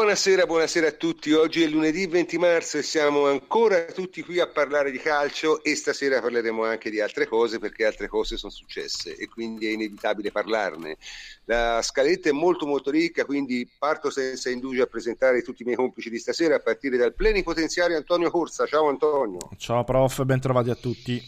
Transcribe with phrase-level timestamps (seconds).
[0.00, 1.30] Buonasera, buonasera a tutti.
[1.32, 5.76] Oggi è lunedì 20 marzo e siamo ancora tutti qui a parlare di calcio e
[5.76, 10.32] stasera parleremo anche di altre cose perché altre cose sono successe e quindi è inevitabile
[10.32, 10.96] parlarne.
[11.44, 15.76] La scaletta è molto molto ricca, quindi parto senza indugio a presentare tutti i miei
[15.76, 18.64] complici di stasera a partire dal plenipotenziario Antonio Corsa.
[18.64, 19.50] Ciao Antonio.
[19.58, 21.22] Ciao prof, ben trovati a tutti.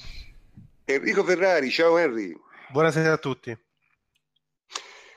[0.87, 2.35] Enrico Ferrari, ciao Henry.
[2.71, 3.55] Buonasera a tutti.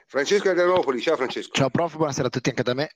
[0.08, 1.54] Francesco Adrianopoli, ciao Francesco.
[1.54, 2.90] Ciao prof, buonasera a tutti anche da me.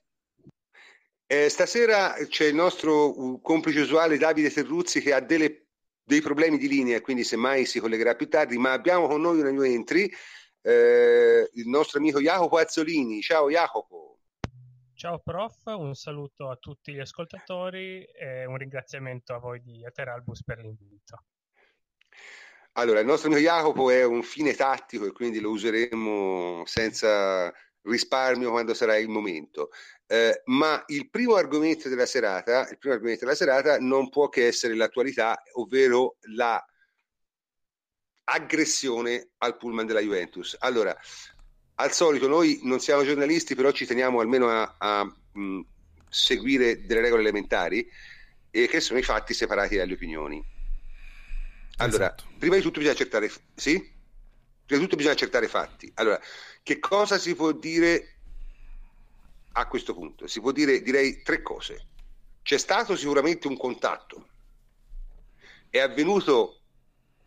[1.32, 5.68] Eh, stasera c'è il nostro complice usuale Davide Terruzzi che ha delle,
[6.04, 9.52] dei problemi di linea, quindi semmai si collegherà più tardi, ma abbiamo con noi una
[9.52, 10.12] new entry,
[10.64, 13.22] eh, il nostro amico Jacopo Azzolini.
[13.22, 14.18] Ciao Jacopo.
[14.96, 20.44] Ciao prof, un saluto a tutti gli ascoltatori e un ringraziamento a voi di Ateralbus
[20.44, 21.26] per l'invito.
[22.72, 27.54] Allora, il nostro amico Jacopo è un fine tattico e quindi lo useremo senza
[27.84, 29.70] risparmio quando sarà il momento.
[30.12, 34.48] Eh, ma il primo argomento della serata, il primo argomento della serata non può che
[34.48, 36.66] essere l'attualità, ovvero la
[38.24, 40.56] aggressione al pullman della Juventus.
[40.62, 40.98] Allora,
[41.76, 45.62] al solito noi non siamo giornalisti, però ci teniamo almeno a, a mh,
[46.10, 47.88] seguire delle regole elementari
[48.50, 50.44] e che sono i fatti separati dalle opinioni.
[51.78, 52.24] Allora, esatto.
[52.40, 53.78] prima di tutto bisogna accertare, sì?
[53.78, 55.92] Prima di tutto bisogna accertare i fatti.
[55.96, 56.20] Allora,
[56.64, 58.19] che cosa si può dire
[59.60, 60.28] a questo punto?
[60.28, 61.88] Si può dire, direi, tre cose.
[62.42, 64.28] C'è stato sicuramente un contatto,
[65.70, 66.62] è avvenuto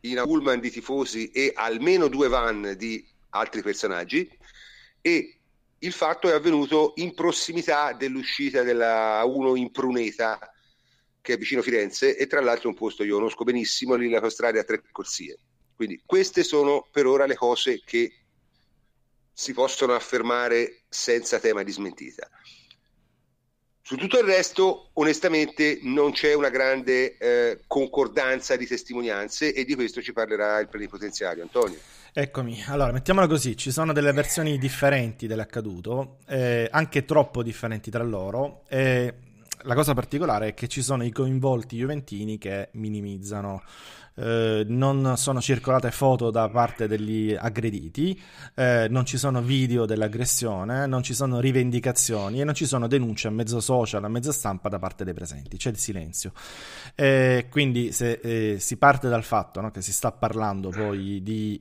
[0.01, 4.29] in un pullman di tifosi e almeno due van di altri personaggi
[5.01, 5.39] e
[5.79, 10.39] il fatto è avvenuto in prossimità dell'uscita della 1 in Pruneta
[11.21, 14.61] che è vicino Firenze e tra l'altro un posto io conosco benissimo lì la strada
[14.61, 15.39] a tre corsie
[15.75, 18.22] quindi queste sono per ora le cose che
[19.33, 22.29] si possono affermare senza tema di smentita.
[23.85, 29.75] Su tutto il resto, onestamente, non c'è una grande eh, concordanza di testimonianze e di
[29.75, 31.42] questo ci parlerà il plenipotenziario.
[31.42, 31.79] Antonio.
[32.13, 38.05] Eccomi, allora mettiamola così, ci sono delle versioni differenti dell'accaduto, eh, anche troppo differenti tra
[38.05, 38.65] loro.
[38.69, 39.15] E
[39.62, 43.62] la cosa particolare è che ci sono i coinvolti juventini che minimizzano
[44.14, 48.20] eh, non sono circolate foto da parte degli aggrediti,
[48.55, 53.28] eh, non ci sono video dell'aggressione, non ci sono rivendicazioni e non ci sono denunce
[53.28, 56.33] a mezzo social, a mezzo stampa da parte dei presenti, c'è il silenzio.
[56.94, 61.61] Eh, quindi se eh, si parte dal fatto no, che si sta parlando poi di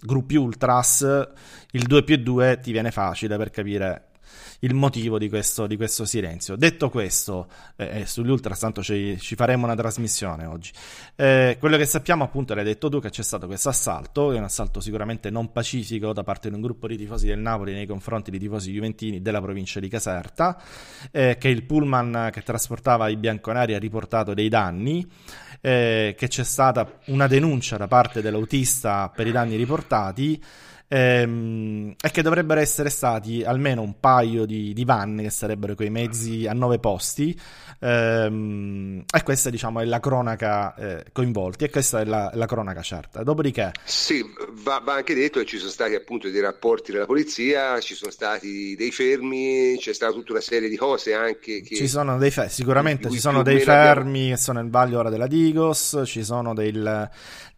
[0.00, 1.28] gruppi ultras,
[1.72, 4.09] il 2 più 2 ti viene facile per capire
[4.60, 6.56] il motivo di questo, di questo silenzio.
[6.56, 10.70] Detto questo, eh, eh, sugli Ultras tanto ci, ci, faremo una trasmissione oggi.
[11.16, 14.44] Eh, quello che sappiamo appunto, l'hai detto tu, che c'è stato questo assalto, è un
[14.44, 18.30] assalto sicuramente non pacifico da parte di un gruppo di tifosi del Napoli nei confronti
[18.30, 20.60] di tifosi juventini della provincia di Caserta,
[21.10, 25.06] eh, che il pullman che trasportava i bianconari ha riportato dei danni.
[25.62, 30.42] Eh, che c'è stata una denuncia da parte dell'autista per i danni riportati
[30.92, 35.90] ehm, e che dovrebbero essere stati almeno un paio di, di van che sarebbero quei
[35.90, 37.38] mezzi a nove posti.
[37.82, 42.82] Ehm, e questa diciamo è la cronaca eh, coinvolti e questa è la, la cronaca
[42.82, 43.22] certa.
[43.22, 44.22] Dopodiché sì
[44.62, 48.10] va, va, anche detto che ci sono stati appunto dei rapporti della polizia ci sono
[48.10, 52.30] stati dei fermi c'è stata tutta una serie di cose anche che, ci sono dei
[52.30, 54.34] fe- sicuramente ci sono dei fermi abbiamo...
[54.34, 57.08] che sono nel vaglio ora della Digos ci sono del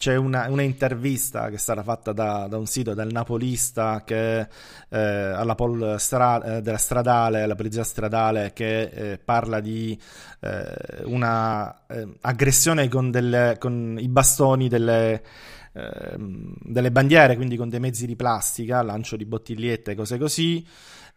[0.03, 4.41] c'è una, una intervista che è stata fatta da, da un sito del napolista che
[4.41, 9.99] eh, alla pol stra- eh, della stradale, alla polizia stradale che eh, parla di
[10.41, 15.23] eh, una eh, aggressione con, delle, con i bastoni delle,
[15.73, 20.67] ehm, delle bandiere, quindi con dei mezzi di plastica, lancio di bottigliette, cose così.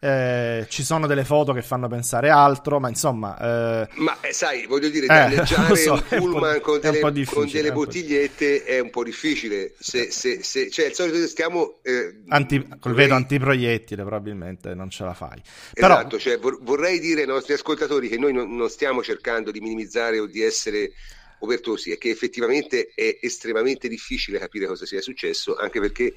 [0.05, 3.35] Eh, ci sono delle foto che fanno pensare altro, ma insomma...
[3.39, 3.87] Eh...
[3.95, 5.45] Ma eh, sai, voglio dire, eh,
[5.75, 9.73] so, un pullman con delle, con delle bottigliette è un po' difficile.
[9.79, 11.79] Se, se, se, cioè, il solito stiamo...
[11.81, 12.95] Eh, Anti, col vorrei...
[12.97, 15.41] vedo antiproiettile probabilmente non ce la fai.
[15.73, 16.21] Esatto, Però...
[16.21, 20.19] cioè, vor- vorrei dire ai nostri ascoltatori che noi non, non stiamo cercando di minimizzare
[20.19, 20.91] o di essere
[21.39, 26.13] obertosi, è che effettivamente è estremamente difficile capire cosa sia successo, anche perché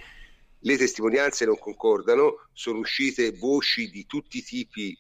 [0.61, 4.99] le testimonianze non concordano, sono uscite voci di tutti i tipi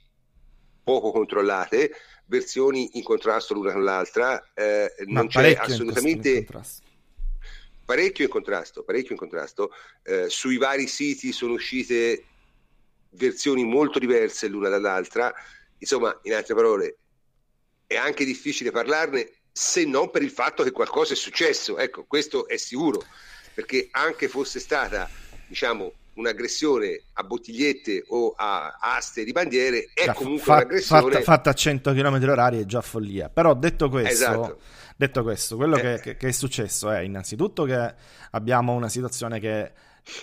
[0.82, 1.92] poco controllate,
[2.26, 6.30] versioni in contrasto l'una con l'altra, eh, non c'è assolutamente...
[6.30, 9.70] In parecchio in contrasto, parecchio in contrasto.
[10.02, 12.24] Eh, sui vari siti sono uscite
[13.12, 15.32] versioni molto diverse l'una dall'altra.
[15.78, 16.98] Insomma, in altre parole,
[17.86, 21.78] è anche difficile parlarne se non per il fatto che qualcosa è successo.
[21.78, 23.02] Ecco, questo è sicuro,
[23.54, 25.08] perché anche fosse stata
[25.48, 31.50] diciamo, un'aggressione a bottigliette o a aste di bandiere è comunque fa, un'aggressione fatta, fatta,
[31.50, 33.28] a 100 km h è già follia.
[33.28, 34.58] Però detto questo, esatto.
[34.96, 35.80] detto questo quello eh.
[35.80, 37.94] che, che, che, è successo è innanzitutto che
[38.30, 39.72] abbiamo una situazione che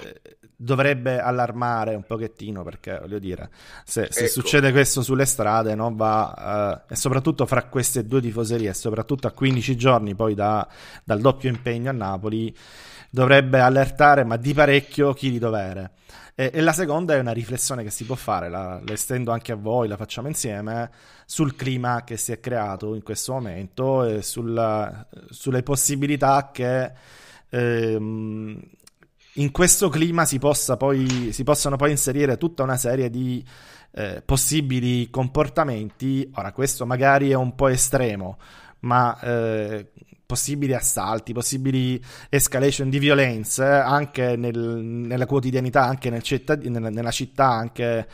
[0.02, 0.22] eh,
[0.58, 3.50] dovrebbe allarmare un pochettino perché voglio dire
[3.84, 4.32] se, se ecco.
[4.32, 9.28] succede questo sulle strade no, va, uh, e soprattutto fra queste due tifoserie e soprattutto
[9.28, 10.68] a 15 giorni poi da,
[11.04, 12.56] dal doppio impegno a Napoli
[13.16, 15.92] dovrebbe allertare ma di parecchio chi di dovere
[16.36, 19.54] e, e, la seconda è una riflessione che si può fare la, la estendo anche
[19.54, 20.92] a voi la facciamo insieme
[21.26, 26.92] sul clima che si è creato in questo momento e sulla, sulle possibilità che
[27.50, 28.60] ehm,
[29.38, 33.44] in questo clima si, poi, si possano poi inserire tutta una serie di
[33.92, 36.30] eh, possibili comportamenti.
[36.36, 38.38] Ora, questo magari è un po' estremo,
[38.80, 39.92] ma eh,
[40.26, 47.12] possibili assalti, possibili escalation di violenza anche nel, nella quotidianità, anche nel cittad- nella, nella
[47.12, 48.08] città, anche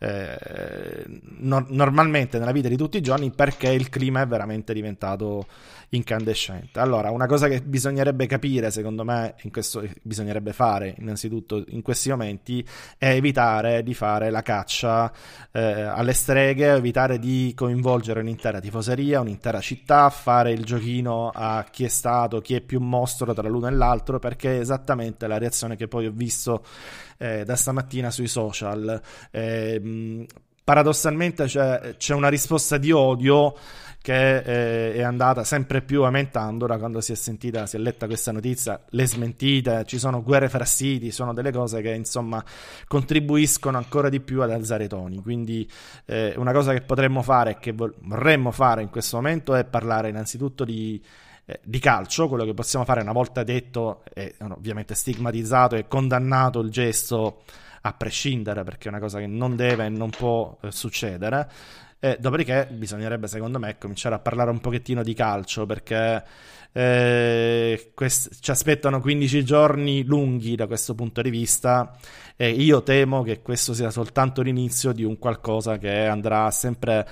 [0.00, 1.04] eh,
[1.38, 5.46] no- normalmente nella vita di tutti i giorni, perché il clima è veramente diventato
[5.90, 6.80] incandescente.
[6.80, 12.10] Allora, una cosa che bisognerebbe capire, secondo me, in questo, bisognerebbe fare innanzitutto in questi
[12.10, 12.66] momenti,
[12.98, 15.10] è evitare di fare la caccia
[15.52, 21.84] eh, alle streghe, evitare di coinvolgere un'intera tifoseria, un'intera città, fare il giochino a chi
[21.84, 25.76] è stato, chi è più mostro tra l'uno e l'altro, perché è esattamente la reazione
[25.76, 26.64] che poi ho visto
[27.18, 29.00] eh, da stamattina sui social.
[29.30, 30.26] Eh,
[30.68, 33.56] paradossalmente c'è, c'è una risposta di odio
[34.00, 38.06] che eh, è andata sempre più aumentando da quando si è sentita, si è letta
[38.06, 42.42] questa notizia, le smentite, ci sono guerre fra siti, sono delle cose che insomma
[42.86, 45.20] contribuiscono ancora di più ad alzare i toni.
[45.22, 45.68] Quindi
[46.06, 50.08] eh, una cosa che potremmo fare e che vorremmo fare in questo momento è parlare
[50.08, 51.02] innanzitutto di
[51.50, 56.60] eh, di calcio, quello che possiamo fare una volta detto e ovviamente stigmatizzato e condannato
[56.60, 57.42] il gesto
[57.80, 61.48] a prescindere perché è una cosa che non deve e non può eh, succedere
[62.00, 66.22] e dopodiché bisognerebbe, secondo me, cominciare a parlare un pochettino di calcio perché
[66.72, 71.96] eh, quest- ci aspettano 15 giorni lunghi da questo punto di vista
[72.36, 77.08] e io temo che questo sia soltanto l'inizio di un qualcosa che andrà sempre,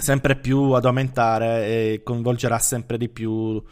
[0.00, 3.62] sempre più ad aumentare e coinvolgerà sempre di più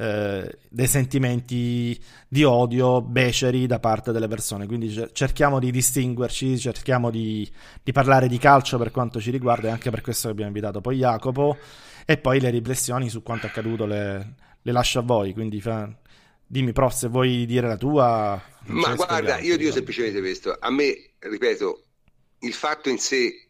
[0.00, 4.66] eh, dei sentimenti di odio beceri da parte delle persone.
[4.66, 7.46] Quindi cerchiamo di distinguerci, cerchiamo di,
[7.82, 10.80] di, parlare di calcio per quanto ci riguarda e anche per questo che abbiamo invitato
[10.80, 11.58] poi Jacopo
[12.06, 15.34] e poi le riflessioni su quanto accaduto le, le lascio a voi.
[15.34, 15.86] Quindi fa,
[16.46, 18.42] dimmi prof se vuoi dire la tua.
[18.68, 20.56] Ma guarda, io dico semplicemente questo.
[20.58, 21.84] A me, ripeto,
[22.38, 23.48] il fatto in sé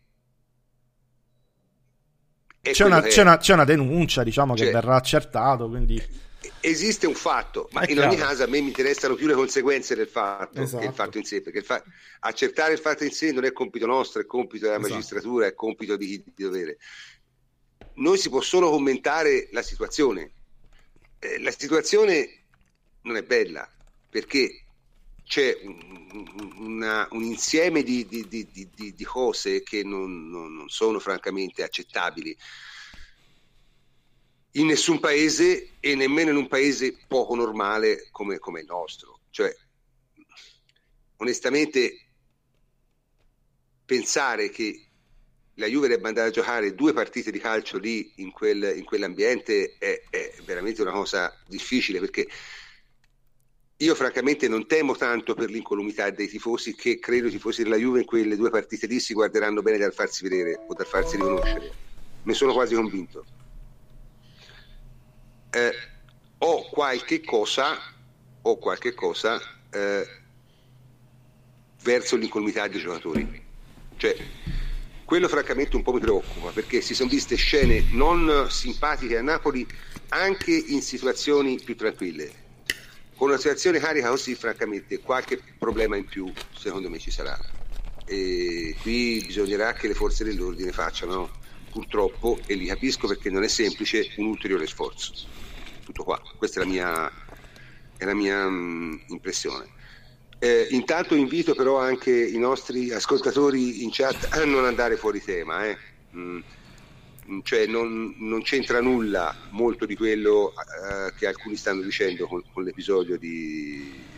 [2.60, 5.68] c'è una, c'è, una, c'è una, denuncia, diciamo, cioè, che verrà accertato.
[5.68, 6.02] Quindi
[6.60, 8.10] esiste un fatto, ma È in chiaro.
[8.10, 10.82] ogni caso a me mi interessano più le conseguenze del fatto esatto.
[10.82, 11.82] che il fatto in sé, perché il fa-
[12.20, 14.94] accertare il fatto in sé non è compito nostro, è compito della esatto.
[14.94, 16.78] magistratura, è compito di chi di dovere.
[17.94, 20.32] Noi si può solo commentare la situazione.
[21.18, 22.44] Eh, la situazione
[23.02, 23.68] non è bella
[24.08, 24.64] perché
[25.24, 30.98] c'è un, una, un insieme di, di, di, di, cose che non, non, non sono
[30.98, 32.36] francamente accettabili
[34.52, 39.20] in nessun paese e nemmeno in un paese poco normale come, come il nostro.
[39.30, 39.54] Cioè,
[41.16, 42.06] onestamente,
[43.84, 44.86] pensare che
[45.54, 49.76] la Juve debba andare a giocare due partite di calcio lì in, quel, in quell'ambiente
[49.78, 52.26] è, è, veramente una cosa difficile perché
[53.76, 58.00] io francamente non temo tanto per l'incolumità dei tifosi che credo i tifosi della Juve
[58.00, 61.72] in quelle due partite lì si guarderanno bene dal farsi vedere o dal farsi riconoscere.
[62.22, 63.24] Ne sono quasi convinto
[65.50, 65.74] eh,
[66.38, 67.76] ho qualche cosa,
[68.42, 69.40] ho qualche cosa
[69.70, 70.08] eh,
[71.82, 73.42] verso l'incolumità dei giocatori.
[73.96, 74.16] Cioè,
[75.04, 79.66] quello francamente un po' mi preoccupa perché si sono viste scene non simpatiche a Napoli
[80.08, 82.48] anche in situazioni più tranquille.
[83.16, 87.38] Con una situazione carica così, francamente, qualche problema in più secondo me ci sarà.
[88.06, 91.30] E qui bisognerà che le forze dell'ordine facciano,
[91.70, 95.39] purtroppo, e li capisco perché non è semplice, un ulteriore sforzo
[95.92, 96.20] tutto qua.
[96.36, 97.10] Questa è la mia,
[97.96, 99.66] è la mia mh, mm, impressione.
[100.38, 105.66] Eh, intanto invito però anche i nostri ascoltatori in chat a non andare fuori tema,
[105.66, 105.76] eh.
[106.16, 106.40] mm,
[107.42, 112.64] cioè non, non, c'entra nulla molto di quello eh, che alcuni stanno dicendo con, con
[112.64, 114.08] l'episodio di,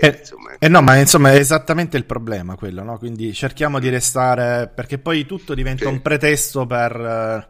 [0.00, 0.56] eh, insomma.
[0.58, 2.98] Eh no, ma insomma è esattamente il problema quello, no?
[2.98, 5.92] Quindi cerchiamo di restare, perché poi tutto diventa sì.
[5.92, 7.48] un pretesto per,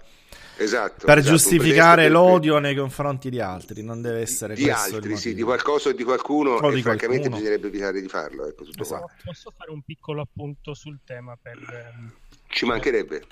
[0.56, 5.34] esatto, per esatto, giustificare l'odio nei confronti di altri, non deve essere di altri, sì,
[5.34, 7.36] di qualcosa o di qualcuno o e di francamente qualcuno.
[7.36, 8.46] bisognerebbe evitare di farlo.
[8.46, 9.10] Ecco, esatto.
[9.22, 11.58] Posso fare un piccolo appunto sul tema per...
[11.58, 12.12] Ehm,
[12.48, 13.26] Ci mancherebbe.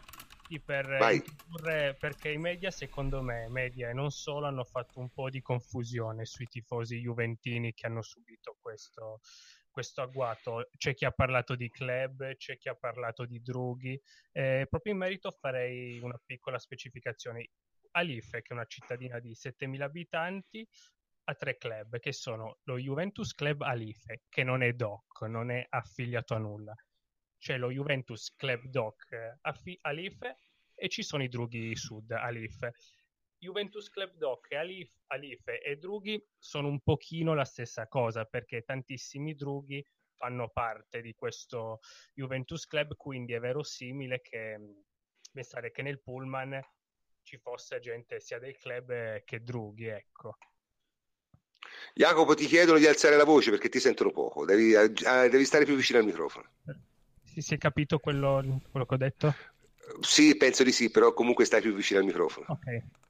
[0.62, 5.30] Per introdurre, perché i media, secondo me, media e non solo, hanno fatto un po'
[5.30, 9.20] di confusione sui tifosi juventini che hanno subito questo,
[9.72, 10.68] questo agguato.
[10.76, 14.00] C'è chi ha parlato di club, c'è chi ha parlato di drughi.
[14.30, 17.50] Eh, proprio in merito farei una piccola specificazione.
[17.94, 20.66] Alife, che è una cittadina di 7.000 abitanti,
[21.24, 25.66] ha tre club, che sono lo Juventus Club Alife, che non è DOC, non è
[25.68, 26.74] affiliato a nulla.
[27.38, 30.36] C'è lo Juventus Club DOC eh, affi- Alife
[30.74, 32.74] e ci sono i drughi Sud Alife.
[33.42, 38.62] Juventus Club Doc e Alif, Alife e Drughi sono un pochino la stessa cosa perché
[38.62, 39.84] tantissimi drughi
[40.14, 41.80] fanno parte di questo
[42.14, 44.61] Juventus Club, quindi è verosimile che
[45.32, 46.64] pensare che nel pullman
[47.22, 50.37] ci fosse gente sia del club che drughi, ecco.
[51.94, 54.88] Jacopo, ti chiedono di alzare la voce perché ti sentono poco, devi, eh,
[55.28, 56.49] devi stare più vicino al microfono.
[57.25, 59.34] Si, si è capito quello, quello, che ho detto?
[59.99, 62.46] Sì, penso di sì, però comunque stai più vicino al microfono.
[62.49, 63.00] Ok.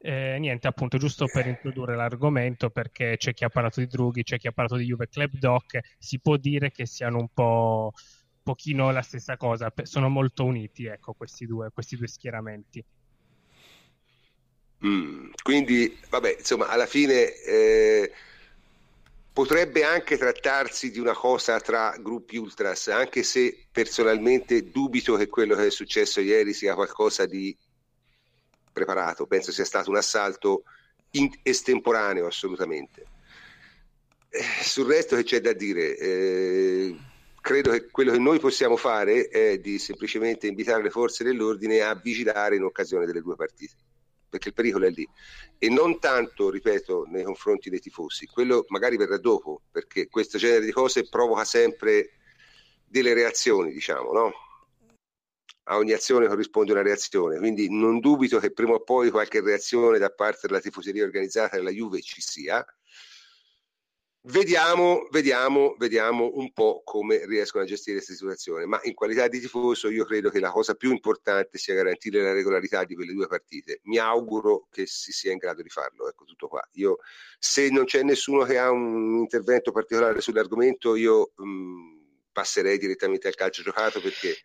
[0.00, 4.38] Eh, niente, appunto, giusto per introdurre l'argomento, perché c'è chi ha parlato di Drughi, c'è
[4.38, 7.92] chi ha parlato di Juve Club Doc, si può dire che siano un po'
[8.42, 12.84] pochino la stessa cosa, sono molto uniti, ecco, questi due, questi due schieramenti.
[14.86, 18.12] Mm, quindi, vabbè, insomma, alla fine eh,
[19.32, 25.56] potrebbe anche trattarsi di una cosa tra gruppi ultras, anche se personalmente dubito che quello
[25.56, 27.56] che è successo ieri sia qualcosa di
[28.72, 30.64] preparato, penso sia stato un assalto
[31.12, 33.06] in- estemporaneo assolutamente.
[34.30, 36.96] Eh, sul resto che c'è da dire, eh,
[37.40, 41.94] credo che quello che noi possiamo fare è di semplicemente invitare le forze dell'ordine a
[41.94, 43.74] vigilare in occasione delle due partite,
[44.28, 45.08] perché il pericolo è lì.
[45.58, 50.64] E non tanto, ripeto, nei confronti dei tifosi, quello magari verrà dopo, perché questo genere
[50.64, 52.10] di cose provoca sempre
[52.84, 54.32] delle reazioni, diciamo, no?
[55.68, 59.98] A ogni azione corrisponde una reazione, quindi non dubito che prima o poi qualche reazione
[59.98, 62.64] da parte della tifoseria organizzata della Juve ci sia.
[64.20, 69.40] Vediamo, vediamo, vediamo un po' come riescono a gestire questa situazione, ma in qualità di
[69.40, 73.26] tifoso io credo che la cosa più importante sia garantire la regolarità di quelle due
[73.26, 73.80] partite.
[73.84, 76.62] Mi auguro che si sia in grado di farlo, ecco tutto qua.
[76.72, 76.98] Io,
[77.38, 83.34] se non c'è nessuno che ha un intervento particolare sull'argomento, io mh, passerei direttamente al
[83.34, 84.36] calcio giocato perché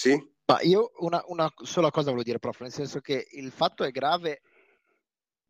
[0.00, 0.18] sì?
[0.46, 3.90] Ma io una, una, sola cosa volevo dire, prof, nel senso che il fatto è
[3.90, 4.40] grave,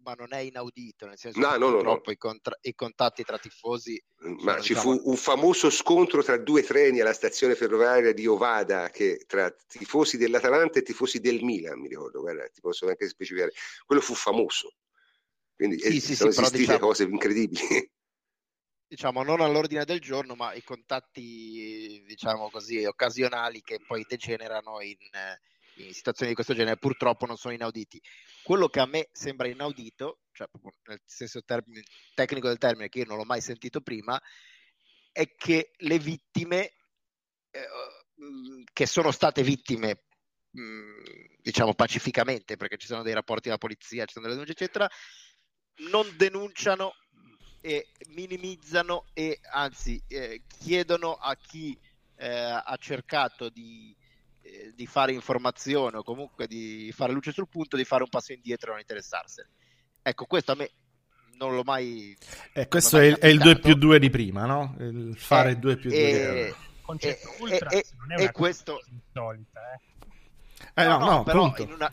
[0.03, 2.13] ma non è inaudito, nel senso no, che no, purtroppo no.
[2.13, 4.03] I, contra- i, contatti tra tifosi...
[4.43, 4.97] Ma ci diciamo...
[4.97, 10.17] fu un famoso scontro tra due treni alla stazione ferroviaria di Ovada, che tra tifosi
[10.17, 13.53] dell'Atalanta e tifosi del Milan, mi ricordo, guarda, ti posso anche specificare.
[13.87, 14.75] Quello fu famoso.
[15.55, 16.87] Quindi sì, eh, sì, sono sì, esistite diciamo...
[16.87, 17.91] cose incredibili
[18.91, 24.97] diciamo, non all'ordine del giorno, ma i contatti, diciamo così, occasionali che poi degenerano in,
[25.77, 28.03] in situazioni di questo genere, purtroppo non sono inauditi.
[28.43, 30.49] Quello che a me sembra inaudito, cioè
[30.89, 34.21] nel senso termine, tecnico del termine, che io non l'ho mai sentito prima,
[35.13, 36.75] è che le vittime,
[37.53, 37.69] eh,
[38.73, 40.03] che sono state vittime,
[40.51, 44.91] mh, diciamo pacificamente, perché ci sono dei rapporti della polizia, ci sono delle denunce, eccetera,
[45.91, 46.93] non denunciano
[47.61, 51.79] e minimizzano e anzi eh, chiedono a chi
[52.17, 53.95] eh, ha cercato di,
[54.43, 58.33] eh, di, fare informazione o comunque di fare luce sul punto di fare un passo
[58.33, 59.49] indietro e non interessarsene.
[60.03, 60.71] Ecco, questo a me
[61.37, 62.17] non l'ho mai.
[62.53, 64.77] Eh, questo è, è, il 2 più 2 di prima, no?
[64.79, 66.69] Il fare 2 più 2 di prima.
[66.83, 68.83] Concetto ultra, e, non è una questo...
[69.13, 69.81] solita, eh.
[70.75, 71.93] Eh, no, no, no, però, una...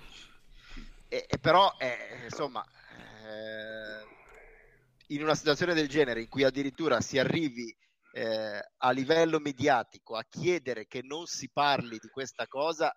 [1.08, 4.17] eh, però eh, insomma, eh,
[5.08, 7.76] in una situazione del genere in cui addirittura si arrivi
[8.12, 12.96] eh, a livello mediatico a chiedere che non si parli di questa cosa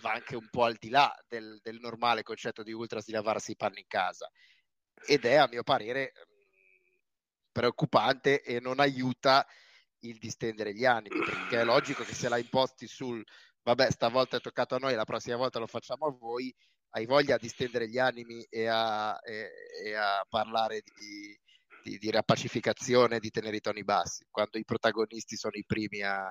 [0.00, 3.52] va anche un po' al di là del, del normale concetto di ultras di lavarsi
[3.52, 4.30] i panni in casa.
[5.06, 6.12] Ed è a mio parere
[7.52, 9.46] preoccupante e non aiuta
[10.00, 13.24] il distendere gli animi perché è logico che se la imposti sul
[13.62, 16.54] vabbè stavolta è toccato a noi la prossima volta lo facciamo a voi
[16.96, 19.50] hai voglia di stendere gli animi e a, e,
[19.84, 21.38] e a parlare di,
[21.82, 26.26] di, di, riappacificazione, di tenere i toni bassi, quando i protagonisti sono i primi a,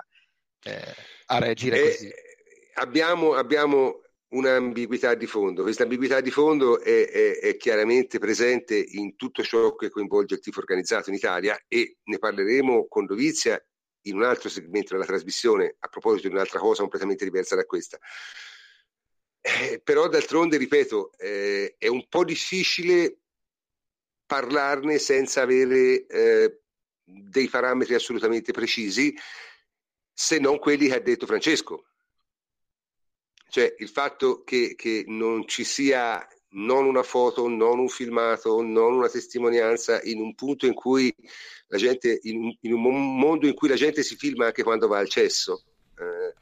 [0.64, 0.94] eh,
[1.26, 2.10] a reagire così.
[2.74, 5.62] Abbiamo, abbiamo un'ambiguità di fondo.
[5.62, 10.40] Questa ambiguità di fondo è, è, è, chiaramente presente in tutto ciò che coinvolge il
[10.40, 13.56] tifo organizzato in Italia e ne parleremo con dovizia
[14.02, 17.98] in un altro segmento della trasmissione a proposito di un'altra cosa completamente diversa da questa.
[19.48, 23.18] Eh, però d'altronde, ripeto, eh, è un po' difficile
[24.26, 26.62] parlarne senza avere eh,
[27.04, 29.14] dei parametri assolutamente precisi,
[30.12, 31.84] se non quelli che ha detto Francesco.
[33.48, 38.94] Cioè il fatto che, che non ci sia non una foto, non un filmato, non
[38.94, 41.14] una testimonianza in un punto in cui
[41.68, 44.98] la gente, in, in un mondo in cui la gente si filma anche quando va
[44.98, 45.62] al cesso
[45.98, 46.34] eh,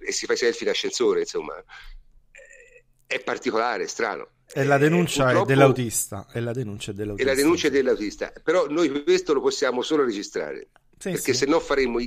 [0.00, 4.30] e si fa i selfie in ascensore, insomma, eh, è particolare, è strano.
[4.50, 6.26] E la denuncia è dell'autista.
[6.32, 7.30] E la denuncia è dell'autista.
[7.30, 8.32] E la denuncia è dell'autista.
[8.42, 10.70] Però noi questo lo possiamo solo registrare.
[10.96, 11.40] Sì, perché sì.
[11.40, 11.98] se no faremo,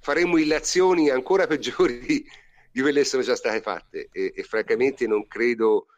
[0.00, 2.24] faremo illazioni ancora peggiori di,
[2.70, 4.08] di quelle che sono già state fatte.
[4.12, 5.88] E, e francamente non credo,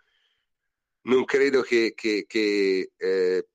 [1.03, 3.47] non credo che, che, che eh,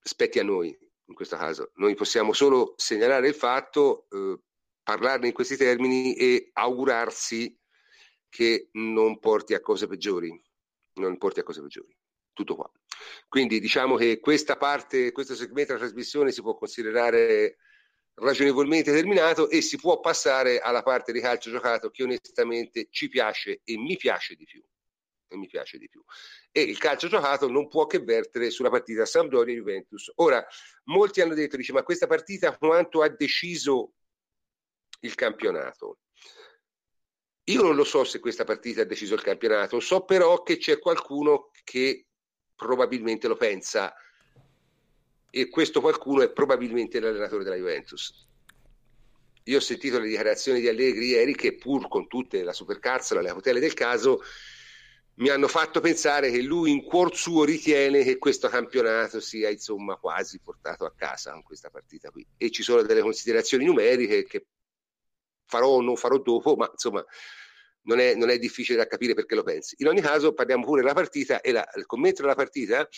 [0.00, 1.72] spetti a noi in questo caso.
[1.74, 4.38] Noi possiamo solo segnalare il fatto, eh,
[4.84, 7.58] parlarne in questi termini e augurarsi
[8.28, 10.40] che non porti a cose peggiori
[10.94, 11.96] non porti a cose peggiori.
[12.32, 12.70] Tutto qua.
[13.28, 17.58] Quindi diciamo che questa parte, questo segmento della trasmissione si può considerare
[18.14, 23.60] ragionevolmente terminato e si può passare alla parte di calcio giocato che onestamente ci piace
[23.64, 24.62] e mi piace di più.
[25.26, 26.02] E mi piace di più.
[26.52, 30.12] E il calcio giocato non può che vertere sulla partita Sampdoria-Juventus.
[30.16, 30.44] Ora,
[30.84, 33.94] molti hanno detto, dice, ma questa partita quanto ha deciso
[35.04, 35.98] il campionato?
[37.44, 40.78] Io non lo so se questa partita ha deciso il campionato, so però che c'è
[40.78, 42.06] qualcuno che
[42.56, 43.94] probabilmente lo pensa
[45.30, 48.26] e questo qualcuno è probabilmente l'allenatore della Juventus.
[49.44, 53.28] Io ho sentito le dichiarazioni di Allegri ieri che pur con tutte la supercazzola, le
[53.28, 54.22] cautele del caso,
[55.16, 59.96] mi hanno fatto pensare che lui in cuor suo ritiene che questo campionato sia insomma
[59.96, 64.46] quasi portato a casa con questa partita qui e ci sono delle considerazioni numeriche che
[65.46, 67.04] farò o non farò dopo, ma insomma
[67.82, 69.76] non è, non è, difficile da capire perché lo pensi.
[69.78, 72.88] In ogni caso parliamo pure della partita e la, il commento della partita,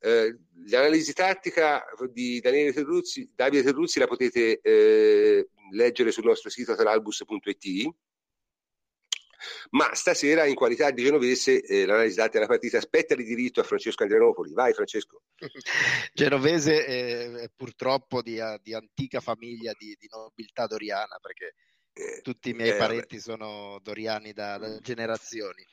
[0.00, 6.74] eh, l'analisi tattica di Daniele Terruzzi, Davide Terruzzi la potete eh, leggere sul nostro sito
[6.74, 7.94] talalbus.it
[9.70, 13.64] ma stasera in qualità di genovese eh, l'analisi tattica della partita aspetta di diritto a
[13.64, 14.52] Francesco Andrianopoli.
[14.52, 15.22] Vai Francesco.
[16.12, 21.54] genovese eh, purtroppo di, di, antica famiglia di, di nobiltà doriana perché
[22.22, 25.64] tutti i miei eh, parenti sono doriani da, da, generazioni.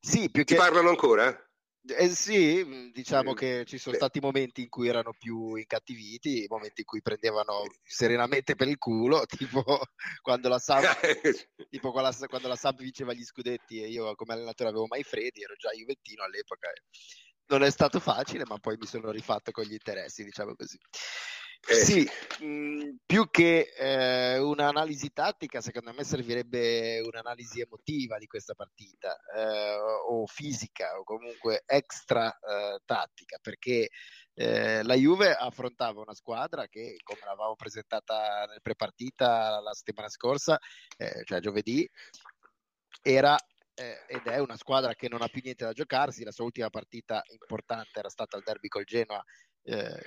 [0.00, 0.54] Sì, più che...
[0.54, 1.48] Ti parlano ancora?
[1.96, 3.98] Eh, sì, mm, diciamo eh, che ci sono Beh.
[3.98, 9.24] stati momenti in cui erano più incattiviti, momenti in cui prendevano serenamente per il culo,
[9.26, 9.64] tipo
[10.20, 10.82] quando la Samp,
[11.70, 15.02] tipo quando la, quando la Samp vinceva gli scudetti e io come allenatore avevo mai
[15.02, 16.68] Freddi, ero già Juventino all'epoca.
[17.46, 20.78] Non è stato facile, ma poi mi sono rifatto con gli interessi, diciamo così.
[21.66, 22.08] Eh, sì,
[22.40, 29.16] mh, mm, più che eh, un'analisi tattica, secondo me servirebbe un'analisi emotiva di questa partita,
[29.36, 29.76] eh,
[30.08, 33.90] o fisica, o comunque extra eh, tattica, perché
[34.34, 40.58] eh, la Juve affrontava una squadra che, come l'avevamo presentata nel prepartita la settimana scorsa,
[41.24, 41.88] cioè giovedì,
[43.02, 43.36] era
[44.08, 46.24] ed è una squadra che non ha più niente da giocarsi.
[46.24, 49.22] La sua ultima partita importante era stata il derby col Genoa
[49.62, 50.02] eh,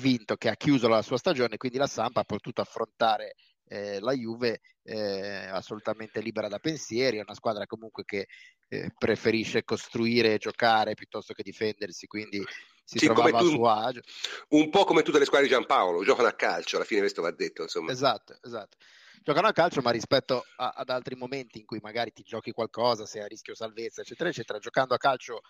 [0.00, 3.34] vinto, che ha chiuso la sua stagione, quindi la Sampa ha potuto affrontare
[3.68, 8.26] eh, la Juve eh, assolutamente libera da pensieri, è una squadra comunque che
[8.68, 12.42] eh, preferisce costruire e giocare piuttosto che difendersi, quindi
[12.84, 14.00] si sì, trovava tu, a suo agio.
[14.50, 17.32] Un po' come tutte le squadre di Giampaolo, giocano a calcio, alla fine questo va
[17.32, 17.62] detto.
[17.62, 17.90] Insomma.
[17.90, 18.76] Esatto, esatto.
[19.22, 23.06] Giocano a calcio, ma rispetto a, ad altri momenti in cui magari ti giochi qualcosa,
[23.06, 25.40] sei a rischio salvezza, eccetera, eccetera, giocando a calcio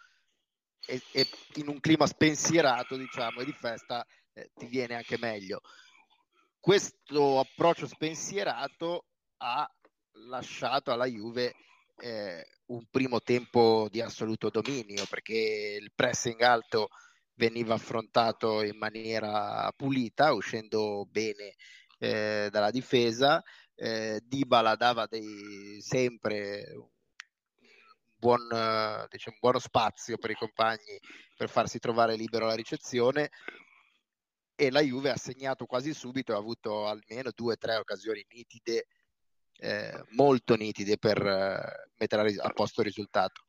[0.87, 5.61] e, e in un clima spensierato, diciamo, e di festa, eh, ti viene anche meglio.
[6.61, 9.07] Questo approccio spensierato
[9.39, 9.69] ha
[10.29, 11.55] lasciato alla Juve
[11.99, 16.89] eh, un primo tempo di assoluto dominio perché il pressing alto
[17.35, 21.55] veniva affrontato in maniera pulita, uscendo bene
[21.99, 23.43] eh, dalla difesa.
[23.75, 26.89] Eh, Dybala dava dei, sempre un
[28.19, 28.49] buon,
[29.09, 30.99] diciamo, buono spazio per i compagni
[31.37, 33.31] per farsi trovare libero la ricezione
[34.57, 38.87] e la Juve ha segnato quasi subito, ha avuto almeno due o tre occasioni nitide,
[39.59, 43.43] eh, molto nitide per eh, mettere a posto il risultato.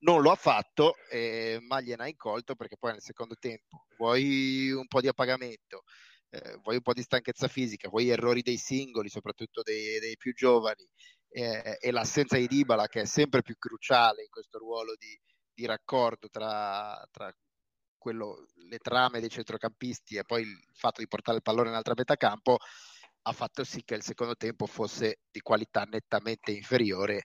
[0.00, 4.70] Non lo ha fatto, eh, ma gliene ha incolto perché poi nel secondo tempo vuoi
[4.72, 5.84] un po' di appagamento,
[6.30, 10.32] eh, vuoi un po' di stanchezza fisica, vuoi errori dei singoli, soprattutto dei, dei più
[10.34, 10.86] giovani,
[11.28, 15.18] eh, e l'assenza di Dybala che è sempre più cruciale in questo ruolo di,
[15.52, 17.34] di raccordo tra, tra
[18.04, 21.94] quello, le trame dei centrocampisti e poi il fatto di portare il pallone in altra
[21.96, 22.58] metà campo
[23.22, 27.22] ha fatto sì che il secondo tempo fosse di qualità nettamente inferiore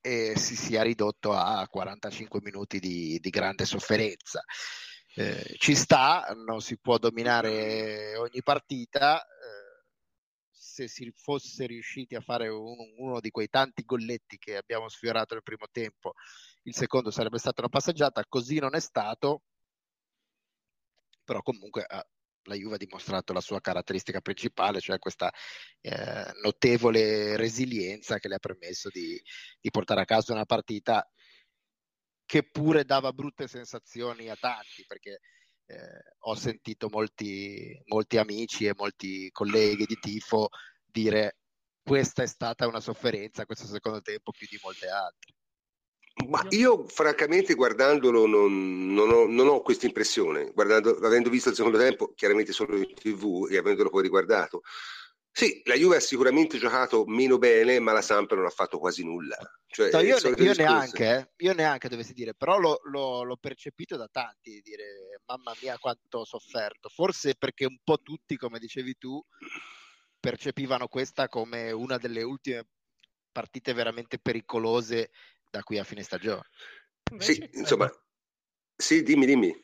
[0.00, 4.42] e si sia ridotto a 45 minuti di, di grande sofferenza.
[5.14, 9.20] Eh, ci sta, non si può dominare ogni partita.
[9.22, 9.66] Eh,
[10.50, 15.34] se si fosse riusciti a fare un, uno di quei tanti golletti che abbiamo sfiorato
[15.34, 16.14] nel primo tempo,
[16.62, 19.42] il secondo sarebbe stata una passeggiata, così non è stato.
[21.26, 22.06] Però comunque eh,
[22.46, 25.30] la Juve ha dimostrato la sua caratteristica principale, cioè questa
[25.80, 29.20] eh, notevole resilienza che le ha permesso di,
[29.60, 31.06] di, portare a casa una partita
[32.24, 35.20] che pure dava brutte sensazioni a tanti, perché
[35.66, 35.76] eh,
[36.20, 40.48] ho sentito molti, molti amici e molti colleghi di tifo
[40.84, 41.38] dire
[41.82, 45.35] questa è stata una sofferenza questo secondo tempo più di molte altre.
[46.28, 51.78] Ma io francamente guardandolo non, non ho, non ho questa impressione, avendo visto il secondo
[51.78, 54.62] tempo chiaramente solo in tv e avendolo poi riguardato.
[55.30, 59.04] Sì, la Juve ha sicuramente giocato meno bene, ma la Samp non ha fatto quasi
[59.04, 59.36] nulla.
[59.66, 63.98] Cioè, no, io, io neanche, eh, io neanche dovessi dire, però l'ho, l'ho, l'ho, percepito
[63.98, 66.88] da tanti, dire mamma mia quanto ho sofferto.
[66.88, 69.22] Forse perché un po' tutti, come dicevi tu,
[70.18, 72.66] percepivano questa come una delle ultime
[73.30, 75.10] partite veramente pericolose
[75.50, 76.42] da qui a fine stagione.
[77.10, 77.58] Invece sì, credo...
[77.58, 77.90] insomma,
[78.78, 79.54] sì, dimmi, dimmi.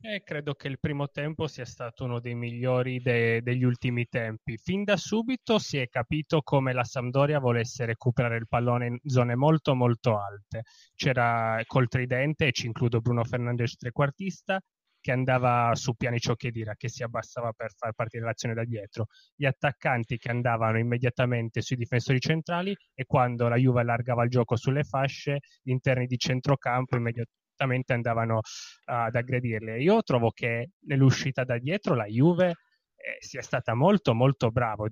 [0.00, 4.58] Eh, credo che il primo tempo sia stato uno dei migliori de- degli ultimi tempi.
[4.58, 9.34] Fin da subito si è capito come la Sampdoria volesse recuperare il pallone in zone
[9.34, 10.64] molto molto alte.
[10.94, 14.60] C'era col tridente, e ci includo Bruno Fernandes trequartista,
[15.04, 19.44] che andava su piani Ciocchedira, che si abbassava per far partire l'azione da dietro, gli
[19.44, 24.82] attaccanti che andavano immediatamente sui difensori centrali e quando la Juve allargava il gioco sulle
[24.82, 28.40] fasce, gli interni di centrocampo immediatamente andavano uh,
[28.84, 29.78] ad aggredirle.
[29.82, 34.86] Io trovo che nell'uscita da dietro la Juve eh, sia stata molto molto bravo,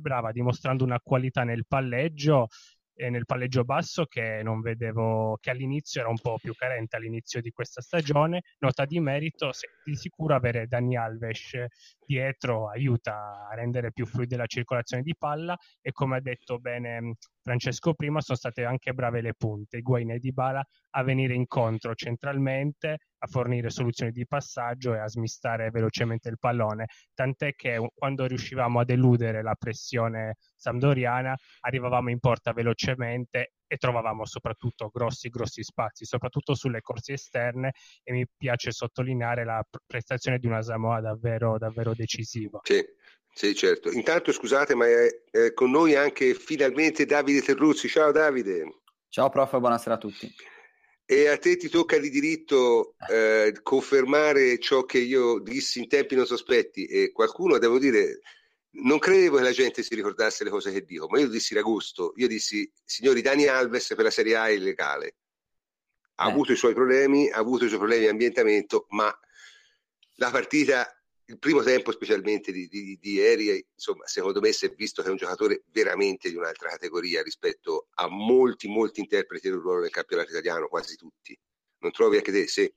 [0.00, 2.48] brava, dimostrando una qualità nel palleggio
[3.02, 7.40] e nel palleggio basso che non vedevo, che all'inizio era un po' più carente all'inizio
[7.40, 8.42] di questa stagione.
[8.60, 9.50] Nota di merito,
[9.84, 11.50] di sicuro avere Dani Alves
[12.06, 17.16] dietro aiuta a rendere più fluida la circolazione di palla e come ha detto bene
[17.42, 22.98] Francesco prima sono state anche brave le punte, Higuain e Dybala a venire incontro centralmente,
[23.22, 28.80] a fornire soluzioni di passaggio e a smistare velocemente il pallone, tant'è che quando riuscivamo
[28.80, 36.04] ad eludere la pressione sampdoriana arrivavamo in porta velocemente e trovavamo soprattutto grossi grossi spazi,
[36.04, 41.94] soprattutto sulle corse esterne e mi piace sottolineare la prestazione di una Samoa davvero, davvero
[41.94, 42.60] decisiva.
[42.62, 42.84] Sì.
[43.34, 43.90] Sì, certo.
[43.90, 47.88] Intanto scusate, ma è, è, con noi anche finalmente Davide Terruzzi.
[47.88, 48.82] Ciao Davide.
[49.08, 50.30] Ciao prof, buonasera a tutti.
[51.04, 56.14] E a te ti tocca di diritto eh, confermare ciò che io dissi in tempi
[56.14, 58.20] non sospetti e qualcuno, devo dire,
[58.74, 61.58] non credevo che la gente si ricordasse le cose che dico, ma io dissi in
[61.58, 65.16] agosto, io dissi, signori, Dani Alves per la Serie A è illegale.
[66.16, 66.30] Ha eh.
[66.30, 69.14] avuto i suoi problemi, ha avuto i suoi problemi di ambientamento, ma
[70.16, 74.70] la partita il primo tempo specialmente di, di, di, ieri, insomma, secondo me si è
[74.70, 79.58] visto che è un giocatore veramente di un'altra categoria rispetto a molti, molti interpreti del
[79.58, 81.38] ruolo nel campionato italiano, quasi tutti.
[81.78, 82.46] Non trovi anche te?
[82.46, 82.72] Sì,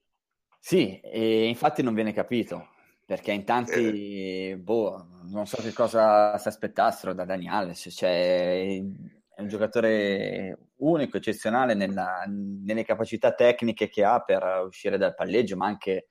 [0.60, 2.70] sì e infatti non viene capito,
[3.06, 4.58] perché in tanti, eh.
[4.58, 8.80] boh, non so che cosa si aspettassero da Daniele, cioè
[9.36, 15.58] è un giocatore unico, eccezionale nella, nelle capacità tecniche che ha per uscire dal palleggio,
[15.58, 16.08] ma anche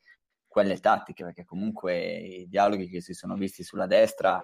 [0.54, 4.40] quelle tattiche, perché comunque i dialoghi che si sono visti sulla destra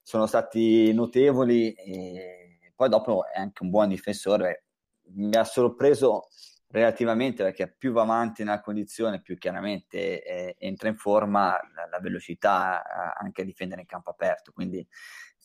[0.00, 4.64] sono stati notevoli e poi dopo è anche un buon difensore.
[5.14, 6.28] Mi ha sorpreso
[6.68, 12.00] relativamente perché più va avanti nella condizione, più chiaramente eh, entra in forma la, la,
[12.00, 12.82] velocità
[13.14, 14.52] anche a difendere in campo aperto.
[14.52, 14.84] Quindi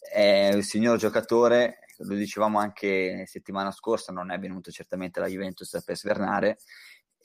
[0.09, 5.83] è un signor giocatore, lo dicevamo anche settimana scorsa, non è venuto certamente la Juventus
[5.83, 6.59] per svernare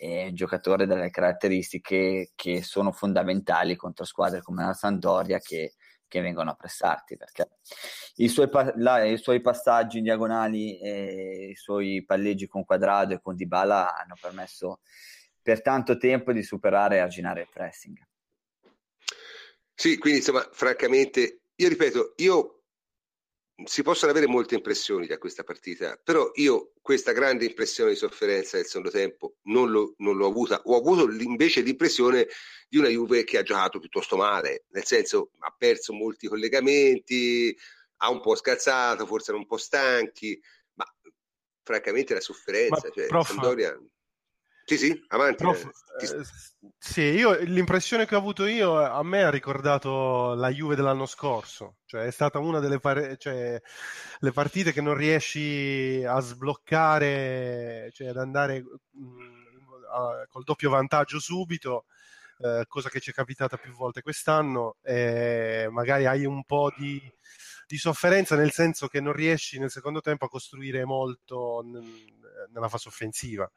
[0.03, 5.75] un giocatore dalle caratteristiche che sono fondamentali contro squadre come la Sandoria che,
[6.09, 7.49] che vengono a pressarti perché
[8.17, 13.21] i suoi, la, i suoi passaggi in diagonali e i suoi palleggi con Quadrado e
[13.21, 14.81] con Dybala hanno permesso
[15.41, 17.99] per tanto tempo di superare e arginare il pressing.
[19.75, 22.62] Sì, quindi insomma, francamente, io ripeto, io
[23.67, 28.57] si possono avere molte impressioni da questa partita, però io questa grande impressione di sofferenza
[28.57, 32.29] del secondo tempo non, lo, non l'ho avuta, ho avuto invece l'impressione
[32.69, 37.57] di una Juve che ha giocato piuttosto male, nel senso ha perso molti collegamenti,
[37.99, 40.41] ha un po' scazzato, forse erano un po' stanchi,
[40.75, 40.85] ma
[41.63, 43.79] francamente la sofferenza, ma, cioè, prof, Sampdoria...
[44.65, 45.43] Sì, sì, avanti.
[45.43, 45.65] Prof,
[46.01, 46.25] eh,
[46.79, 51.79] sì, io, l'impressione che ho avuto io a me ha ricordato la Juve dell'anno scorso,
[51.85, 53.61] cioè è stata una delle par- cioè,
[54.21, 59.45] le partite che non riesci a sbloccare, cioè ad andare mh, mm,
[59.93, 61.87] a, col doppio vantaggio subito,
[62.39, 67.01] eh, cosa che ci è capitata più volte quest'anno, e magari hai un po' di
[67.73, 71.63] di sofferenza nel senso che non riesci nel secondo tempo a costruire molto
[72.51, 73.51] nella fase offensiva.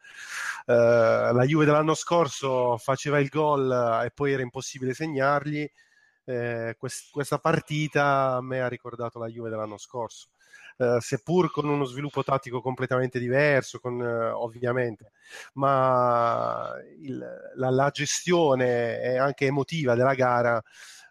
[0.66, 5.70] Uh, la Juve dell'anno scorso faceva il gol e poi era impossibile segnargli.
[6.28, 10.30] Eh, quest- questa partita a me ha ricordato la Juve dell'anno scorso.
[10.78, 15.12] Uh, seppur con uno sviluppo tattico completamente diverso, con, uh, ovviamente,
[15.54, 17.18] ma il,
[17.56, 20.62] la, la, gestione anche emotiva della gara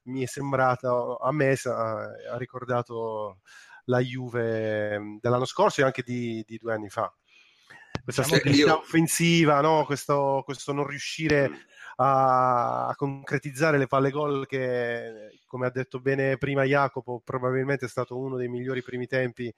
[0.04, 3.38] mi è sembrata, a me ha ricordato
[3.86, 7.12] la Juve mm, dell'anno scorso e anche di, di due anni fa.
[8.04, 8.78] Questa diciamo stabilità io...
[8.78, 9.86] offensiva, no?
[9.86, 11.50] questo, questo, non riuscire
[11.96, 17.88] a, a, concretizzare le palle gol che, come ha detto bene prima Jacopo, probabilmente è
[17.88, 19.50] stato uno dei migliori primi tempi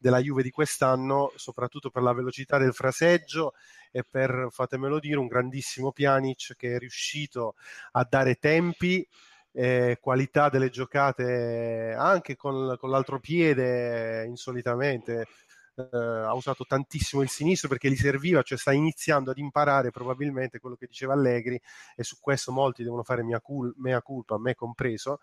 [0.00, 3.54] della Juve di quest'anno, soprattutto per la velocità del fraseggio
[3.92, 7.54] e per, fatemelo dire, un grandissimo Pjanic che è riuscito
[7.92, 9.06] a dare tempi
[9.52, 15.28] eh, qualità delle giocate anche con, con l'altro piede insolitamente.
[15.74, 20.58] Eh, ha usato tantissimo il sinistro perché gli serviva, cioè sta iniziando ad imparare probabilmente
[20.58, 21.58] quello che diceva Allegri
[21.96, 25.20] e su questo molti devono fare mea, cul- mea culpa, me compreso,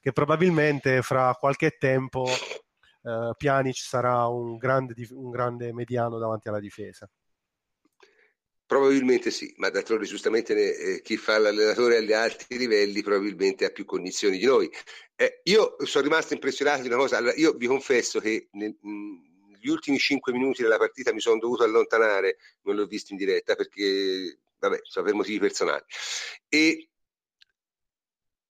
[0.00, 6.60] che probabilmente fra qualche tempo eh, Pjanic sarà un grande, un grande mediano davanti alla
[6.60, 7.08] difesa.
[8.66, 13.84] Probabilmente sì, ma d'altronde giustamente eh, chi fa l'allenatore agli alti livelli probabilmente ha più
[13.84, 14.68] condizioni di noi.
[15.14, 18.74] Eh, io sono rimasto impressionato di una cosa, allora, io vi confesso che nel,
[19.62, 23.54] negli ultimi cinque minuti della partita mi sono dovuto allontanare, non l'ho visto in diretta
[23.54, 25.84] perché, vabbè, so, per motivi personali.
[26.48, 26.88] E,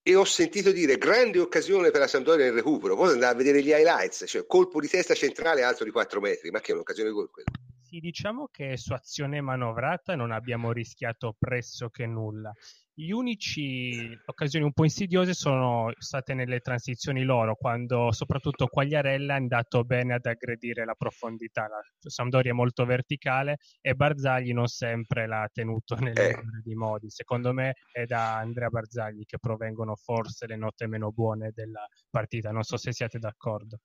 [0.02, 3.62] e ho sentito dire grande occasione per la Sampdoria nel recupero, poi andare a vedere
[3.62, 7.10] gli highlights, cioè colpo di testa centrale alto di 4 metri, ma che è un'occasione
[7.10, 7.50] gol quella?
[7.92, 12.50] Sì, diciamo che su azione manovrata non abbiamo rischiato pressoché nulla.
[12.94, 19.36] Gli unici occasioni un po' insidiose sono state nelle transizioni loro, quando soprattutto Quagliarella è
[19.36, 21.66] andato bene ad aggredire la profondità.
[21.68, 26.42] La Sampdoria è molto verticale e Barzagli non sempre l'ha tenuto nelle eh.
[26.64, 27.10] di modi.
[27.10, 32.52] Secondo me è da Andrea Barzagli che provengono forse le note meno buone della partita.
[32.52, 33.80] Non so se siete d'accordo.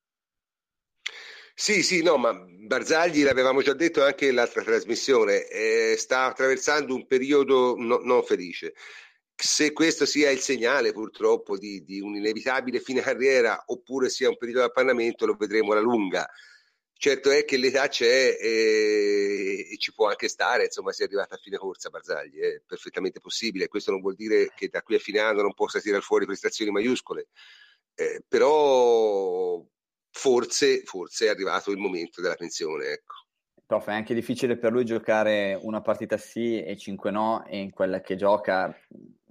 [1.59, 7.07] Sì, sì, no, ma Barzagli, l'avevamo già detto anche nell'altra trasmissione, eh, sta attraversando un
[7.07, 8.75] periodo no, non felice.
[9.35, 14.61] Se questo sia il segnale purtroppo di, di un'inevitabile fine carriera oppure sia un periodo
[14.61, 16.29] di appannamento, lo vedremo alla lunga.
[16.93, 21.35] Certo è che l'età c'è e, e, ci può anche stare, insomma, si è arrivata
[21.35, 23.67] a fine corsa Barzagli, è perfettamente possibile.
[23.67, 26.69] Questo non vuol dire che da qui a fine anno non possa tirare fuori prestazioni
[26.71, 27.29] maiuscole,
[27.95, 29.63] eh, però
[30.17, 32.87] forse, forse è arrivato il momento della pensione.
[32.87, 33.13] Ecco.
[33.65, 37.71] Prof, è anche difficile per lui giocare una partita sì e cinque no, e in
[37.71, 38.75] quella che gioca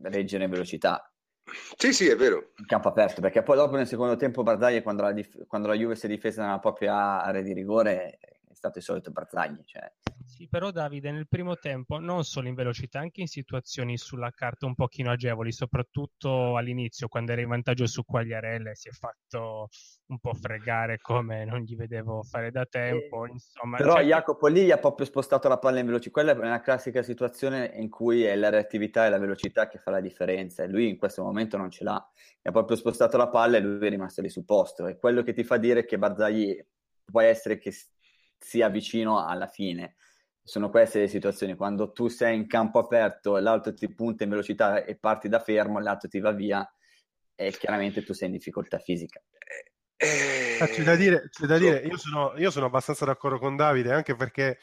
[0.03, 1.11] reggere in velocità.
[1.77, 2.53] Sì, sì, è vero.
[2.57, 5.75] In campo aperto, perché poi dopo nel secondo tempo Barzagli, quando la, dif- quando la
[5.75, 9.63] Juve si è difesa nella propria area di rigore, è stato il solito Barzagli.
[9.65, 9.91] Cioè
[10.37, 14.67] sì, però Davide nel primo tempo non solo in velocità, anche in situazioni sulla carta
[14.67, 19.71] un pochino agevoli, soprattutto all'inizio quando era in vantaggio su Quagliarelle, si è fatto
[20.09, 23.27] un po' fregare come non gli vedevo fare da tempo.
[23.27, 24.05] Insomma, però cioè...
[24.05, 26.11] Jacopo lì ha proprio spostato la palla in velocità.
[26.11, 29.91] Quella è una classica situazione in cui è la reattività e la velocità che fa
[29.91, 32.11] la differenza e lui in questo momento non ce l'ha.
[32.43, 34.87] Ha proprio spostato la palla e lui è rimasto lì sul posto.
[34.87, 36.63] È quello che ti fa dire che Barzagli
[37.07, 37.73] può essere che
[38.39, 39.97] sia vicino alla fine
[40.47, 44.85] sono queste le situazioni quando tu sei in campo aperto l'altro ti punta in velocità
[44.85, 46.65] e parti da fermo l'altro ti va via
[47.35, 49.21] e chiaramente tu sei in difficoltà fisica.
[49.97, 53.93] Eh, c'è da dire, c'è da dire io, sono, io, sono, abbastanza d'accordo con Davide
[53.93, 54.59] anche perché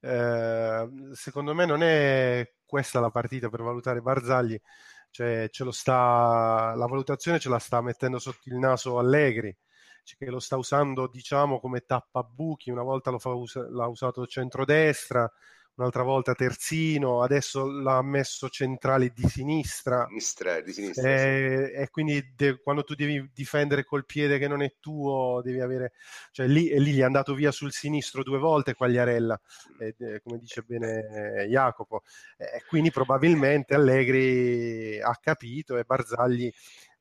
[0.00, 4.60] eh, secondo me non è questa la partita per valutare Barzagli
[5.10, 9.56] cioè ce lo sta, la valutazione ce la sta mettendo sotto il naso Allegri
[10.04, 15.30] che lo sta usando diciamo come tappabuchi, una volta us- l'ha usato centrodestra,
[15.76, 20.06] un'altra volta terzino, adesso l'ha messo centrale di sinistra.
[20.06, 21.80] sinistra, di sinistra e, sì.
[21.80, 25.92] e quindi de- quando tu devi difendere col piede che non è tuo, devi avere...
[26.30, 29.40] Cioè lì, e lì gli è andato via sul sinistro due volte Quagliarella,
[29.80, 32.02] e, e, come dice bene Jacopo.
[32.36, 36.52] E quindi probabilmente Allegri ha capito e Barzagli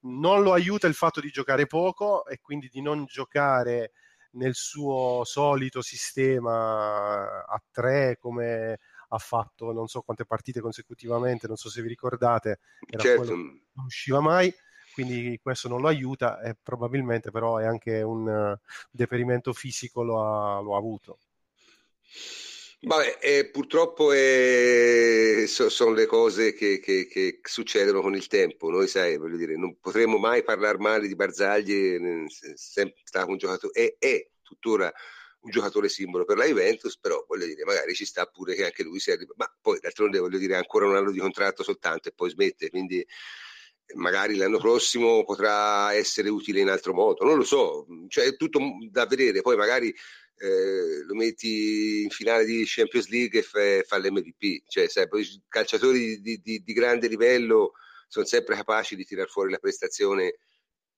[0.04, 3.92] non lo aiuta il fatto di giocare poco e quindi di non giocare
[4.32, 11.56] nel suo solito sistema a tre come ha fatto non so quante partite consecutivamente, non
[11.56, 12.60] so se vi ricordate,
[12.98, 13.36] certo.
[13.36, 14.52] non usciva mai,
[14.94, 18.58] quindi questo non lo aiuta e probabilmente però è anche un uh,
[18.90, 21.20] deperimento fisico lo ha, lo ha avuto.
[22.86, 28.70] Vabbè, eh, purtroppo eh, so, sono le cose che, che, che, succedono con il tempo.
[28.70, 33.38] Noi, sai, voglio dire, non potremmo mai parlare male di Barzagli, eh, sempre stato un
[33.38, 34.92] giocatore, è, è tuttora
[35.44, 38.84] un giocatore simbolo per la Juventus, però voglio dire, magari ci sta pure che anche
[38.84, 42.32] lui sia, ma poi d'altronde voglio dire, ancora un anno di contratto soltanto e poi
[42.32, 43.06] smette, quindi
[43.96, 48.60] magari l'anno prossimo potrà essere utile in altro modo, non lo so, cioè è tutto
[48.90, 49.94] da vedere, poi magari
[50.38, 55.42] eh, lo metti in finale di Champions League e fa, fa l'MVP, cioè sai, i
[55.48, 57.74] calciatori di, di, di, grande livello
[58.08, 60.38] sono sempre capaci di tirar fuori la prestazione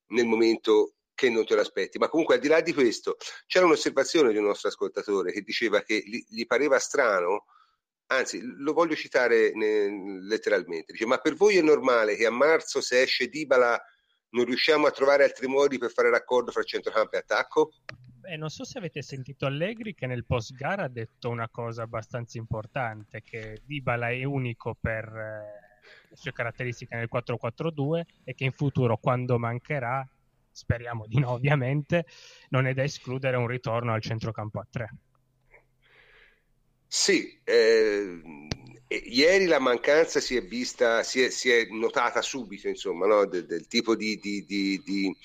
[0.08, 1.98] nel momento che non te lo aspetti.
[1.98, 3.18] Ma comunque al di là di questo
[3.48, 7.46] c'era un'osservazione di un nostro ascoltatore che diceva che gli, gli pareva strano,
[8.08, 12.82] anzi lo voglio citare ne, letteralmente, dice ma per voi è normale che a marzo
[12.82, 13.82] se esce Dybala
[14.30, 17.72] non riusciamo a trovare altri modi per fare raccordo fra centrocampo e attacco?
[18.26, 21.84] Beh, non so se avete sentito Allegri che nel post gara ha detto una cosa
[21.84, 28.46] abbastanza importante, che Dybala è unico per eh, le sue caratteristiche nel 4-4-2 e che
[28.46, 30.10] in futuro quando mancherà
[30.50, 32.08] speriamo di no ovviamente,
[32.50, 34.96] non è da escludere un ritorno al centrocampo a 3.
[36.88, 38.22] Sì, eh,
[38.88, 43.26] ieri la mancanza si è vista, si è, si è notata subito, insomma, no?
[43.28, 45.16] del, del, tipo di, di, di, di...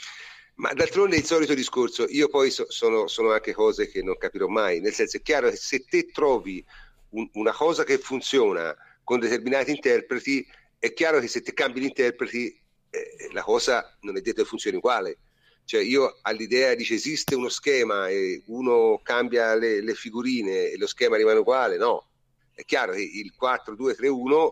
[0.61, 4.47] Ma d'altronde il solito discorso, io poi so, sono, sono, anche cose che non capirò
[4.47, 6.63] mai, nel senso è chiaro che se te trovi
[7.11, 10.47] un, una cosa che funziona con determinati interpreti,
[10.79, 12.55] è chiaro che se te cambi gli interpreti
[12.91, 15.17] eh, la cosa non è detto che funzioni uguale.
[15.65, 20.87] Cioè io all'idea dice esiste uno schema e uno cambia le, le figurine e lo
[20.87, 22.07] schema rimane uguale, no.
[22.53, 24.51] È chiaro che il 4-2-3-1,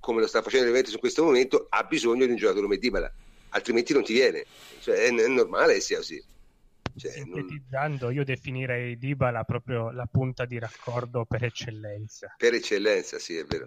[0.00, 3.14] come lo sta facendo l'evento in questo momento, ha bisogno di un giocatore come Dybala,
[3.52, 4.44] altrimenti non ti viene.
[4.80, 6.22] Cioè, è, è normale che sia così.
[6.94, 8.14] Cioè, Sintetizzando, non...
[8.14, 12.34] io definirei Dybala proprio la punta di raccordo per eccellenza.
[12.36, 13.66] Per eccellenza, sì, è vero.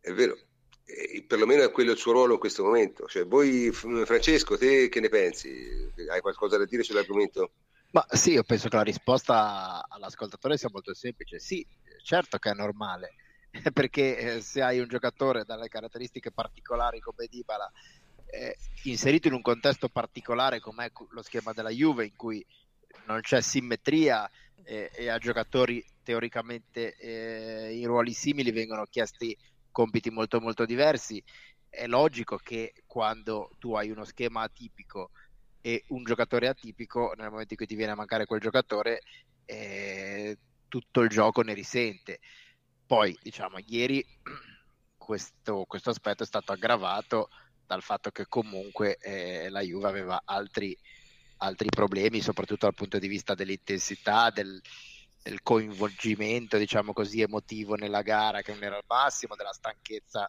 [0.00, 0.36] È vero
[0.84, 3.06] eh, perlomeno è quello il suo ruolo in questo momento.
[3.06, 5.90] Cioè, voi, Francesco, te che ne pensi?
[6.10, 7.52] Hai qualcosa da dire sull'argomento?
[7.92, 11.38] Ma sì, io penso che la risposta all'ascoltatore sia molto semplice.
[11.38, 11.66] Sì,
[12.02, 13.14] certo che è normale,
[13.72, 17.70] perché eh, se hai un giocatore dalle caratteristiche particolari come Dybala,
[18.32, 22.44] eh, inserito in un contesto particolare come lo schema della Juve, in cui
[23.06, 24.28] non c'è simmetria
[24.64, 29.36] eh, e a giocatori teoricamente eh, in ruoli simili vengono chiesti
[29.70, 31.22] compiti molto molto diversi,
[31.68, 35.10] è logico che quando tu hai uno schema atipico
[35.60, 39.02] e un giocatore atipico, nel momento in cui ti viene a mancare quel giocatore,
[39.44, 42.18] eh, tutto il gioco ne risente.
[42.86, 44.04] Poi, diciamo, ieri
[44.96, 47.28] questo, questo aspetto è stato aggravato
[47.66, 50.76] dal fatto che comunque eh, la Juve aveva altri,
[51.38, 54.60] altri problemi, soprattutto dal punto di vista dell'intensità, del,
[55.22, 60.28] del coinvolgimento, diciamo così, emotivo nella gara che non era al massimo, della stanchezza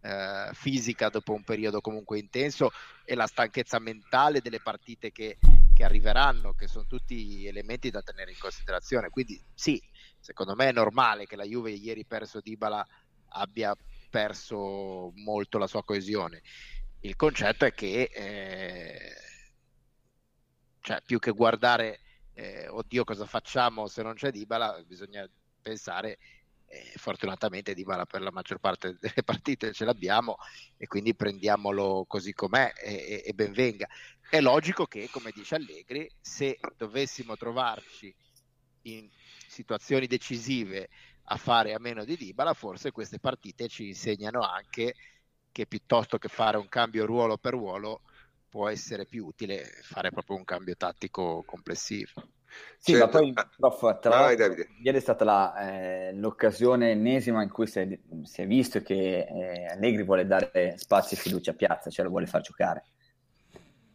[0.00, 2.70] eh, fisica dopo un periodo comunque intenso
[3.04, 5.38] e la stanchezza mentale delle partite che,
[5.74, 9.10] che, arriveranno, che sono tutti elementi da tenere in considerazione.
[9.10, 9.82] Quindi sì,
[10.20, 12.86] secondo me è normale che la Juve ieri perso Dybala
[13.30, 13.74] abbia
[14.08, 16.42] perso molto la sua coesione.
[17.00, 19.14] Il concetto è che eh,
[20.80, 22.00] cioè, più che guardare
[22.34, 25.28] eh, oddio cosa facciamo se non c'è Dybala, bisogna
[25.60, 26.18] pensare
[26.66, 30.36] eh, fortunatamente Dybala per la maggior parte delle partite ce l'abbiamo
[30.76, 33.88] e quindi prendiamolo così com'è e, e ben venga.
[34.28, 38.14] È logico che, come dice Allegri, se dovessimo trovarci
[38.82, 39.08] in
[39.48, 40.88] situazioni decisive
[41.30, 44.94] a fare a meno di Dybala, forse queste partite ci insegnano anche
[45.52, 48.02] che piuttosto che fare un cambio ruolo per ruolo,
[48.48, 52.12] può essere più utile fare proprio un cambio tattico complessivo.
[52.78, 53.06] Sì, certo.
[53.06, 54.36] ma poi, prof, tra Vai,
[54.82, 59.26] ieri è stata la, eh, l'occasione ennesima in cui si è, si è visto che
[59.28, 62.84] eh, Allegri vuole dare spazio e fiducia a Piazza, cioè lo vuole far giocare.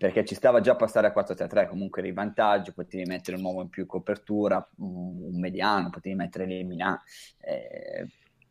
[0.04, 3.44] Perché ci stava già a passare a 4-3-3, comunque eri in vantaggio, potevi mettere un
[3.46, 7.02] uomo in più copertura, un mediano, potevi mettere l'Emina.
[7.40, 8.06] Eh,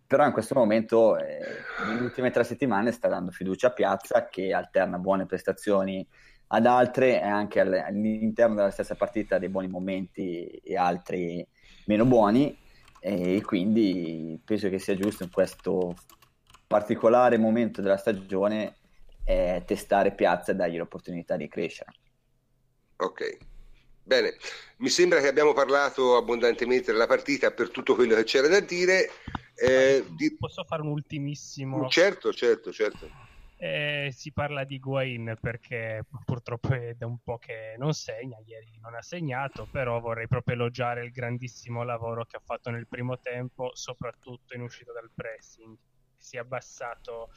[0.06, 1.40] però in questo momento, eh,
[1.86, 6.08] nelle ultime tre settimane, sta dando fiducia a Piazza che alterna buone prestazioni
[6.46, 11.46] ad altre e anche all'interno della stessa partita dei buoni momenti e altri
[11.84, 12.58] meno buoni
[12.98, 15.94] e quindi penso che sia giusto in questo
[16.66, 18.76] particolare momento della stagione
[19.24, 21.92] eh, testare Piazza e dargli l'opportunità di crescere.
[22.96, 23.38] Ok,
[24.04, 24.34] Bene,
[24.78, 29.08] mi sembra che abbiamo parlato abbondantemente della partita per tutto quello che c'era da dire.
[29.54, 30.36] Eh, di...
[30.36, 31.88] Posso fare un ultimissimo?
[31.88, 33.08] Certo, certo, certo.
[33.56, 38.76] Eh, si parla di Guain perché purtroppo è da un po' che non segna, ieri
[38.80, 43.20] non ha segnato, però vorrei proprio elogiare il grandissimo lavoro che ha fatto nel primo
[43.20, 45.76] tempo, soprattutto in uscita dal pressing.
[46.16, 47.30] Si è abbassato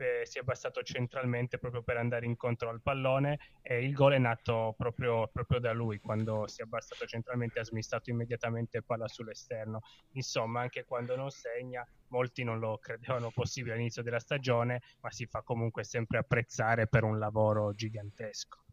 [0.00, 4.18] eh, si è abbassato centralmente proprio per andare incontro al pallone e il gol è
[4.18, 9.80] nato proprio, proprio da lui quando si è abbassato centralmente ha smistato immediatamente palla sull'esterno
[10.12, 15.26] insomma anche quando non segna molti non lo credevano possibile all'inizio della stagione ma si
[15.26, 18.64] fa comunque sempre apprezzare per un lavoro gigantesco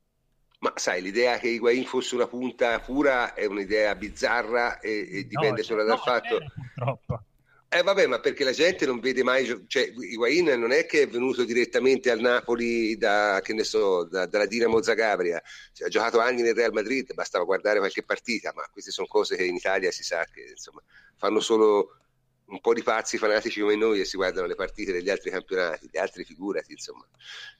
[0.60, 5.58] ma sai, l'idea che Higuain fosse una punta pura è un'idea bizzarra e, e dipende
[5.58, 6.38] no, solo dal no, fatto...
[6.74, 7.24] Purtroppo.
[7.70, 11.08] Eh vabbè, ma perché la gente non vede mai, cioè Higuain non è che è
[11.08, 15.42] venuto direttamente al Napoli da, che ne so, da, dalla Dinamo Zagabria,
[15.74, 19.36] cioè, ha giocato anni nel Real Madrid, bastava guardare qualche partita, ma queste sono cose
[19.36, 20.82] che in Italia si sa che insomma,
[21.18, 21.98] fanno solo
[22.46, 25.90] un po' di pazzi fanatici come noi e si guardano le partite degli altri campionati,
[25.92, 27.06] gli altri figurati, insomma.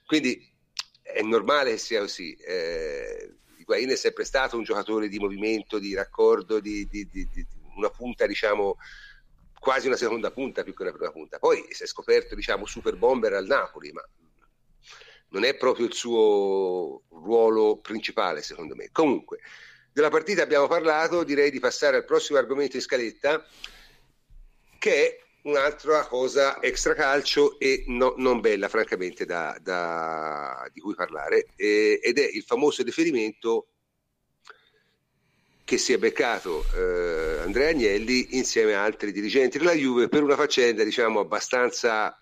[0.06, 0.42] Quindi
[1.02, 2.34] è normale che sia così.
[2.34, 7.46] Eh, Higuain è sempre stato un giocatore di movimento, di raccordo, di, di, di, di
[7.76, 8.78] una punta, diciamo,
[9.58, 11.38] quasi una seconda punta più che una prima punta.
[11.38, 14.02] Poi si è scoperto, diciamo, super bomber al Napoli, ma
[15.30, 18.88] non è proprio il suo ruolo principale, secondo me.
[18.92, 19.40] Comunque,
[19.92, 23.44] della partita abbiamo parlato, direi di passare al prossimo argomento in scaletta,
[24.78, 31.48] che è un'altra cosa extracalcio e no, non bella, francamente, da, da, di cui parlare,
[31.56, 33.68] eh, ed è il famoso riferimento
[35.68, 40.34] che si è beccato eh, Andrea Agnelli insieme a altri dirigenti della Juve per una
[40.34, 42.18] faccenda diciamo abbastanza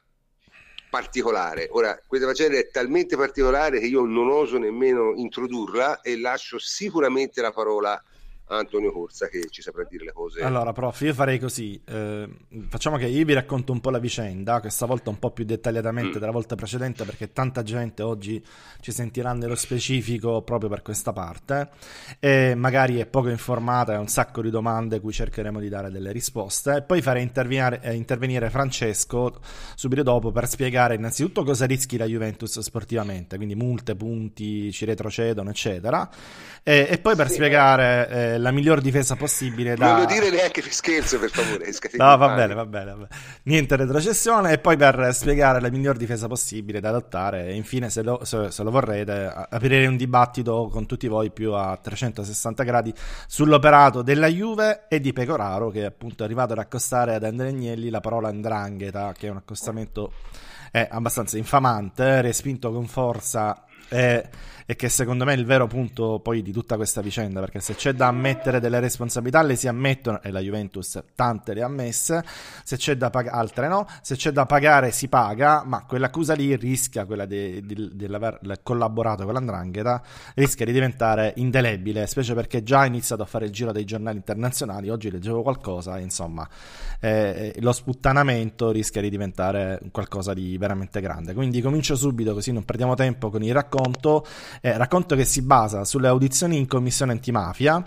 [0.91, 1.69] particolare.
[1.71, 7.41] Ora, questa faccenda è talmente particolare che io non oso nemmeno introdurla e lascio sicuramente
[7.41, 8.03] la parola
[8.49, 10.41] Antonio Corsa che ci saprà dire le cose.
[10.43, 11.81] Allora, prof, io farei così.
[11.85, 12.29] Eh,
[12.69, 16.17] facciamo che io vi racconto un po' la vicenda, questa volta un po' più dettagliatamente
[16.17, 16.21] mm.
[16.21, 18.45] della volta precedente, perché tanta gente oggi
[18.81, 21.71] ci sentirà nello specifico proprio per questa parte.
[22.21, 26.13] E magari è poco informata, ha un sacco di domande cui cercheremo di dare delle
[26.13, 26.77] risposte.
[26.77, 29.41] E poi farei intervenire, eh, intervenire Francesco
[29.75, 35.51] subito dopo per spiegare innanzitutto cosa rischi la Juventus sportivamente, quindi multe, punti, ci retrocedono,
[35.51, 36.09] eccetera.
[36.63, 38.09] E, e poi per sì, spiegare.
[38.09, 39.93] Eh, la miglior difesa possibile da...
[39.93, 41.67] Non lo dire neanche per scherzo, per favore.
[41.97, 43.09] no, va bene, va bene, va bene.
[43.45, 48.03] Niente retrocessione e poi per spiegare la miglior difesa possibile da adottare e infine, se
[48.03, 52.95] lo, se, se lo vorrete, aprire un dibattito con tutti voi più a 360 gradi
[53.27, 57.91] sull'operato della Juve e di Pecoraro, che è appunto arrivato ad accostare ad Andrea Agnelli
[57.91, 60.13] la parola andrangheta, che è un accostamento
[60.73, 63.65] eh, abbastanza infamante, respinto con forza...
[63.89, 64.29] Eh,
[64.67, 67.77] e che secondo me è il vero punto poi di tutta questa vicenda, perché se
[67.77, 72.25] c'è da ammettere delle responsabilità le si ammettono e la Juventus tante le ha ammesse,
[72.65, 76.57] se c'è da pagare altre no, se c'è da pagare si paga, ma quell'accusa lì
[76.57, 80.03] rischia, quella di, di, di aver collaborato con l'andrangheta,
[80.35, 84.17] rischia di diventare indelebile, specie perché già ha iniziato a fare il giro dei giornali
[84.17, 86.47] internazionali, oggi leggevo qualcosa, insomma,
[86.99, 91.35] eh, lo sputtanamento rischia di diventare qualcosa di veramente grande.
[91.35, 94.27] Quindi comincio subito così non perdiamo tempo con il racconto
[94.61, 97.85] eh, racconto che si basa sulle audizioni in commissione antimafia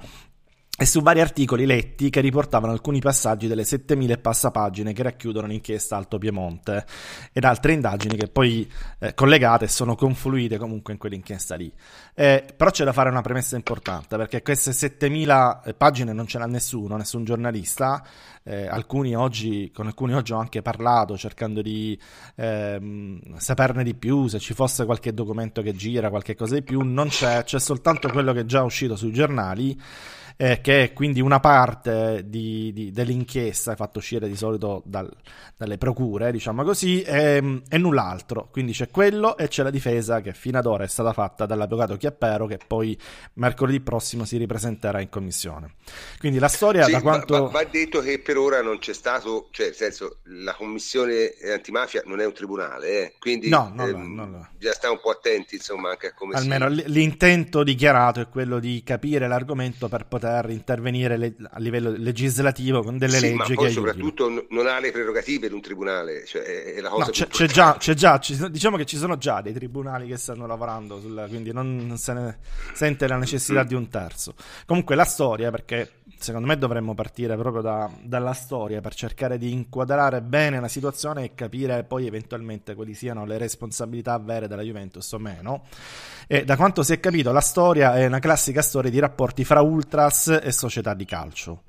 [0.82, 5.98] e su vari articoli letti che riportavano alcuni passaggi delle 7000 passapagine che racchiudono l'inchiesta
[5.98, 6.86] Alto Piemonte
[7.34, 8.66] ed altre indagini che poi
[9.00, 11.70] eh, collegate sono confluite comunque in quell'inchiesta lì.
[12.16, 16.38] Eh, però c'è da fare una premessa importante perché queste 7000 eh, pagine non ce
[16.38, 18.02] l'ha nessuno, nessun giornalista,
[18.44, 22.00] eh, alcuni oggi, con alcuni oggi ho anche parlato cercando di
[22.36, 26.80] ehm, saperne di più, se ci fosse qualche documento che gira, qualche cosa di più,
[26.84, 29.78] non c'è, c'è soltanto quello che è già uscito sui giornali
[30.42, 35.12] eh, che è quindi una parte di, di, dell'inchiesta fatta uscire di solito dal,
[35.58, 38.48] dalle procure, diciamo così, e, e, null'altro.
[38.50, 41.98] Quindi c'è quello e c'è la difesa che fino ad ora è stata fatta dall'avvocato
[41.98, 42.98] Chiappero che poi
[43.34, 45.74] mercoledì prossimo si ripresenterà in commissione.
[46.20, 47.48] Quindi la storia sì, da quanto...
[47.48, 52.02] Va, va, detto che per ora non c'è stato, cioè nel senso la commissione antimafia
[52.06, 53.16] non è un tribunale, eh?
[53.20, 56.36] quindi no, no, ehm, no, no, bisogna stare un po' attenti insomma anche a come
[56.36, 56.84] Almeno si...
[56.86, 62.82] l'intento dichiarato è quello di capire l'argomento per poter poter intervenire le, a livello legislativo
[62.82, 66.74] con delle sì, leggi ma poi soprattutto non ha le prerogative di un tribunale cioè
[66.76, 69.42] è la cosa no, c'è, c'è, già, c'è già ci, diciamo che ci sono già
[69.42, 72.38] dei tribunali che stanno lavorando sulla, quindi non se ne
[72.74, 73.68] sente la necessità mm.
[73.68, 74.36] di un terzo.
[74.66, 79.52] Comunque la storia perché secondo me dovremmo partire proprio da, dalla storia per cercare di
[79.52, 85.12] inquadrare bene la situazione e capire poi eventualmente quali siano le responsabilità vere della Juventus
[85.12, 85.64] o meno.
[86.28, 89.62] E da quanto si è capito, la storia è una classica storia di rapporti fra
[89.62, 91.64] ultras e società di calcio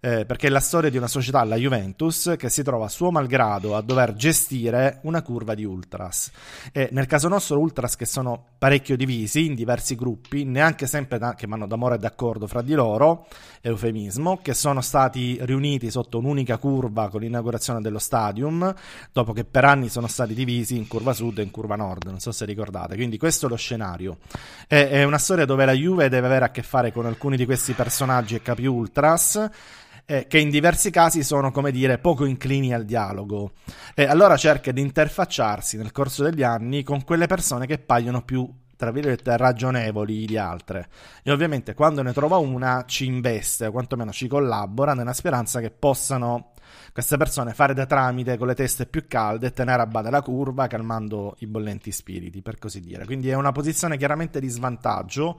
[0.00, 3.10] eh, perché è la storia di una società, la Juventus, che si trova a suo
[3.10, 6.30] malgrado a dover gestire una curva di ultras.
[6.72, 11.34] E nel caso nostro, ultras che sono parecchio divisi in diversi gruppi, neanche sempre da,
[11.34, 13.26] che vanno d'amore e d'accordo fra di loro,
[13.60, 18.74] eufemismo, che sono stati riuniti sotto un'unica curva con l'inaugurazione dello stadium,
[19.12, 22.20] dopo che per anni sono stati divisi in curva sud e in curva nord, non
[22.20, 22.94] so se ricordate.
[22.94, 24.18] Quindi questo è lo scenario.
[24.66, 27.44] È, è una storia dove la Juve deve avere a che fare con alcuni di
[27.44, 29.50] questi personaggi e capi ultras
[30.06, 33.52] eh, che in diversi casi sono, come dire, poco inclini al dialogo.
[33.94, 38.48] E allora cerca di interfacciarsi nel corso degli anni con quelle persone che paiono più
[38.76, 40.88] tra virgolette ragionevoli di altre
[41.22, 45.70] e ovviamente quando ne trova una ci investe o quantomeno ci collabora nella speranza che
[45.70, 46.50] possano
[46.96, 50.22] queste persone fare da tramite con le teste più calde e tenere a bada la
[50.22, 53.04] curva, calmando i bollenti spiriti, per così dire.
[53.04, 55.38] Quindi è una posizione chiaramente di svantaggio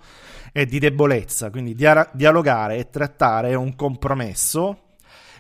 [0.52, 4.82] e di debolezza, quindi dia- dialogare e trattare un compromesso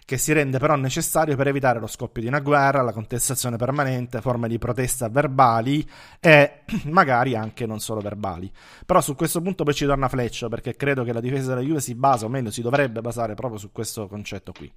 [0.06, 4.20] che si rende però necessario per evitare lo scoppio di una guerra, la contestazione permanente,
[4.20, 5.88] forme di protesta verbali
[6.20, 8.52] e magari anche non solo verbali.
[8.88, 11.80] Però su questo punto poi ci torna Fleccio perché credo che la difesa della Juve
[11.80, 14.74] si basa, o meglio si dovrebbe basare proprio su questo concetto qui.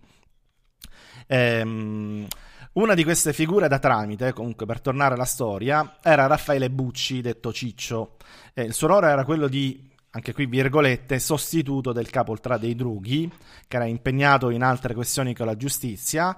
[1.33, 2.27] Ehm,
[2.73, 7.53] una di queste figure da tramite, comunque per tornare alla storia, era Raffaele Bucci, detto
[7.53, 8.17] Ciccio.
[8.53, 12.75] Eh, il suo ruolo era quello di, anche qui virgolette, sostituto del capo ultra dei
[12.75, 13.31] Drughi,
[13.69, 16.37] che era impegnato in altre questioni con la giustizia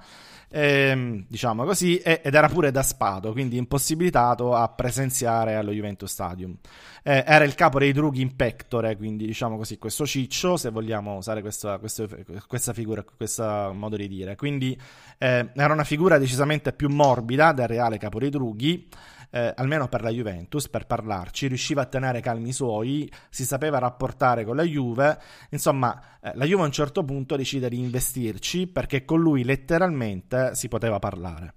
[0.53, 6.55] ehm, diciamo così, ed era pure da spato, quindi impossibilitato a presenziare allo Juventus Stadium.
[7.03, 11.17] Eh, era il capo dei drughi in pectore, quindi diciamo così, questo ciccio, se vogliamo
[11.17, 12.07] usare questa, questa,
[12.47, 14.37] questa figura, questo modo di dire.
[14.37, 14.79] Quindi
[15.19, 18.89] eh, era una figura decisamente più morbida del reale capo dei drughi,
[19.33, 23.79] eh, almeno per la Juventus, per parlarci, riusciva a tenere calmi i suoi, si sapeva
[23.79, 25.19] rapportare con la Juve,
[25.51, 30.55] insomma eh, la Juve a un certo punto decide di investirci perché con lui letteralmente
[30.55, 31.55] si poteva parlare.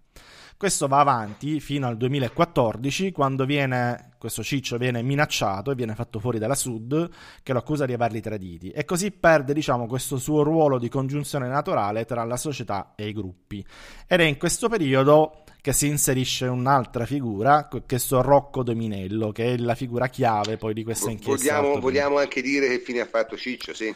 [0.58, 6.18] Questo va avanti fino al 2014, quando viene, questo ciccio viene minacciato e viene fatto
[6.18, 7.10] fuori dalla Sud,
[7.44, 11.50] che lo accusa di averli traditi, e così perde, diciamo, questo suo ruolo di congiunzione
[11.50, 13.66] naturale tra la società e i gruppi.
[14.08, 19.58] Ed è in questo periodo che si inserisce un'altra figura, questo Rocco Dominello, che è
[19.58, 21.60] la figura chiave poi di questa inchiesta.
[21.60, 23.92] Vogliamo, vogliamo anche dire che fine ha fatto Ciccio, sì.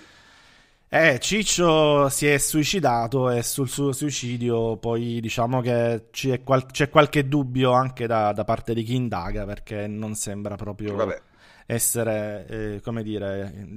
[0.89, 6.89] Eh, Ciccio si è suicidato e sul suo suicidio poi diciamo che c'è, qual- c'è
[6.89, 11.21] qualche dubbio anche da, da, parte di chi indaga perché non sembra proprio Vabbè.
[11.67, 13.67] essere, eh, come dire,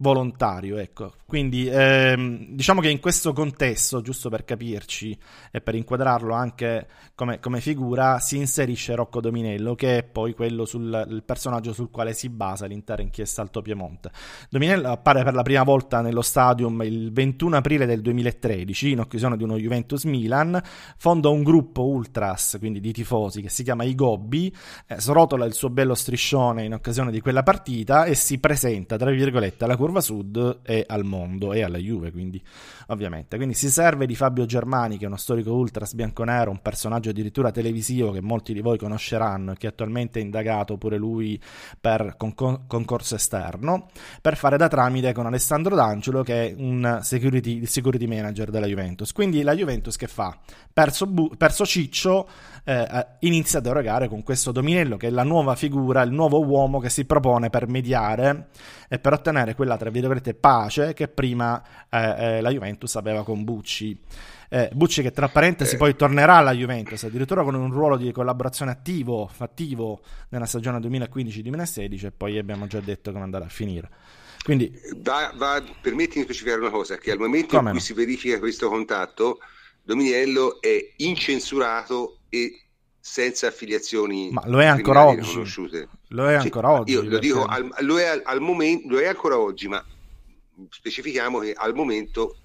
[0.00, 1.12] volontario, ecco.
[1.30, 5.16] Quindi ehm, diciamo che in questo contesto, giusto per capirci
[5.52, 10.64] e per inquadrarlo anche come, come figura, si inserisce Rocco Dominello, che è poi quello
[10.64, 14.10] sul personaggio sul quale si basa l'intera inchiesta Alto Piemonte.
[14.48, 19.36] Dominello appare per la prima volta nello stadium il 21 aprile del 2013, in occasione
[19.36, 20.60] di uno Juventus Milan,
[20.96, 24.52] fonda un gruppo ultras, quindi di tifosi, che si chiama I Gobbi,
[24.88, 29.10] eh, srotola il suo bello striscione in occasione di quella partita e si presenta, tra
[29.10, 32.40] virgolette, alla curva curva sud e al mondo e alla Juve, quindi
[32.86, 33.36] ovviamente.
[33.36, 37.50] Quindi si serve di Fabio Germani, che è uno storico ultras bianconero, un personaggio addirittura
[37.50, 41.40] televisivo che molti di voi conosceranno e che attualmente è indagato pure lui
[41.80, 43.88] per con- concorso esterno,
[44.22, 49.12] per fare da tramite con Alessandro D'Angelo, che è un security, security manager della Juventus.
[49.12, 50.38] Quindi la Juventus che fa?
[50.72, 52.28] Perso, bu- perso Ciccio,
[52.70, 56.78] eh, inizia ad erogare con questo Dominello, che è la nuova figura, il nuovo uomo
[56.78, 58.48] che si propone per mediare
[58.88, 61.60] e per ottenere quella, tra virgolette, pace che prima
[61.90, 63.98] eh, eh, la Juventus aveva con Bucci.
[64.48, 65.78] Eh, Bucci che tra parentesi eh.
[65.78, 72.06] poi tornerà alla Juventus addirittura con un ruolo di collaborazione attivo, fattivo nella stagione 2015-2016
[72.06, 73.88] e poi abbiamo già detto come andrà a finire.
[74.44, 77.78] Quindi, va, va, permettimi di specificare una cosa, che al momento in cui no?
[77.80, 79.38] si verifica questo contatto,
[79.82, 82.62] Dominiello è incensurato e
[82.98, 85.42] senza affiliazioni ma lo è ancora oggi.
[86.08, 88.98] lo è ancora sì, oggi io lo dico al, lo, è al, al momento lo
[89.00, 89.84] è ancora oggi ma
[90.68, 92.36] specifichiamo che al momento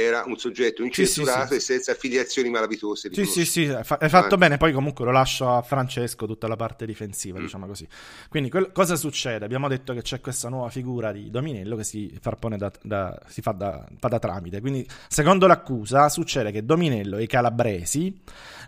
[0.00, 3.10] era un soggetto incensurato sì, sì, e senza affiliazioni malavitose.
[3.12, 4.56] Sì, sì, sì, è fatto bene.
[4.56, 7.42] Poi comunque lo lascio a Francesco tutta la parte difensiva, mm.
[7.42, 7.86] diciamo così.
[8.28, 9.44] Quindi quel, cosa succede?
[9.44, 13.52] Abbiamo detto che c'è questa nuova figura di Dominello che si, da, da, si fa,
[13.52, 14.60] da, fa, da, tramite.
[14.60, 18.20] Quindi, secondo l'accusa, succede che Dominello e i calabresi,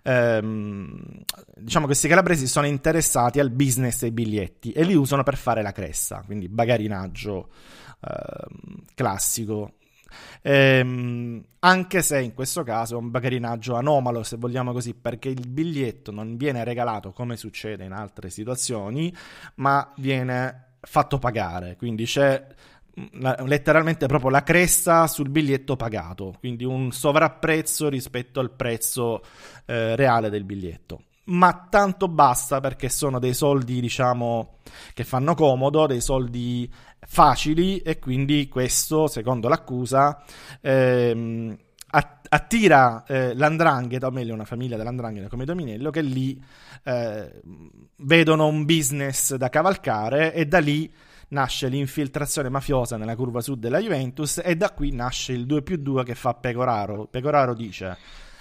[0.02, 1.00] ehm,
[1.56, 5.62] diciamo che questi calabresi sono interessati al business dei biglietti e li usano per fare
[5.62, 7.48] la cresta, quindi bagarinaggio
[8.00, 9.74] eh, classico.
[10.42, 15.48] Ehm, anche se in questo caso è un bagarinaggio anomalo, se vogliamo così, perché il
[15.48, 19.14] biglietto non viene regalato come succede in altre situazioni,
[19.56, 21.76] ma viene fatto pagare.
[21.76, 22.44] Quindi c'è
[22.94, 29.22] letteralmente proprio la cresta sul biglietto pagato, quindi un sovrapprezzo rispetto al prezzo
[29.64, 31.04] eh, reale del biglietto.
[31.32, 34.58] Ma tanto basta perché sono dei soldi, diciamo,
[34.92, 36.70] che fanno comodo, dei soldi
[37.00, 40.22] facili e quindi questo, secondo l'accusa,
[40.60, 41.56] ehm,
[42.34, 46.42] attira eh, l'andrangheta, o meglio una famiglia dell'andrangheta come Dominello, che lì
[46.84, 47.42] eh,
[47.96, 50.90] vedono un business da cavalcare e da lì
[51.28, 55.76] nasce l'infiltrazione mafiosa nella curva sud della Juventus e da qui nasce il 2 più
[55.76, 57.06] 2 che fa Pecoraro.
[57.06, 57.98] Pecoraro dice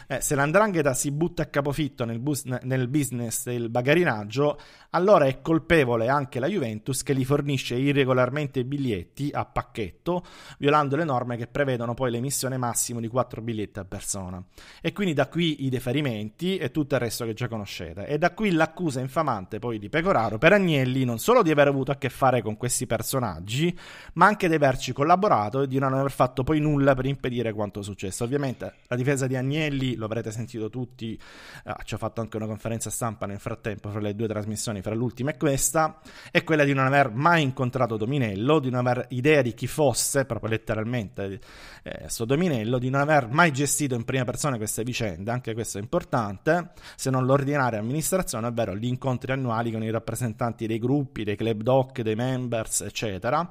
[0.08, 4.60] eh, se l'andrangheta si butta a capofitto nel, bus- nel business del bagarinaggio,
[4.92, 10.24] allora è colpevole anche la Juventus che gli fornisce irregolarmente biglietti a pacchetto,
[10.58, 14.44] violando le norme che prevedono poi l'emissione massimo di 4 biglietti a persona.
[14.82, 18.06] E quindi da qui i deferimenti e tutto il resto che già conoscete.
[18.08, 21.92] E da qui l'accusa infamante poi di Pecoraro per Agnelli non solo di aver avuto
[21.92, 23.78] a che fare con questi personaggi,
[24.14, 27.82] ma anche di averci collaborato e di non aver fatto poi nulla per impedire quanto
[27.82, 28.24] successo.
[28.24, 31.20] Ovviamente la difesa di Agnelli lo avrete sentito tutti,
[31.66, 34.96] eh, ci ho fatto anche una conferenza stampa nel frattempo fra le due trasmissioni, fra
[34.96, 39.42] l'ultima e questa, è quella di non aver mai incontrato Dominello, di non aver idea
[39.42, 41.40] di chi fosse, proprio letteralmente,
[41.84, 45.78] eh, sto Dominello, di non aver mai gestito in prima persona queste vicende, anche questo
[45.78, 51.24] è importante, se non l'ordinaria amministrazione, ovvero gli incontri annuali con i rappresentanti dei gruppi,
[51.24, 53.48] dei club doc, dei members, eccetera,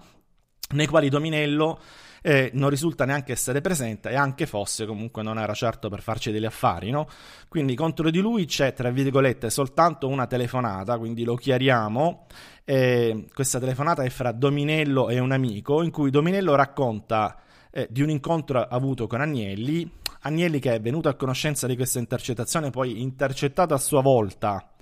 [0.72, 1.78] nei quali Dominello
[2.22, 6.30] eh, non risulta neanche essere presente e anche fosse comunque non era certo per farci
[6.30, 7.08] degli affari, no?
[7.48, 12.26] Quindi contro di lui c'è, tra virgolette, soltanto una telefonata, quindi lo chiariamo.
[12.64, 17.40] Eh, questa telefonata è fra Dominello e un amico, in cui Dominello racconta
[17.70, 21.98] eh, di un incontro avuto con Agnelli, Agnelli che è venuto a conoscenza di questa
[21.98, 24.72] intercettazione, poi intercettato a sua volta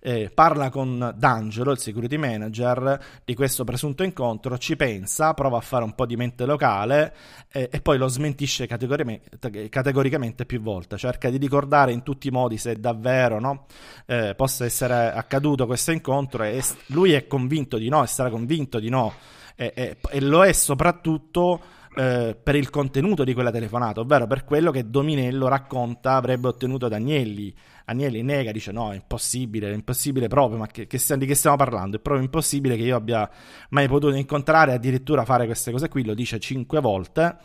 [0.00, 5.60] eh, parla con D'Angelo, il security manager, di questo presunto incontro, ci pensa, prova a
[5.60, 7.14] fare un po' di mente locale
[7.52, 12.30] eh, e poi lo smentisce categoricamente, categoricamente, più volte, cerca di ricordare in tutti i
[12.30, 13.66] modi se davvero no,
[14.06, 18.78] eh, possa essere accaduto questo incontro e lui è convinto di no e sarà convinto
[18.78, 19.12] di no
[19.56, 21.60] e, e lo è soprattutto
[21.96, 26.88] eh, per il contenuto di quella telefonata, ovvero per quello che Dominello racconta avrebbe ottenuto
[26.88, 27.54] da Agnelli.
[27.88, 31.36] Agnelli nega, dice no, è impossibile, è impossibile proprio, ma che, che stiamo, di che
[31.36, 31.96] stiamo parlando?
[31.96, 33.30] È proprio impossibile che io abbia
[33.70, 37.36] mai potuto incontrare addirittura fare queste cose qui, lo dice cinque volte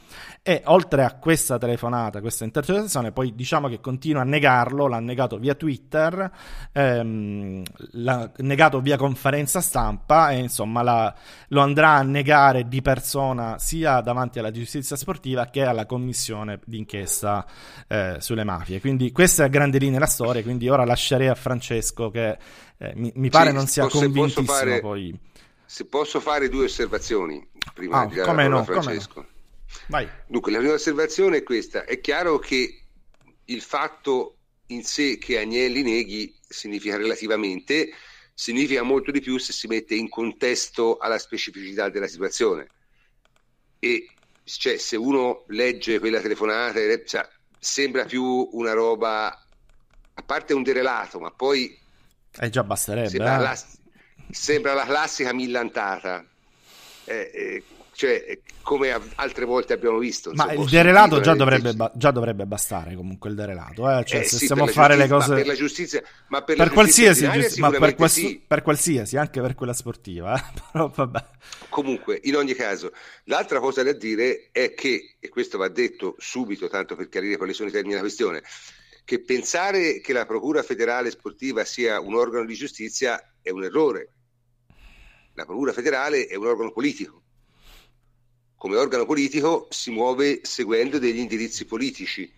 [0.41, 5.37] e oltre a questa telefonata, questa intercettazione, poi diciamo che continua a negarlo, l'ha negato
[5.37, 6.31] via Twitter,
[6.71, 7.61] ehm,
[7.91, 11.13] l'ha negato via conferenza stampa e insomma la,
[11.49, 17.45] lo andrà a negare di persona sia davanti alla giustizia sportiva che alla commissione d'inchiesta
[17.87, 18.79] eh, sulle mafie.
[18.79, 22.37] Quindi questa è a grande linea la storia storia, quindi ora lascerei a Francesco che
[22.77, 25.19] eh, mi, mi, pare sì, non sia posso, convintissimo posso fare, poi.
[25.65, 29.25] Se posso fare due osservazioni prima ah, di dare no, Francesco.
[29.87, 30.07] Vai.
[30.27, 31.85] Dunque, la prima osservazione è questa.
[31.85, 32.83] È chiaro che
[33.45, 37.91] il fatto in sé che Agnelli neghi significa relativamente,
[38.33, 42.67] significa molto di più se si mette in contesto alla specificità della situazione.
[43.79, 44.09] E
[44.43, 47.27] cioè, se uno legge quella telefonata, cioè,
[47.59, 49.40] sembra più una roba
[50.21, 51.77] a parte un derelato, ma poi...
[52.39, 53.09] Eh già basterebbe.
[53.09, 53.41] Sembra, eh?
[53.41, 53.59] la,
[54.29, 56.23] sembra la classica millantata.
[57.05, 57.63] Eh, eh,
[57.93, 60.31] cioè, come altre volte abbiamo visto.
[60.33, 63.89] Ma il derelato già dovrebbe, ba- già dovrebbe, bastare comunque il derelato.
[63.89, 64.05] Eh?
[64.05, 65.29] Cioè, eh, se sì, stiamo a fare le cose...
[65.29, 66.01] Ma per la giustizia...
[66.27, 68.41] Ma per, per qualsiasi, giusti- ma per, quals- sì.
[68.45, 70.37] per, qualsiasi, anche per quella sportiva.
[70.37, 70.61] Eh?
[70.71, 71.11] Però.
[71.69, 72.91] Comunque, in ogni caso,
[73.25, 77.53] l'altra cosa da dire è che, e questo va detto subito, tanto per chiarire quali
[77.53, 78.41] sono i termini della questione,
[79.03, 84.13] che pensare che la Procura federale sportiva sia un organo di giustizia è un errore.
[85.33, 87.23] La Procura federale è un organo politico.
[88.55, 92.31] Come organo politico si muove seguendo degli indirizzi politici,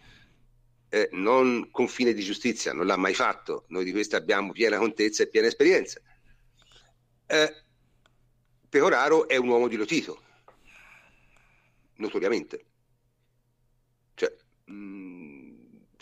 [0.89, 3.66] eh, non con fine di giustizia, non l'ha mai fatto.
[3.70, 5.99] Noi di questo abbiamo piena contezza e piena esperienza.
[7.26, 7.64] Eh,
[8.70, 10.22] Pecoraro è un uomo di Lotito,
[11.95, 12.66] notoriamente.
[14.14, 14.36] Cioè,
[14.66, 15.12] mh, mm,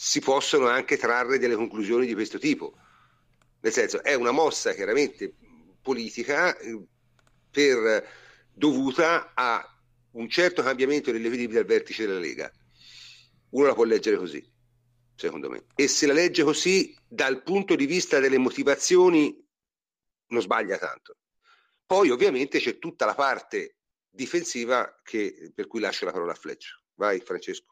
[0.04, 2.74] si possono anche trarre delle conclusioni di questo tipo.
[3.60, 5.36] Nel senso, è una mossa chiaramente
[5.80, 6.84] politica eh,
[7.52, 8.10] per,
[8.52, 9.64] dovuta a
[10.14, 12.52] un certo cambiamento equilibri al vertice della Lega.
[13.49, 14.43] Uno la può leggere così,
[15.14, 15.66] secondo me.
[15.76, 19.39] E se la legge così, dal punto di vista delle motivazioni,
[20.30, 21.18] non sbaglia tanto.
[21.86, 23.78] Poi ovviamente c'è tutta la parte
[24.10, 26.82] difensiva che, per cui lascio la parola a Fletch.
[26.95, 27.70] Vai Francesco.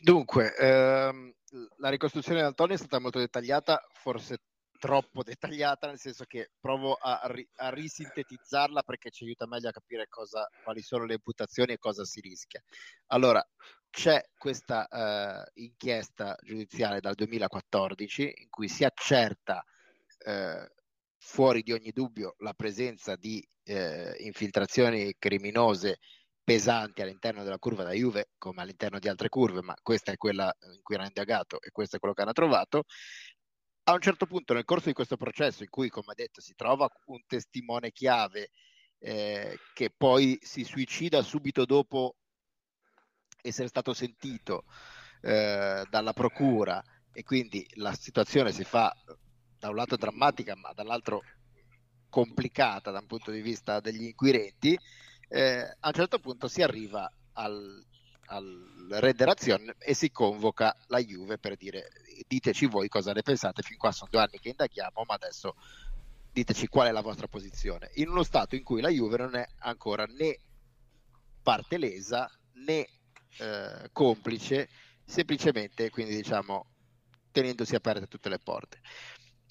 [0.00, 1.32] Dunque, ehm,
[1.78, 4.38] la ricostruzione di Antonio è stata molto dettagliata, forse
[4.78, 9.72] troppo dettagliata, nel senso che provo a, ri- a risintetizzarla perché ci aiuta meglio a
[9.72, 12.62] capire cosa, quali sono le imputazioni e cosa si rischia.
[13.08, 13.44] Allora,
[13.90, 19.64] c'è questa eh, inchiesta giudiziaria dal 2014 in cui si accerta
[20.18, 20.70] eh,
[21.18, 25.98] fuori di ogni dubbio la presenza di eh, infiltrazioni criminose
[26.48, 30.50] pesanti all'interno della curva da Juve come all'interno di altre curve, ma questa è quella
[30.72, 32.84] in cui era indagato e questo è quello che hanno trovato.
[33.82, 36.88] A un certo punto nel corso di questo processo in cui, come detto, si trova
[37.08, 38.48] un testimone chiave
[39.00, 42.16] eh, che poi si suicida subito dopo
[43.42, 44.64] essere stato sentito
[45.20, 46.82] eh, dalla procura
[47.12, 48.90] e quindi la situazione si fa
[49.58, 51.20] da un lato drammatica ma dall'altro
[52.08, 54.78] complicata da un punto di vista degli inquirenti,
[55.28, 57.84] eh, a un certo punto si arriva al,
[58.26, 61.88] al Rederazione e si convoca la Juve per dire
[62.26, 65.54] diteci voi cosa ne pensate, fin qua sono due anni che indaghiamo, ma adesso
[66.32, 67.90] diteci qual è la vostra posizione.
[67.94, 70.38] In uno stato in cui la Juve non è ancora né
[71.42, 72.30] parte lesa
[72.64, 72.86] né
[73.38, 74.68] eh, complice,
[75.04, 76.66] semplicemente quindi diciamo
[77.30, 78.80] tenendosi aperte tutte le porte.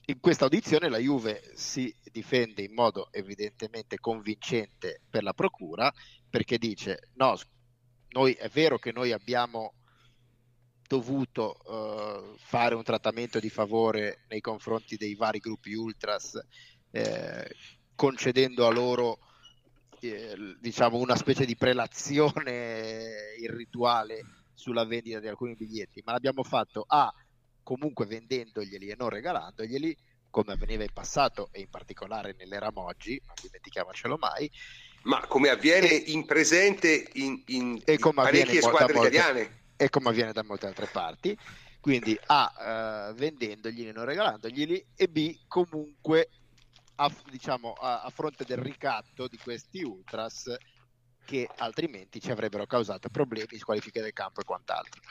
[0.09, 5.93] In questa audizione la Juve si difende in modo evidentemente convincente per la procura
[6.29, 7.37] perché dice no,
[8.11, 9.73] noi, è vero che noi abbiamo
[10.87, 16.39] dovuto uh, fare un trattamento di favore nei confronti dei vari gruppi ultras
[16.91, 17.53] eh,
[17.93, 19.19] concedendo a loro
[19.99, 24.21] eh, diciamo una specie di prelazione irrituale
[24.53, 27.13] sulla vendita di alcuni biglietti ma l'abbiamo fatto a
[27.67, 29.97] comunque vendendoglieli e non regalandoglieli,
[30.29, 34.49] come avveniva in passato e in particolare nell'era Moggi, non dimentichiamocelo mai.
[35.03, 39.63] Ma come avviene e, in presente in, in, in parecchie squadre molte, italiane.
[39.75, 41.37] E come avviene da molte altre parti.
[41.81, 46.29] Quindi A, uh, vendendoglieli e non regalandoglieli, e B, comunque
[46.95, 50.55] a, diciamo, a, a fronte del ricatto di questi ultras
[51.25, 55.01] che altrimenti ci avrebbero causato problemi, squalifiche del campo e quant'altro.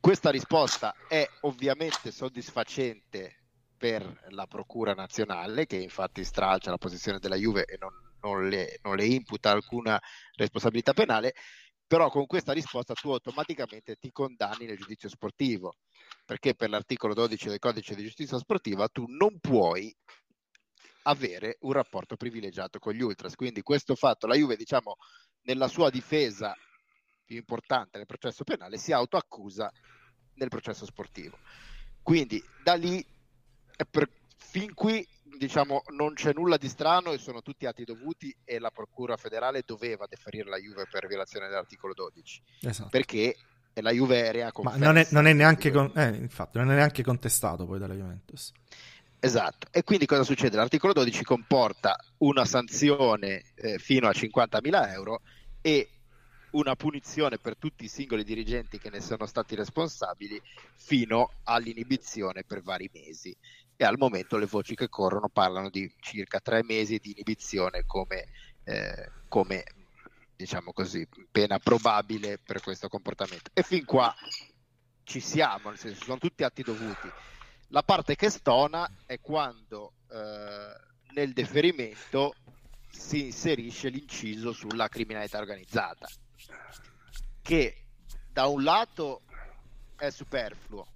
[0.00, 3.42] Questa risposta è ovviamente soddisfacente
[3.76, 8.78] per la Procura nazionale, che infatti stralcia la posizione della Juve e non, non, le,
[8.82, 10.00] non le imputa alcuna
[10.36, 11.34] responsabilità penale,
[11.86, 15.74] però con questa risposta tu automaticamente ti condanni nel giudizio sportivo,
[16.24, 19.94] perché per l'articolo 12 del codice di giustizia sportiva tu non puoi
[21.02, 23.34] avere un rapporto privilegiato con gli ultras.
[23.34, 24.96] Quindi questo fatto, la Juve, diciamo,
[25.42, 26.56] nella sua difesa
[27.24, 29.70] più importante nel processo penale, si autoaccusa
[30.34, 31.38] nel processo sportivo.
[32.02, 33.04] Quindi da lì,
[33.90, 35.06] per, fin qui
[35.36, 39.62] diciamo non c'è nulla di strano e sono tutti atti dovuti e la Procura federale
[39.64, 42.88] doveva deferire la Juve per violazione dell'articolo 12 esatto.
[42.90, 43.36] perché
[43.74, 47.02] la Juve era Ma non è, non è neanche con, eh, infatti, non è neanche
[47.02, 48.52] contestato poi dalla Juventus.
[49.18, 50.56] Esatto, e quindi cosa succede?
[50.56, 55.20] L'articolo 12 comporta una sanzione eh, fino a 50.000 euro
[55.60, 55.88] e
[56.52, 60.40] una punizione per tutti i singoli dirigenti che ne sono stati responsabili
[60.74, 63.36] fino all'inibizione per vari mesi.
[63.76, 68.28] E al momento le voci che corrono parlano di circa tre mesi di inibizione come,
[68.64, 69.64] eh, come
[70.36, 73.50] diciamo così, pena probabile per questo comportamento.
[73.54, 74.14] E fin qua
[75.04, 77.10] ci siamo, nel senso sono tutti atti dovuti.
[77.68, 82.34] La parte che stona è quando eh, nel deferimento
[82.90, 86.06] si inserisce l'inciso sulla criminalità organizzata
[87.42, 87.76] che
[88.32, 89.22] da un lato
[89.96, 90.86] è superfluo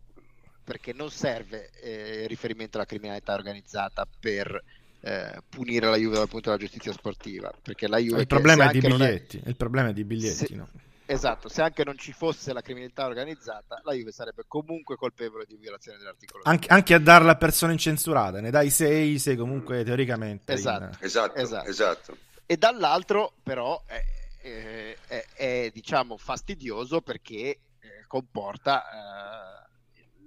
[0.64, 4.62] perché non serve eh, riferimento alla criminalità organizzata per
[5.00, 8.72] eh, punire la Juve dal punto della giustizia sportiva perché la Juve il problema è
[8.72, 9.48] di biglietti è...
[9.48, 10.54] il problema è di biglietti se...
[10.54, 10.68] no?
[11.06, 15.56] esatto se anche non ci fosse la criminalità organizzata la Juve sarebbe comunque colpevole di
[15.56, 20.52] violazione dell'articolo anche, anche a darla a persone incensurate ne dai 6 se comunque teoricamente
[20.52, 20.96] esatto, in...
[20.98, 21.68] esatto, esatto.
[21.68, 22.16] esatto.
[22.44, 24.02] e dall'altro però è,
[24.46, 27.58] eh, è, è, diciamo fastidioso perché eh,
[28.06, 29.68] comporta eh,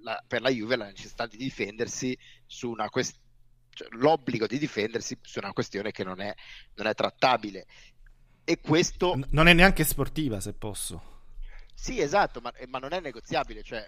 [0.02, 2.16] la, per la Juve la necessità di difendersi
[2.46, 3.28] su una questione
[3.72, 6.34] cioè, l'obbligo di difendersi su una questione che non è,
[6.74, 7.66] non è trattabile
[8.44, 11.22] e questo non è neanche sportiva se posso
[11.72, 13.86] sì esatto ma, ma non è negoziabile cioè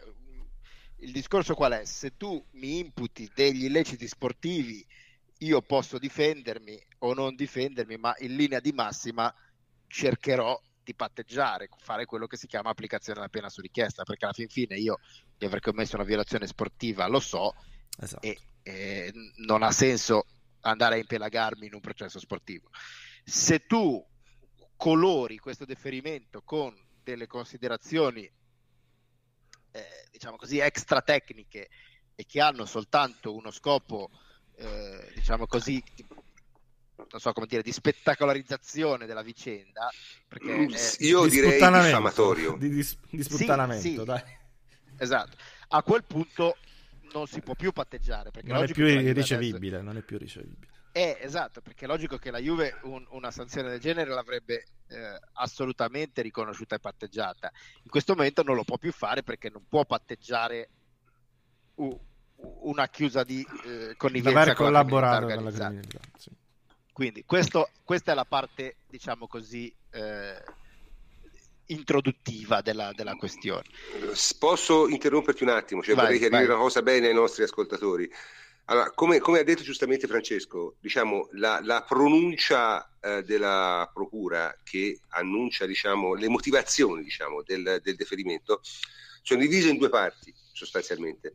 [1.03, 1.85] il discorso qual è?
[1.85, 4.87] Se tu mi imputi degli illeciti sportivi,
[5.39, 9.33] io posso difendermi o non difendermi, ma in linea di massima
[9.93, 14.35] cercherò di patteggiare, fare quello che si chiama applicazione della pena su richiesta, perché alla
[14.35, 14.99] fin fine io
[15.37, 17.55] di aver commesso una violazione sportiva lo so
[17.99, 18.27] esatto.
[18.27, 19.13] e, e,
[19.45, 20.25] non ha senso
[20.63, 22.71] andare a impelagarmi in un processo sportivo.
[23.23, 24.05] Se tu
[24.77, 26.75] colori questo deferimento con
[27.05, 31.69] delle considerazioni, eh, diciamo così, extra tecniche
[32.15, 34.11] e che hanno soltanto uno scopo,
[34.57, 35.83] eh, diciamo così,
[37.11, 39.89] non so come dire, di spettacolarizzazione della vicenda.
[40.29, 40.95] Perché Mm, è...
[41.01, 42.57] Io Di direi diffamatorio.
[42.59, 44.05] Di, di, di sputtanamento, Sì, sì.
[44.05, 44.23] dai.
[44.99, 45.37] Esatto.
[45.69, 46.57] A quel punto
[47.13, 50.67] non si può più patteggiare perché Non è più ricevibile, non è più ricevibile.
[50.71, 54.65] adesso- Eh, esatto, perché è logico che la Juve un- una sanzione del genere l'avrebbe
[54.89, 57.51] eh, assolutamente riconosciuta e patteggiata.
[57.85, 60.69] In questo momento non lo può più fare perché non può patteggiare
[62.37, 66.01] una chiusa di eh, connivenza con la collaborato con la criminalità.
[66.19, 66.31] sì.
[67.03, 70.41] Quindi questo- questa è la parte, diciamo così, eh,
[71.67, 73.65] introduttiva della, della questione.
[74.39, 75.83] Posso interromperti un attimo?
[75.83, 76.55] Cioè, Vai, vorrei chiarire vai.
[76.55, 78.09] una cosa bene ai nostri ascoltatori.
[78.67, 85.01] Allora, come, come ha detto giustamente Francesco, diciamo, la, la pronuncia eh, della procura che
[85.09, 88.61] annuncia diciamo, le motivazioni diciamo, del, del deferimento
[89.23, 91.35] sono divise in due parti sostanzialmente.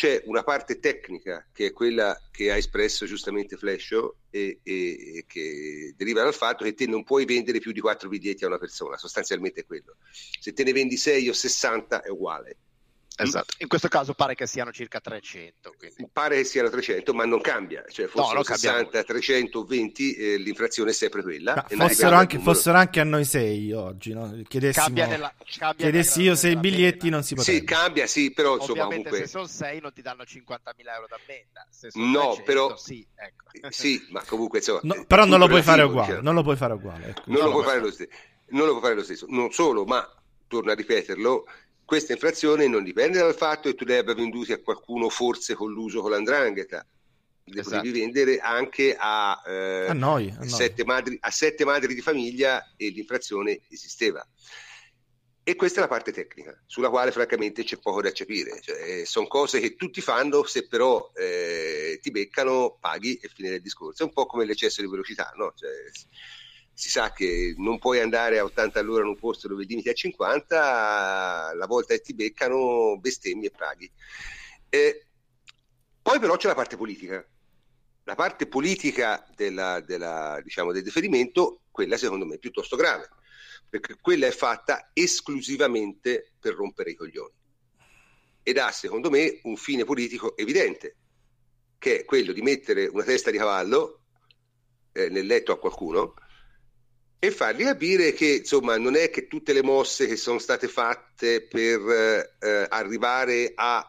[0.00, 5.24] C'è una parte tecnica che è quella che ha espresso giustamente Flescio e, e- e
[5.28, 8.56] che deriva dal fatto che te non puoi vendere più di quattro biglietti a una
[8.56, 9.98] persona, sostanzialmente è quello.
[10.40, 12.56] Se te ne vendi 6 o 60 è uguale.
[13.22, 13.54] Esatto.
[13.58, 15.74] In questo caso pare che siano circa 300.
[15.76, 16.08] Quindi.
[16.12, 20.90] Pare che siano 300, ma non cambia, cioè No, fossero cambia 60, 320, eh, l'infrazione
[20.90, 21.54] è sempre quella.
[21.54, 24.40] Ma e fossero, anche, fossero anche a noi sei oggi, no?
[24.46, 25.32] Chiedessimo, Cambia nella,
[25.76, 27.58] chiedessi nella io sei gradazione della biglietti non si potrebbe.
[27.58, 29.26] Sì, cambia, sì, però insomma Ovviamente comunque...
[29.26, 31.66] se sono 6 non ti danno 50.000 euro d'ammenda.
[31.70, 33.70] Se sono No, 300, però- Sì, ecco.
[33.70, 34.80] Sì, ma comunque insomma...
[34.82, 36.22] No, è però non lo puoi fare uguale, diciamo.
[36.22, 37.08] non lo puoi fare uguale.
[37.08, 37.22] ecco.
[37.26, 38.10] non, lo puoi fare lo stesso.
[38.48, 39.26] non lo puoi fare lo stesso.
[39.28, 40.08] Non solo, ma
[40.46, 41.44] torno a ripeterlo,
[41.90, 46.00] questa infrazione non dipende dal fatto che tu li abbia venduti a qualcuno forse colluso
[46.00, 46.86] con l'andrangheta.
[47.46, 47.78] Li Esatto.
[47.78, 52.74] potevi vendere anche a, eh, A noi, a sette madri, a sette madri di famiglia
[52.76, 54.24] e l'infrazione esisteva.
[55.42, 58.60] E questa è la parte tecnica, sulla quale francamente c'è poco da capire.
[58.60, 63.62] Cioè, sono cose che tutti fanno, se però eh, ti beccano, paghi e fine del
[63.62, 64.04] discorso.
[64.04, 65.52] È un po' come l'eccesso di velocità, no?
[65.56, 65.70] Cioè,
[66.80, 69.92] si sa che non puoi andare a 80 all'ora in un posto dove è a
[69.92, 73.90] 50, la volta che ti beccano bestemmi e paghi.
[74.70, 75.06] Eh,
[76.00, 77.22] poi però c'è la parte politica.
[78.04, 83.10] La parte politica della- della, diciamo, del deferimento, quella secondo me è piuttosto grave,
[83.68, 87.34] perché quella è fatta esclusivamente per rompere i coglioni.
[88.42, 90.96] Ed ha, secondo me, un fine politico evidente,
[91.76, 94.00] che è quello di mettere una testa di cavallo
[94.92, 96.14] eh, nel letto a qualcuno
[97.22, 101.42] e fargli capire che insomma non è che tutte le mosse che sono state fatte
[101.42, 103.86] per eh, arrivare a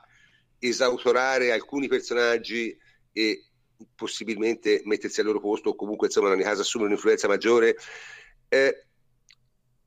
[0.59, 2.77] esautorare alcuni personaggi
[3.13, 3.45] e
[3.95, 7.77] possibilmente mettersi al loro posto o comunque insomma in ogni caso assumere un'influenza maggiore
[8.49, 8.85] eh,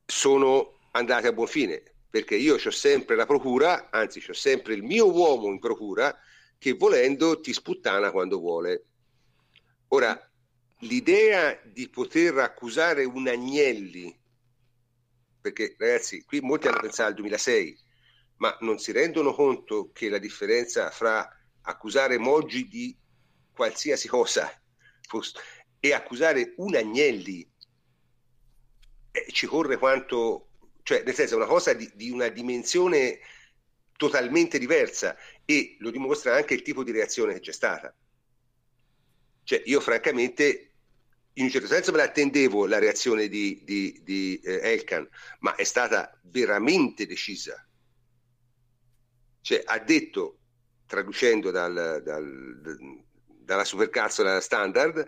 [0.03, 1.83] sono andate a buon fine.
[2.09, 6.17] Perché io ho sempre la procura anzi ho sempre il mio uomo in procura
[6.57, 8.85] che volendo ti sputtana quando vuole.
[9.89, 10.24] Ora
[10.87, 14.15] l'idea di poter accusare un Agnelli
[15.41, 17.79] perché ragazzi qui molti hanno pensato al 2006
[18.37, 21.27] ma non si rendono conto che la differenza fra
[21.61, 22.95] accusare Moggi di
[23.53, 24.51] qualsiasi cosa
[25.79, 27.49] e accusare un Agnelli
[29.11, 30.49] eh, ci corre quanto,
[30.83, 33.19] cioè nel senso è una cosa di, di una dimensione
[33.95, 35.15] totalmente diversa
[35.45, 37.95] e lo dimostra anche il tipo di reazione che c'è stata.
[39.43, 40.74] Cioè io francamente
[41.37, 45.07] in un certo senso me l'attendevo la reazione di, di, di eh, Elkan,
[45.39, 47.67] ma è stata veramente decisa.
[49.41, 50.39] Cioè ha detto,
[50.85, 55.05] traducendo dal, dal, dalla supercazzola standard,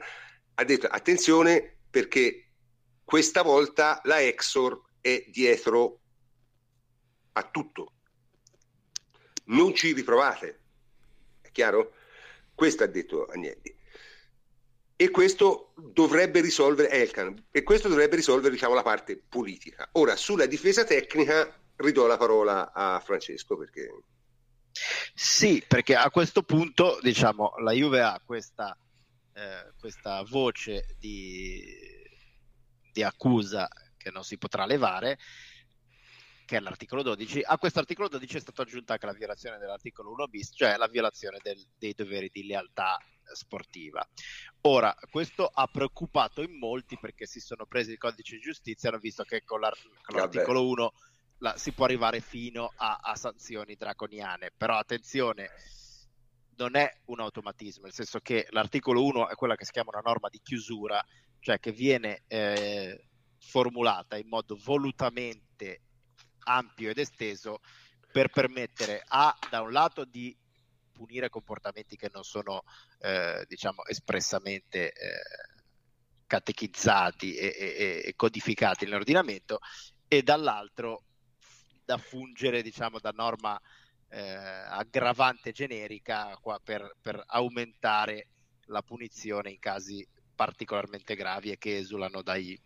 [0.56, 2.50] ha detto attenzione perché
[3.04, 6.02] questa volta la Exor è dietro
[7.34, 7.94] a tutto.
[9.46, 10.60] Non ci riprovate.
[11.40, 11.94] È chiaro?
[12.54, 13.77] Questo ha detto Agnelli.
[15.00, 19.88] E questo dovrebbe risolvere Elkan, e questo dovrebbe risolvere diciamo, la parte politica.
[19.94, 23.88] Ora, sulla difesa tecnica ridò la parola a Francesco perché
[25.14, 28.76] Sì, perché a questo punto, diciamo, la Juve ha questa,
[29.34, 31.64] eh, questa voce di,
[32.92, 35.20] di accusa che non si potrà levare,
[36.48, 37.42] che è l'articolo 12.
[37.44, 40.88] A questo articolo 12 è stata aggiunta anche la violazione dell'articolo 1 bis, cioè la
[40.88, 42.98] violazione del- dei doveri di lealtà
[43.34, 44.08] sportiva.
[44.62, 48.92] Ora, questo ha preoccupato in molti perché si sono presi il codice di giustizia e
[48.94, 50.94] hanno visto che con, l'ar- con l'articolo 1
[51.40, 54.52] la- si può arrivare fino a, a sanzioni draconiane.
[54.56, 55.50] Però attenzione,
[56.56, 60.02] non è un automatismo, nel senso che l'articolo 1 è quella che si chiama una
[60.02, 61.04] norma di chiusura,
[61.42, 63.06] cioè che viene eh,
[63.38, 65.82] formulata in modo volutamente
[66.48, 67.60] ampio ed esteso
[68.12, 70.36] per permettere a da un lato di
[70.92, 72.64] punire comportamenti che non sono
[73.00, 75.22] eh, diciamo espressamente eh,
[76.26, 79.60] catechizzati e, e, e, codificati nell'ordinamento
[80.08, 81.04] e dall'altro
[81.86, 83.60] da fungere diciamo da norma
[84.10, 88.28] eh, aggravante generica qua per, per aumentare
[88.66, 92.60] la punizione in casi particolarmente gravi e che esulano dai,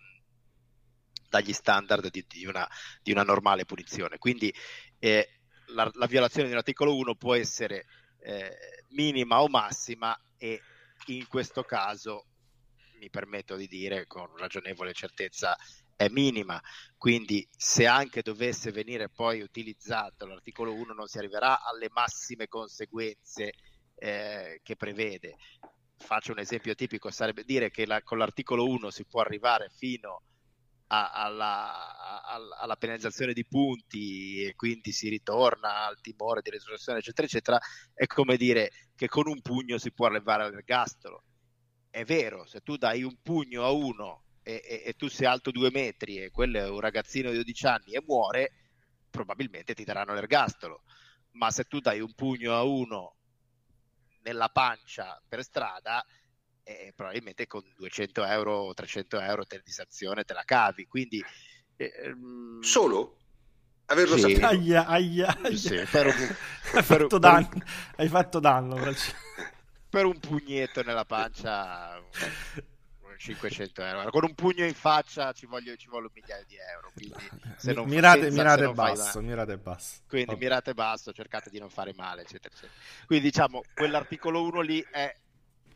[1.32, 2.68] dagli standard di, di, una,
[3.02, 4.18] di, una, normale punizione.
[4.18, 4.54] Quindi
[5.00, 7.86] eh, la, la, violazione di un articolo 1 può essere
[8.20, 10.62] eh, minima o massima e
[11.08, 12.26] in questo caso
[13.00, 15.58] mi permetto di dire con ragionevole certezza
[15.96, 16.60] è minima,
[16.98, 23.54] quindi se anche dovesse venire poi utilizzato l'articolo 1 non si arriverà alle massime conseguenze
[23.96, 25.38] eh, che prevede.
[25.98, 30.10] Faccio un esempio tipico, sarebbe dire che la, con l'articolo 1 si può arrivare fino
[30.16, 30.31] a,
[30.92, 32.22] alla,
[32.58, 37.60] alla, penalizzazione di punti e quindi si ritorna al timore di risoluzione, eccetera, eccetera,
[37.94, 41.24] è come dire che con un pugno si può arrivare all'ergastolo.
[41.90, 45.52] È vero, se tu dai un pugno a uno e, e, e, tu sei alto
[45.52, 48.52] due metri e quello è un ragazzino di 12 anni e muore,
[49.10, 50.84] probabilmente ti daranno l'ergastolo.
[51.32, 53.16] Ma se tu dai un pugno a uno
[54.24, 56.04] nella pancia per strada,
[56.80, 60.86] eh, probabilmente con 200 euro o 300 euro te di sanzione te la cavi.
[60.88, 61.24] Quindi,
[61.78, 62.62] ehm...
[62.62, 63.18] Solo?
[63.86, 64.22] Averlo sì.
[64.22, 64.46] saputo.
[64.46, 65.56] Aia, aia, aia.
[65.58, 66.14] Sì, per un,
[66.74, 67.64] hai, per, fatto danno, per...
[67.98, 68.76] hai fatto danno.
[69.90, 72.02] Per un pugnetto nella pancia
[73.22, 74.10] 500 euro.
[74.10, 76.92] Con un pugno in faccia ci voglio, ci voglio un migliaio di euro.
[76.94, 80.02] Quindi se non, mirate, senza, mirate, se basso, mirate basso.
[80.08, 80.38] Quindi oh.
[80.38, 82.74] mirate basso, cercate di non fare male, eccetera, eccetera.
[83.06, 85.16] Quindi diciamo, quell'articolo 1 lì è,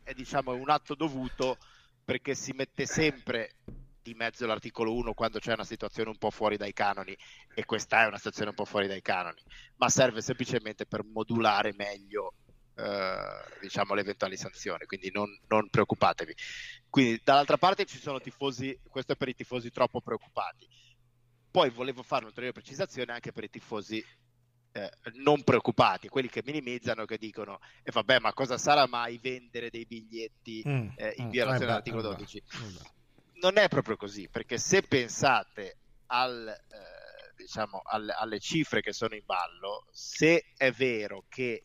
[0.05, 1.57] è diciamo, un atto dovuto
[2.05, 3.55] perché si mette sempre
[4.03, 7.17] di mezzo l'articolo 1 quando c'è una situazione un po' fuori dai canoni
[7.55, 9.41] e questa è una situazione un po' fuori dai canoni,
[9.77, 12.33] ma serve semplicemente per modulare meglio
[12.75, 16.35] eh, diciamo, le eventuali sanzioni, quindi non, non, preoccupatevi.
[16.87, 20.67] Quindi dall'altra parte ci sono tifosi, questo è per i tifosi troppo preoccupati.
[21.49, 24.05] Poi volevo fare un'ulteriore precisazione anche per i tifosi
[24.75, 29.17] eh, non preoccupati, quelli che minimizzano, che dicono, e eh, vabbè, ma cosa sarà mai
[29.21, 32.43] vendere dei biglietti mm, eh, in mm, violazione eh dell'articolo 12?
[33.35, 39.15] Non è proprio così, perché se pensate al, eh, diciamo, alle, alle cifre che sono
[39.15, 41.63] in ballo, se è vero che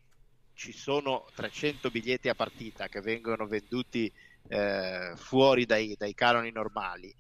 [0.55, 4.13] ci sono 300 biglietti a partita che vengono venduti
[4.47, 7.13] eh, fuori dai, dai, canoni normali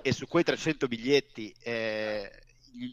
[0.00, 2.28] e su quei 300 biglietti eh,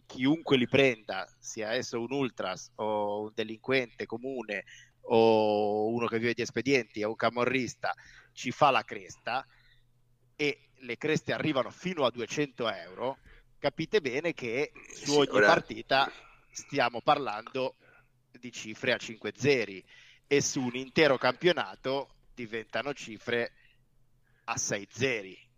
[0.06, 4.66] chiunque li prenda, sia esso un ultras o un delinquente comune
[5.12, 7.94] o uno che vive di espedienti o un camorrista,
[8.34, 9.46] ci fa la cresta
[10.36, 13.18] e le creste arrivano fino a 200 euro,
[13.58, 15.48] capite bene che su ogni ora...
[15.48, 16.12] partita
[16.52, 17.76] stiamo parlando
[18.32, 19.84] di cifre a 5 zeri
[20.28, 23.52] e su un intero campionato diventano cifre
[24.46, 25.49] a 6 zeri.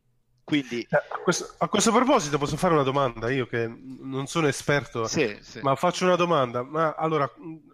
[0.43, 0.85] Quindi...
[0.89, 5.07] Eh, a, questo, a, questo, proposito posso fare una domanda, io che non sono esperto,
[5.07, 5.59] sì, sì.
[5.61, 6.63] ma faccio una domanda.
[6.63, 7.31] Ma allora,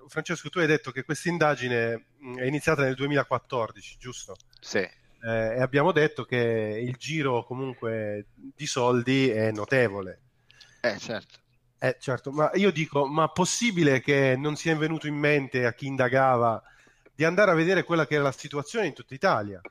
[0.07, 4.36] Francesco, tu hai detto che questa indagine è iniziata nel 2014, giusto?
[4.59, 4.78] Sì.
[4.80, 6.38] Eh, e abbiamo detto che
[6.84, 10.22] il giro comunque di soldi è notevole.
[10.82, 11.39] Eh, certo.
[11.80, 15.86] Eh, certo, ma io dico, ma possibile che non sia venuto in mente a chi
[15.86, 16.61] indagava
[17.13, 19.61] di andare a vedere quella che era la situazione in tutta Italia?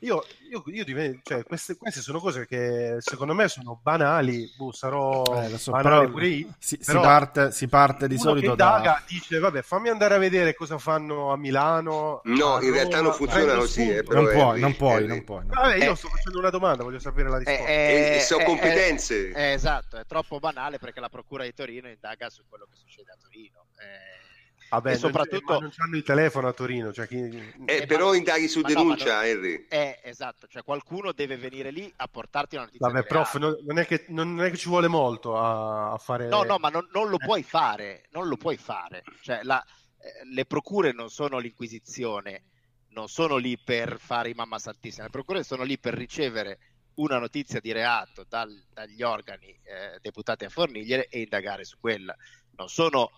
[0.00, 0.84] Io, io, io
[1.22, 4.52] cioè, queste, queste, sono cose che secondo me sono banali.
[4.54, 6.48] Boh, sarò eh, so, banale pure io.
[6.58, 8.72] Si, si, parte, si parte di solito da.
[8.72, 12.20] Daga dice: Vabbè, fammi andare a vedere cosa fanno a Milano.
[12.24, 13.88] No, a in realtà non funziona così.
[13.88, 16.98] Eh, non, puoi, non, puoi, non puoi, Vabbè, io eh, sto facendo una domanda, voglio
[16.98, 17.66] sapere la risposta.
[17.66, 19.32] Eh, eh, sono competenze.
[19.52, 23.16] esatto, è troppo banale perché la Procura di Torino indaga su quello che succede a
[23.18, 23.64] Torino.
[23.78, 24.25] Eh
[24.68, 26.92] Vabbè, e soprattutto non, non hanno il telefono a Torino.
[26.92, 27.16] Cioè chi...
[27.16, 28.16] eh, eh, però ma...
[28.16, 29.66] indaghi su denuncia, no, Henry.
[29.68, 32.88] Eh, esatto, cioè qualcuno deve venire lì a portarti una notizia.
[32.88, 36.28] Vabbè, prof, non, non, è che, non, è che, ci vuole molto a, a fare.
[36.28, 39.02] No, no, ma non, lo puoi fare, non lo puoi fare.
[39.20, 42.44] Cioè, la, eh, le procure non sono l'Inquisizione,
[42.90, 46.58] non sono lì per fare i mamma santissima, le procure sono lì per ricevere
[46.96, 52.14] una notizia di reato dal, dagli organi eh, deputati a forniglie e indagare su quella.
[52.56, 53.10] Non sono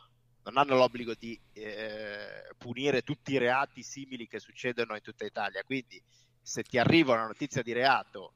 [0.44, 5.62] non hanno l'obbligo di eh, punire tutti i reati simili che succedono in tutta Italia.
[5.62, 6.02] Quindi,
[6.40, 8.32] se ti arriva una notizia di reato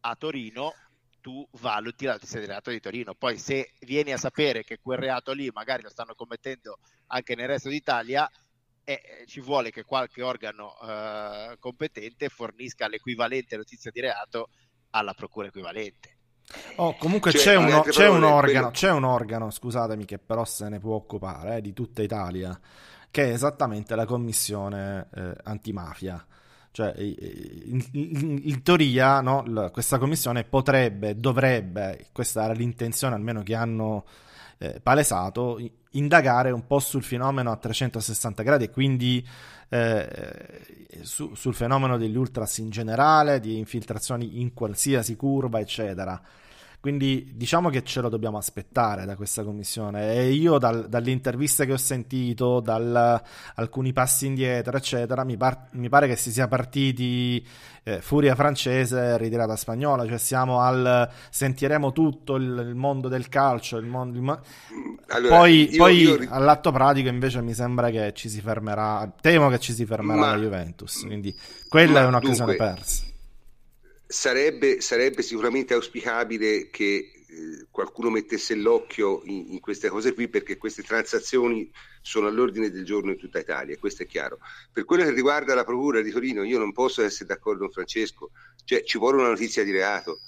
[0.00, 0.74] a Torino,
[1.20, 3.14] tu valuti la notizia di reato di Torino.
[3.14, 7.48] Poi, se vieni a sapere che quel reato lì magari lo stanno commettendo anche nel
[7.48, 8.28] resto d'Italia,
[8.88, 14.48] e ci vuole che qualche organo eh, competente fornisca l'equivalente notizia di reato
[14.90, 16.17] alla procura equivalente.
[16.76, 20.68] Oh, comunque cioè, c'è, uno, c'è, un organo, c'è, un organo, scusatemi, che però se
[20.68, 22.58] ne può occupare eh, di tutta Italia,
[23.10, 26.24] che è esattamente la commissione eh, antimafia.
[26.70, 33.54] Cioè, in, in, in teoria, no, questa commissione potrebbe, dovrebbe, questa era l'intenzione almeno che
[33.54, 34.04] hanno
[34.58, 35.58] eh, palesato,
[35.98, 39.26] indagare un po' sul fenomeno a 360 gradi e quindi
[39.68, 40.62] eh,
[41.02, 46.20] su, sul fenomeno degli ultras in generale, di infiltrazioni in qualsiasi curva, eccetera.
[46.80, 50.14] Quindi diciamo che ce lo dobbiamo aspettare da questa commissione.
[50.14, 53.20] E io dal, dalle interviste che ho sentito, da
[53.56, 57.44] alcuni passi indietro, eccetera, mi, par- mi, pare che si sia partiti
[57.82, 63.76] eh, furia francese, ritirata spagnola, cioè siamo al sentiremo tutto il, il mondo del calcio,
[63.78, 64.38] il mondo, il
[65.08, 66.26] allora, poi, io, poi io...
[66.28, 70.30] all'atto pratico invece mi sembra che ci si fermerà, temo che ci si fermerà Ma...
[70.30, 71.36] la Juventus, quindi
[71.68, 72.74] quella Ma è un'occasione dunque...
[72.74, 73.06] persa
[74.10, 80.56] Sarebbe, sarebbe sicuramente auspicabile che eh, qualcuno mettesse l'occhio in, in, queste cose qui perché
[80.56, 84.38] queste transazioni sono all'ordine del giorno in tutta Italia, questo è chiaro.
[84.72, 88.30] Per quello che riguarda la Procura di Torino, io non posso essere d'accordo con Francesco,
[88.64, 90.20] cioè ci vuole una notizia di reato.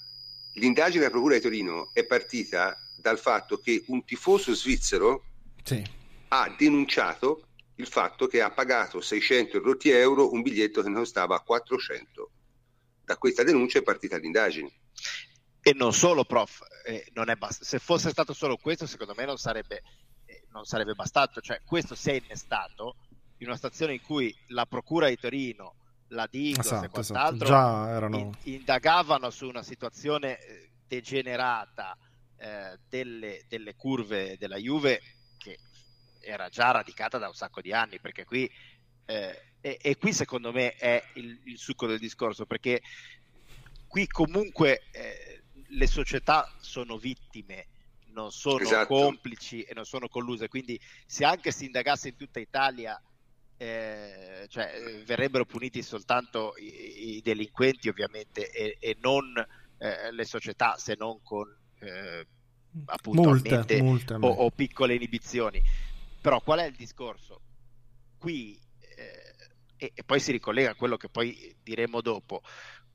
[0.53, 5.23] L'indagine della Procura di Torino è partita dal fatto che un tifoso svizzero
[5.63, 5.83] sì.
[6.27, 11.39] ha denunciato il fatto che ha pagato 600 euro un biglietto che non stava a
[11.39, 12.30] 400
[13.03, 14.71] da questa denuncia è partita l'indagine.
[15.61, 19.37] E non solo, prof, eh, non bast- se fosse stato solo questo, secondo me non
[19.37, 19.83] sarebbe,
[20.25, 21.39] eh, non sarebbe bastato.
[21.39, 22.95] Cioè, questo si è innestato
[23.37, 25.75] in una stazione in cui la Procura di Torino,
[26.09, 27.89] la Digos esatto, e quant'altro esatto.
[27.89, 28.17] erano...
[28.17, 31.97] in- indagavano su una situazione eh, degenerata
[32.37, 35.01] eh, delle, delle curve della Juve
[35.37, 35.57] che
[36.19, 38.49] era già radicata da un sacco di anni, perché qui
[39.11, 42.81] eh, e, e, qui secondo me è il, il, succo del discorso, perché
[43.87, 47.67] qui comunque eh, le società sono vittime,
[48.13, 48.87] non sono esatto.
[48.87, 52.99] complici e non sono colluse, quindi se anche si indagasse in tutta Italia,
[53.57, 59.33] eh, cioè, verrebbero puniti soltanto i, i delinquenti ovviamente e, e non
[59.77, 61.47] eh, le società se non con
[61.79, 62.25] eh,
[62.85, 63.29] appunto
[64.19, 65.61] o, o piccole inibizioni.
[66.19, 67.41] Però qual è il discorso?
[68.17, 68.59] Qui
[69.81, 72.43] e, e poi si ricollega a quello che poi diremo dopo.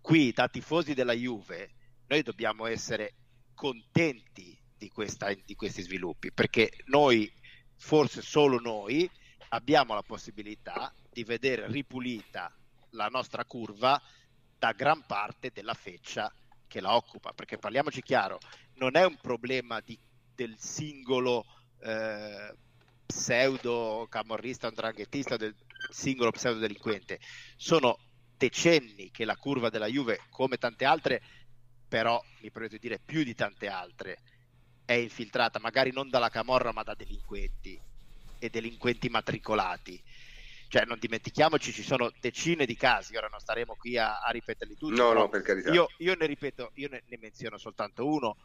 [0.00, 1.74] Qui da tifosi della Juve
[2.06, 3.14] noi dobbiamo essere
[3.54, 7.28] contenti di, questa, di questi sviluppi perché noi,
[7.74, 9.10] forse solo noi,
[9.48, 12.54] abbiamo la possibilità di vedere ripulita
[12.90, 14.00] la nostra curva
[14.56, 16.32] da gran parte della feccia
[16.68, 18.38] che la occupa, perché parliamoci chiaro,
[18.74, 19.98] non è un problema di,
[20.34, 21.44] del singolo
[21.80, 22.54] eh,
[23.06, 25.54] pseudo camorrista, dranghettista, del
[25.90, 27.20] singolo pseudo delinquente.
[27.56, 27.98] Sono
[28.36, 31.22] decenni che la curva della Juve, come tante altre,
[31.88, 34.18] però mi permetto di dire più di tante altre,
[34.84, 37.80] è infiltrata magari non dalla camorra ma da delinquenti
[38.38, 40.02] e delinquenti matricolati.
[40.68, 44.76] Cioè, non dimentichiamoci, ci sono decine di casi, ora non staremo qui a, a ripeterli
[44.76, 44.96] tutti.
[44.96, 45.72] No, no, per carità.
[45.72, 48.36] Io, io ne ripeto, io ne, ne menziono soltanto uno.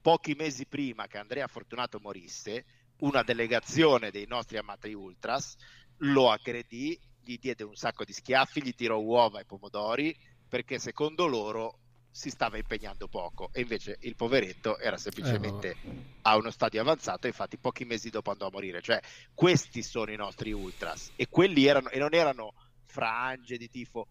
[0.00, 2.64] Pochi mesi prima che Andrea Fortunato morisse,
[2.98, 5.56] una delegazione dei nostri amati ultras
[5.98, 10.16] lo aggredì, gli diede un sacco di schiaffi, gli tirò uova e pomodori
[10.48, 11.78] perché secondo loro
[12.10, 13.50] si stava impegnando poco.
[13.52, 15.76] E invece il poveretto era semplicemente eh,
[16.22, 18.80] a uno stadio avanzato infatti pochi mesi dopo andò a morire.
[18.80, 19.00] Cioè
[19.34, 21.12] questi sono i nostri ultras.
[21.16, 24.06] E quelli erano e non erano frange di tifo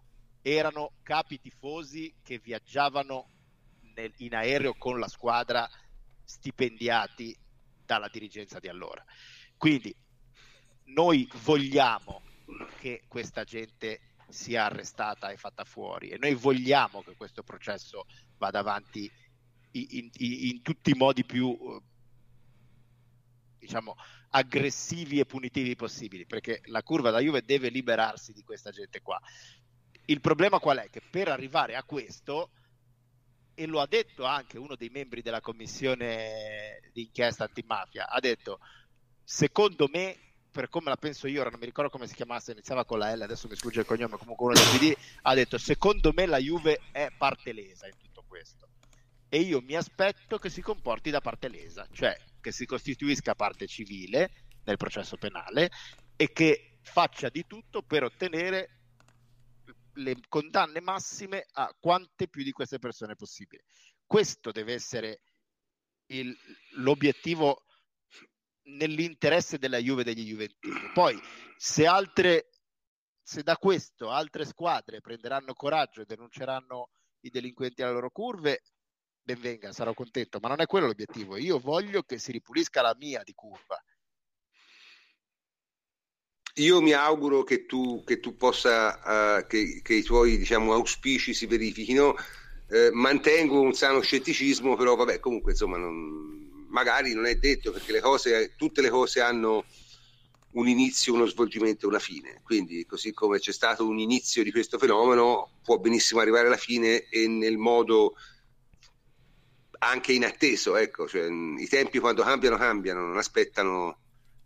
[0.47, 3.31] erano capi tifosi che viaggiavano
[3.95, 5.67] nel, in aereo con la squadra
[6.23, 7.35] stipendiati
[7.83, 9.03] dalla dirigenza di allora.
[9.57, 9.95] Quindi
[10.85, 12.21] noi vogliamo
[12.79, 18.05] che questa gente sia arrestata e fatta fuori e noi vogliamo che questo processo
[18.37, 19.09] vada avanti
[19.71, 20.11] in, in,
[20.49, 21.57] in tutti i modi più
[23.57, 23.95] diciamo
[24.29, 29.19] aggressivi e punitivi possibili perché la curva da Juve deve liberarsi di questa gente qua
[30.05, 30.89] il problema qual è?
[30.89, 32.51] che per arrivare a questo
[33.55, 38.59] e lo ha detto anche uno dei membri della commissione d'inchiesta antimafia, ha detto,
[39.23, 40.17] secondo me,
[40.55, 43.13] per come la penso io, ora non mi ricordo come si chiamasse, iniziava con la
[43.13, 46.37] L, adesso mi sfugge il cognome, comunque uno del PD, ha detto, secondo me la
[46.37, 48.69] Juve è parte lesa in tutto questo.
[49.27, 53.67] E io mi aspetto che si comporti da parte lesa, cioè che si costituisca parte
[53.67, 54.31] civile
[54.63, 55.69] nel processo penale
[56.15, 58.69] e che faccia di tutto per ottenere
[59.95, 63.65] le condanne massime a quante più di queste persone possibile.
[64.05, 65.19] Questo deve essere
[66.07, 66.33] il,
[66.75, 67.64] l'obiettivo
[68.65, 70.91] nell'interesse della Juve e degli Juventini.
[70.93, 71.19] Poi,
[71.57, 72.49] se altre,
[73.21, 76.89] se da questo altre squadre prenderanno coraggio e denunceranno
[77.21, 78.61] i delinquenti alle loro curve,
[79.21, 81.37] ben venga, sarò contento, ma non è quello l'obiettivo.
[81.37, 83.81] Io voglio che si ripulisca la mia di curva.
[86.57, 91.33] Io mi auguro che tu, che tu possa, uh, che, che, i tuoi diciamo, auspici
[91.33, 92.15] si verifichino.
[92.67, 96.34] Uh, mantengo un sano scetticismo, però vabbè, comunque insomma, non,
[96.75, 99.63] magari non è detto perché le cose, tutte le cose hanno
[100.51, 102.41] un inizio, uno svolgimento e una fine.
[102.43, 107.07] Quindi, così come c'è stato un inizio di questo fenomeno, può benissimo arrivare alla fine
[107.07, 108.15] e nel modo
[109.79, 110.75] anche inatteso.
[110.75, 113.99] Ecco, cioè, I tempi quando cambiano, cambiano, non aspettano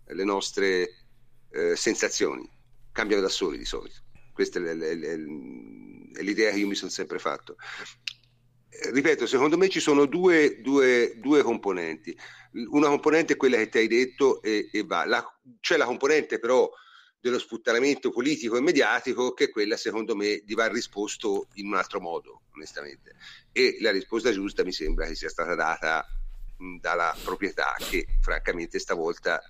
[0.06, 1.06] le nostre
[1.52, 2.48] eh, sensazioni,
[2.92, 4.02] cambiano da soli di solito.
[4.32, 4.74] Questa è,
[6.22, 7.56] l'idea che io mi sono sempre fatto.
[8.70, 12.18] Eh, ripeto, secondo me ci sono due, due, due, componenti.
[12.70, 15.06] Una componente è quella che ti hai detto e, e va.
[15.06, 15.24] La,
[15.60, 16.70] c'è la componente però
[17.20, 21.76] dello sputtanamento politico e mediatico che è quella secondo me di va risposto in un
[21.76, 23.16] altro modo onestamente
[23.52, 26.06] e la risposta giusta mi sembra che sia stata data
[26.80, 29.42] dalla proprietà che francamente stavolta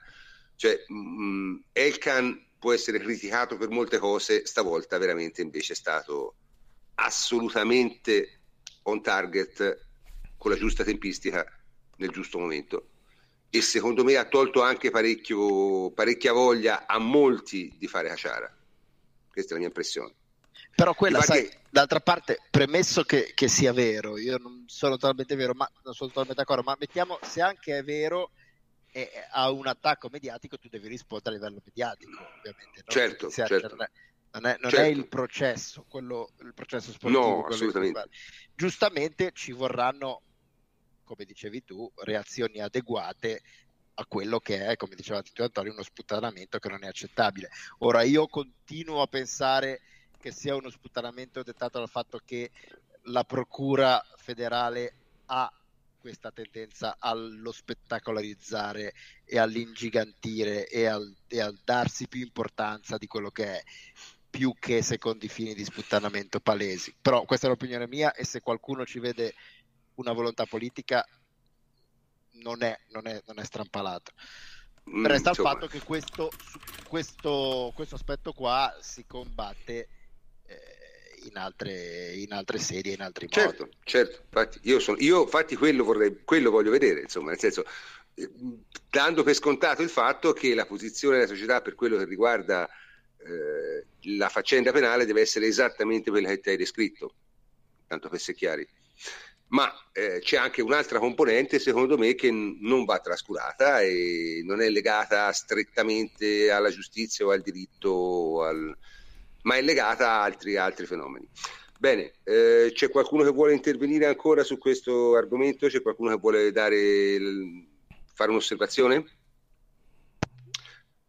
[0.60, 6.36] cioè, mh, Elkan può essere criticato per molte cose, stavolta veramente invece è stato
[6.96, 8.39] assolutamente
[8.90, 9.88] on target
[10.38, 11.46] con la giusta tempistica
[11.98, 12.90] nel giusto momento
[13.50, 18.56] e secondo me ha tolto anche parecchia voglia a molti di fare Haciara.
[19.32, 20.14] Questa è la mia impressione.
[20.76, 21.58] Però quella, sai, che...
[21.70, 26.10] d'altra parte, premesso che, che, sia vero, io non sono totalmente vero, ma non sono
[26.10, 28.32] totalmente d'accordo, ma mettiamo se anche è vero,
[28.92, 32.84] e a un attacco mediatico tu devi rispondere a livello mediatico, ovviamente.
[32.86, 32.92] No?
[32.92, 33.76] Certo, certo.
[34.32, 34.86] Non, è, non certo.
[34.86, 37.22] è, il processo, quello, il processo sportivo.
[37.22, 38.10] No, assolutamente.
[38.56, 40.22] Giustamente ci vorranno,
[41.04, 43.42] come dicevi tu, reazioni adeguate
[43.96, 47.50] a quello che è, come diceva Tito Antonio, uno sputtanamento che non è accettabile.
[47.80, 49.82] Ora io continuo a pensare
[50.18, 52.52] che sia uno sputtanamento dettato dal fatto che
[53.04, 54.94] la Procura federale
[55.26, 55.52] ha
[56.00, 58.94] questa tendenza allo spettacolarizzare
[59.26, 63.64] e all'ingigantire e al, e al darsi più importanza di quello che è
[64.30, 66.94] più che secondo i fini di sputtanamento palesi.
[67.02, 69.34] Però questa è l'opinione mia e se qualcuno ci vede
[69.96, 71.06] una volontà politica
[72.42, 74.12] non è, non è, non è strampalato.
[74.90, 76.30] Mm, Resta il fatto che questo,
[76.88, 79.90] questo, questo aspetto qua si combatte
[81.24, 83.78] in altre, in altre serie, in altri certo, modi.
[83.84, 87.66] Certo, infatti io, sono, io infatti quello, vorrei, quello voglio vedere, insomma, nel senso,
[88.14, 88.30] eh,
[88.90, 92.68] dando per scontato il fatto che la posizione della società per quello che riguarda
[93.18, 97.14] eh, la faccenda penale deve essere esattamente quella che ti hai descritto,
[97.88, 98.68] tanto per essere chiari.
[99.48, 104.70] Ma eh, c'è anche un'altra componente, secondo me, che non va trascurata e non è
[104.70, 108.78] legata strettamente alla giustizia o al diritto, al,
[109.44, 111.28] ma è legata a altri, altri fenomeni.
[111.80, 115.68] Bene, eh, c'è qualcuno che vuole intervenire ancora su questo argomento?
[115.68, 117.18] C'è qualcuno che vuole dare,
[118.14, 119.06] fare un'osservazione?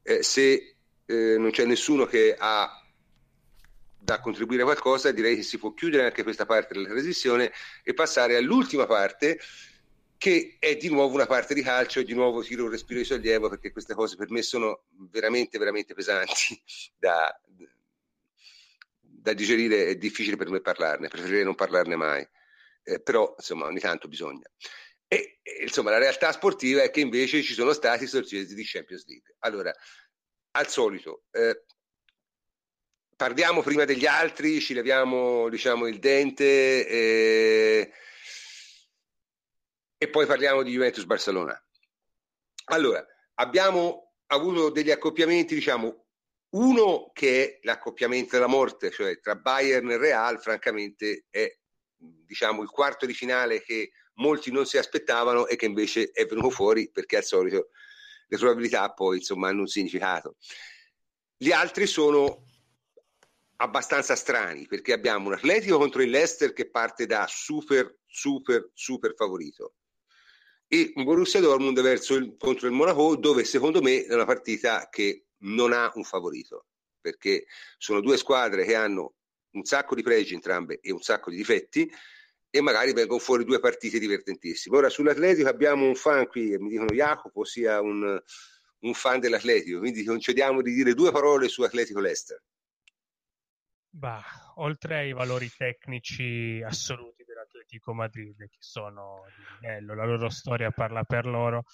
[0.02, 2.79] Eh, se eh, non c'è nessuno che ha
[4.00, 7.52] da contribuire a qualcosa, direi che si può chiudere anche questa parte della trasmissione
[7.82, 9.38] e passare all'ultima parte
[10.16, 13.06] che è di nuovo una parte di calcio e di nuovo tiro un respiro di
[13.06, 16.60] sollievo perché queste cose per me sono veramente veramente pesanti
[16.98, 17.34] da,
[19.20, 22.26] da digerire è difficile per me parlarne, preferirei non parlarne mai,
[22.82, 24.46] eh, però insomma ogni tanto bisogna.
[25.06, 29.06] E, e, insomma la realtà sportiva è che invece ci sono stati sorgenti di Champions
[29.06, 29.36] League.
[29.40, 29.74] Allora,
[30.52, 31.64] al solito, eh,
[33.20, 37.92] parliamo prima degli altri, ci leviamo diciamo il dente eh,
[39.98, 41.62] e poi parliamo di Juventus Barcellona.
[42.70, 46.06] Allora, abbiamo avuto degli accoppiamenti, diciamo,
[46.54, 51.54] uno che è l'accoppiamento della morte, cioè tra Bayern e Real, francamente è
[51.98, 56.48] diciamo il quarto di finale che molti non si aspettavano e che invece è venuto
[56.48, 57.68] fuori perché al solito
[58.28, 60.36] le probabilità poi insomma hanno un significato.
[61.36, 62.48] Gli altri sono
[63.60, 69.14] abbastanza strani perché abbiamo un Atletico contro il Leicester che parte da super super super
[69.14, 69.74] favorito
[70.72, 74.88] e un Borussia Dortmund verso il, contro il Monaco dove secondo me è una partita
[74.88, 76.66] che non ha un favorito,
[77.00, 77.46] perché
[77.76, 79.14] sono due squadre che hanno
[79.54, 81.90] un sacco di pregi entrambe e un sacco di difetti
[82.48, 84.76] e magari vengono fuori due partite divertentissime.
[84.76, 88.22] Ora sull'Atletico abbiamo un fan qui, mi dicono Jacopo sia un,
[88.78, 92.40] un fan dell'Atletico, quindi concediamo di dire due parole su Atletico Leicester.
[93.92, 94.22] Bah,
[94.56, 101.02] oltre ai valori tecnici assoluti dell'Atletico Madrid, che sono di livello, la loro storia parla
[101.02, 101.64] per loro,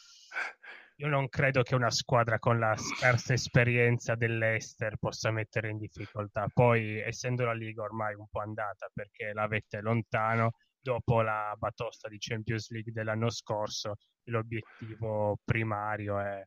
[0.96, 6.48] io non credo che una squadra con la scarsa esperienza dell'Ester possa mettere in difficoltà.
[6.50, 12.16] Poi, essendo la Liga ormai un po' andata perché l'avete lontano, dopo la batosta di
[12.18, 16.42] Champions League dell'anno scorso, l'obiettivo primario è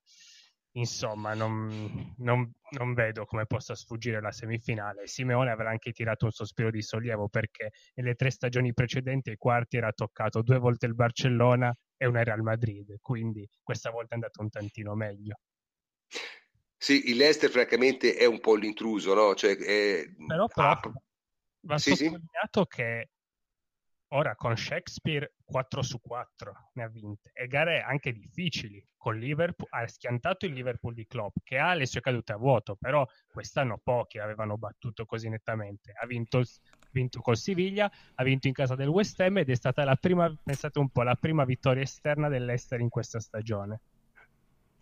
[0.74, 5.08] insomma, non, non, non, vedo come possa sfuggire la semifinale.
[5.08, 9.78] Simeone avrà anche tirato un sospiro di sollievo perché nelle tre stagioni precedenti ai quarti
[9.78, 14.41] era toccato due volte il Barcellona e una Real Madrid, quindi questa volta è andato
[14.41, 15.40] un tantino meglio.
[16.78, 19.36] Sì, il Leicester francamente è un po' l'intruso, no?
[19.36, 20.10] Cioè, è...
[20.26, 20.94] Però, però ah,
[21.62, 22.76] va sì, sottolineato sì.
[22.76, 23.10] che
[24.14, 28.84] Ora con Shakespeare 4 su 4 ne ha vinte e gare anche difficili.
[28.98, 32.76] Con Liverpool ha schiantato il Liverpool di Klopp che ha le sue cadute a vuoto,
[32.76, 35.94] però quest'anno pochi avevano battuto così nettamente.
[35.95, 36.41] Ha vinto,
[36.91, 40.36] vinto col Siviglia, ha vinto in casa del West Ham ed è stata la prima,
[40.44, 43.81] pensate un po', la prima vittoria esterna dell'Ester in questa stagione.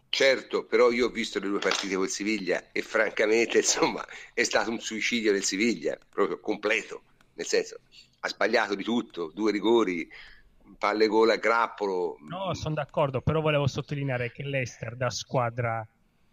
[0.07, 4.69] Certo, però io ho visto le due partite col Siviglia e francamente, insomma, è stato
[4.69, 7.81] un suicidio del Siviglia, proprio completo, nel senso
[8.27, 10.07] ha sbagliato di tutto, due rigori,
[10.77, 12.17] palle gol a grappolo.
[12.27, 15.87] No, sono d'accordo, però volevo sottolineare che l'Ester da squadra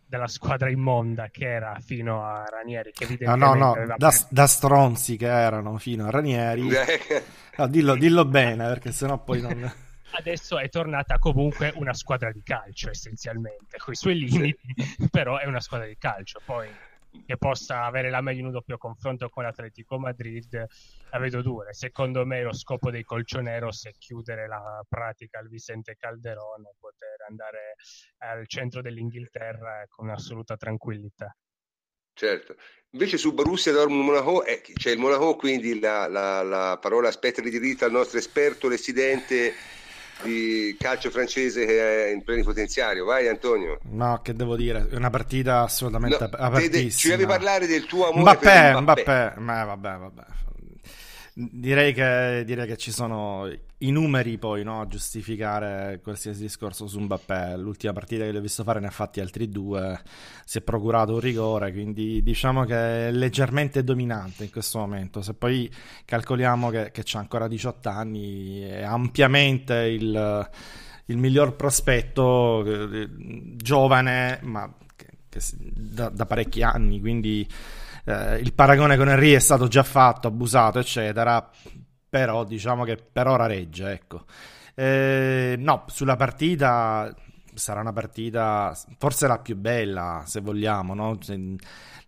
[0.06, 4.46] della squadra immonda che era fino a Ranieri che evidentemente ah, no no da, da,
[4.46, 6.68] stronzi che erano fino a Ranieri
[7.56, 9.72] no, dillo, dillo bene perché sennò poi non
[10.12, 14.74] adesso è tornata comunque una squadra di calcio essenzialmente con i suoi limiti
[15.10, 16.68] però è una squadra di calcio poi
[17.26, 20.66] che possa avere la meglio in un doppio confronto con l'Atletico Madrid
[21.10, 21.72] la vedo dura.
[21.72, 27.76] Secondo me lo scopo dei colchoneros è chiudere la pratica al Vicente Calderone poter andare
[28.18, 31.34] al centro dell'Inghilterra con assoluta tranquillità.
[32.16, 32.54] Certo,
[32.90, 37.40] invece su Borussia Dortmund Monaco eh, c'è il Monaco, quindi la, la, la parola aspetta
[37.40, 39.52] di diritto al nostro esperto residente
[40.22, 43.04] di calcio francese che è in plenipotenziario.
[43.04, 43.78] Vai Antonio.
[43.90, 46.90] No, che devo dire, è una partita assolutamente no, apertissima.
[46.90, 49.02] Ci devi parlare del tuo amore Mbappé, per Mbappé.
[49.02, 49.40] Mbappé.
[49.40, 50.22] Ma vabbè, vabbè.
[51.36, 57.00] Direi che, direi che, ci sono i numeri poi no, a giustificare qualsiasi discorso su
[57.00, 57.56] Mbappé.
[57.56, 60.00] L'ultima partita che l'ho visto fare ne ha fatti altri due,
[60.44, 65.22] si è procurato un rigore, quindi diciamo che è leggermente dominante in questo momento.
[65.22, 65.68] Se poi
[66.04, 70.48] calcoliamo che, che c'ha ancora 18 anni, è ampiamente il,
[71.06, 73.08] il miglior prospetto eh,
[73.56, 75.08] giovane, ma che,
[75.58, 77.44] da, da parecchi anni, quindi
[78.04, 81.50] eh, il paragone con Henry è stato già fatto, abusato, eccetera,
[82.08, 84.24] però diciamo che per ora regge, ecco.
[84.74, 87.14] Eh, no, sulla partita
[87.54, 91.16] sarà una partita forse la più bella, se vogliamo, no?
[91.20, 91.56] Se,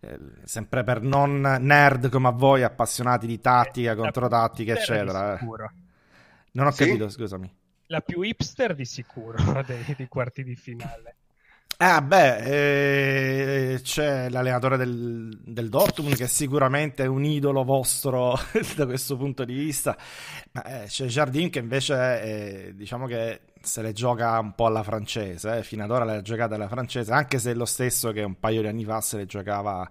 [0.00, 5.38] eh, sempre per non nerd come a voi, appassionati di tattica, eh, controtattica, eccetera.
[6.52, 6.84] Non ho sì?
[6.84, 7.54] capito, scusami.
[7.88, 9.36] La più hipster di sicuro
[9.66, 11.16] dei, dei quarti di finale.
[11.78, 18.34] Ah, beh, eh, c'è l'allenatore del, del, Dortmund che è sicuramente un idolo vostro
[18.76, 19.94] da questo punto di vista,
[20.52, 24.82] ma eh, c'è Jardin che invece eh, diciamo che se le gioca un po' alla
[24.82, 28.10] francese, eh, fino ad ora le ha giocate alla francese, anche se è lo stesso
[28.10, 29.86] che un paio di anni fa se le giocava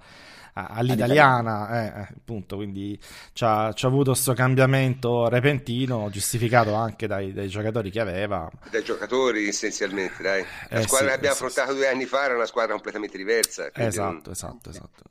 [0.57, 2.97] all'italiana, eh, eh, appunto, quindi
[3.33, 8.49] ci ha avuto questo cambiamento repentino, giustificato anche dai, dai, giocatori che aveva.
[8.69, 10.45] Dai giocatori essenzialmente, dai.
[10.69, 11.77] La eh, squadra sì, che abbiamo affrontato sì.
[11.77, 13.69] due anni fa era una squadra completamente diversa.
[13.73, 14.21] Esatto, non...
[14.31, 15.03] esatto, esatto.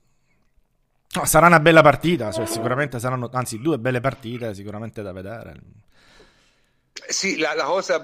[1.14, 5.60] No, sarà una bella partita, cioè, sicuramente saranno, anzi due belle partite sicuramente da vedere.
[7.06, 8.02] Sì, la, la cosa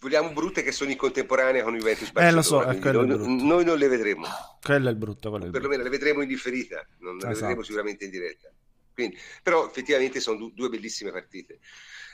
[0.00, 2.30] vogliamo brutte che sono in contemporanea con Juventus Barcellona.
[2.30, 4.26] Eh, lo so, è noi, noi, non le vedremo.
[4.60, 5.30] Quello è il brutto.
[5.30, 5.94] Quello è il Perlomeno brutto.
[5.94, 7.32] le vedremo in differita, non esatto.
[7.32, 8.52] le vedremo sicuramente in diretta.
[8.94, 11.58] Quindi, però effettivamente sono du- due bellissime partite.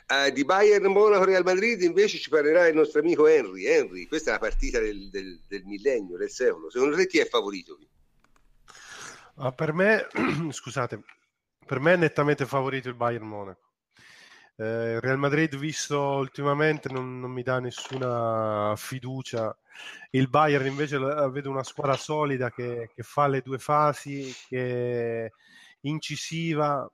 [0.09, 3.65] Uh, di Bayern Monaco Real Madrid invece ci parlerà il nostro amico Henry.
[3.67, 6.71] Henry, questa è la partita del, del, del millennio, del secolo.
[6.71, 7.79] Secondo te chi è favorito?
[9.35, 10.07] Uh, per me,
[10.51, 11.03] scusate,
[11.67, 13.68] per me è nettamente favorito il Bayern Monaco.
[14.61, 19.57] Eh, Real Madrid visto ultimamente non, non, mi dà nessuna fiducia.
[20.11, 25.31] Il Bayern invece vedo una squadra solida che, che fa le due fasi, che è
[25.83, 26.91] incisiva,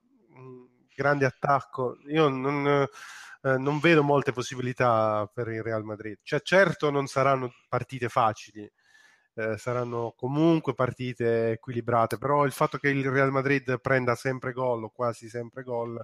[0.94, 1.96] grande attacco.
[2.08, 6.18] Io non, eh, non vedo molte possibilità per il Real Madrid.
[6.22, 8.70] Cioè, certo non saranno partite facili,
[9.36, 14.84] eh, saranno comunque partite equilibrate, però il fatto che il Real Madrid prenda sempre gol
[14.84, 15.98] o quasi sempre gol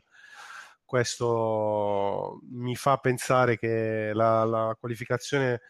[0.91, 5.61] questo mi fa pensare che la, la qualificazione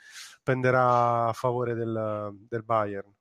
[0.42, 3.14] penderà a favore del, del, Bayern.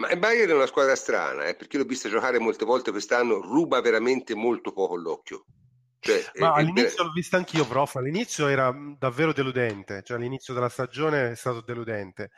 [0.00, 3.40] Ma il Bayern è una squadra strana, eh, perché l'ho vista giocare molte volte quest'anno,
[3.40, 5.44] ruba veramente molto poco l'occhio.
[6.00, 7.06] Cioè, Ma è, all'inizio è...
[7.06, 7.94] l'ho vista anch'io, prof.
[7.94, 12.32] All'inizio era davvero deludente, cioè all'inizio della stagione è stato deludente.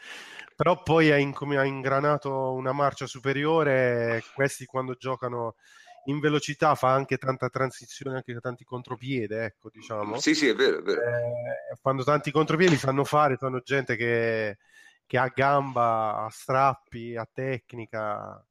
[0.55, 4.23] Però poi ha, in, ha ingranato una marcia superiore.
[4.35, 5.55] Questi quando giocano
[6.05, 10.18] in velocità fa anche tanta transizione, anche tanti contropiede, ecco, diciamo.
[10.18, 11.01] Sì, sì, è vero, è vero.
[11.01, 14.59] Eh, quando tanti contropiedi fanno fare, fanno gente che,
[15.06, 18.44] che ha gamba, a strappi, a tecnica,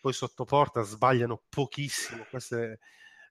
[0.00, 2.26] poi sotto porta sbagliano pochissimo.
[2.28, 2.76] Questo è,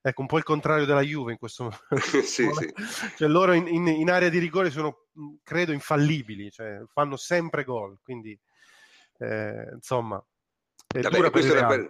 [0.00, 1.90] ecco, un po' il contrario della Juve in questo momento.
[2.22, 2.74] sì, sì.
[3.16, 5.06] Cioè, loro in, in, in, area di rigore sono,
[5.42, 8.38] credo, infallibili, cioè, fanno sempre gol, quindi
[9.18, 10.22] eh, insomma...
[10.92, 11.86] È Vabbè, questo, è una,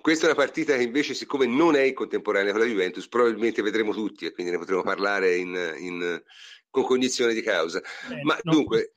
[0.00, 3.62] questa è una partita che invece, siccome non è in contemporanea con la Juventus, probabilmente
[3.62, 6.22] vedremo tutti e quindi ne potremo parlare in, in,
[6.70, 7.80] con cognizione di causa.
[8.08, 8.92] Beh, Ma non dunque.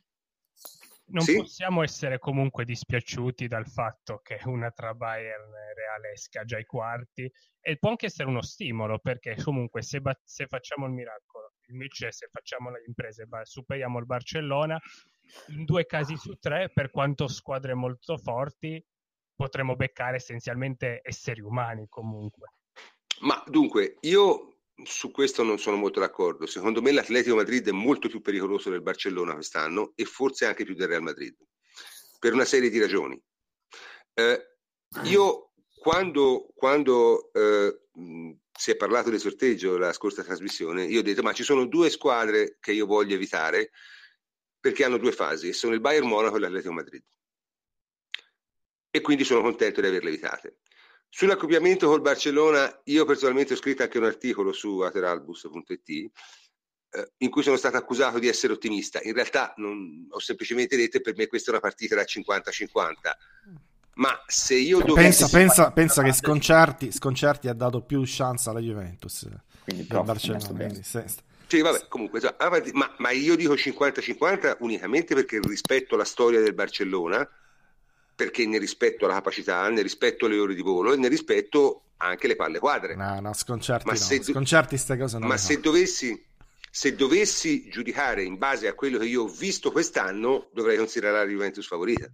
[1.12, 1.36] Non sì?
[1.36, 6.64] possiamo essere comunque dispiaciuti dal fatto che una tra Bayern e Real esca già ai
[6.64, 7.30] quarti
[7.60, 12.14] e può anche essere uno stimolo perché comunque se, ba- se facciamo il miracolo, invece
[12.14, 14.80] se facciamo le imprese, superiamo il Barcellona,
[15.48, 18.82] in due casi su tre, per quanto squadre molto forti,
[19.42, 22.54] potremmo beccare essenzialmente esseri umani comunque.
[23.22, 26.46] Ma dunque, io su questo non sono molto d'accordo.
[26.46, 30.76] Secondo me l'Atletico Madrid è molto più pericoloso del Barcellona quest'anno e forse anche più
[30.76, 31.36] del Real Madrid,
[32.20, 33.20] per una serie di ragioni.
[34.14, 34.58] Eh,
[35.06, 37.88] io quando, quando eh,
[38.52, 41.90] si è parlato del sorteggio la scorsa trasmissione, io ho detto ma ci sono due
[41.90, 43.72] squadre che io voglio evitare
[44.60, 47.04] perché hanno due fasi, sono il Bayern Monaco e l'Atletico Madrid
[48.92, 50.58] e quindi sono contento di averle evitate.
[51.10, 55.90] Sull'accoppiamento col Barcellona, io personalmente ho scritto anche un articolo su ateralbus.it
[56.94, 59.00] eh, in cui sono stato accusato di essere ottimista.
[59.04, 62.94] In realtà non, ho semplicemente detto che per me questa è una partita da 50-50.
[63.96, 65.20] Ma se io dovessi...
[65.20, 69.28] Pensa, pensa, pensa che Sconcerti, Sconcerti, ha dato più chance alla Juventus.
[69.64, 70.48] Quindi del Barcellona.
[70.48, 71.06] Quindi, se...
[71.48, 72.22] Sì, vabbè, comunque,
[72.72, 77.30] ma, ma io dico 50-50 unicamente perché rispetto alla storia del Barcellona
[78.22, 82.28] perché ne rispetto alla capacità, ne rispetto alle ore di volo e ne rispetto anche
[82.28, 82.96] le palle quadre.
[82.96, 83.98] No, no, sconcerti ma no.
[83.98, 86.24] Se sconcerti queste cose non Ma se dovessi,
[86.70, 91.32] se dovessi giudicare in base a quello che io ho visto quest'anno, dovrei considerare la
[91.32, 92.14] Juventus favorita,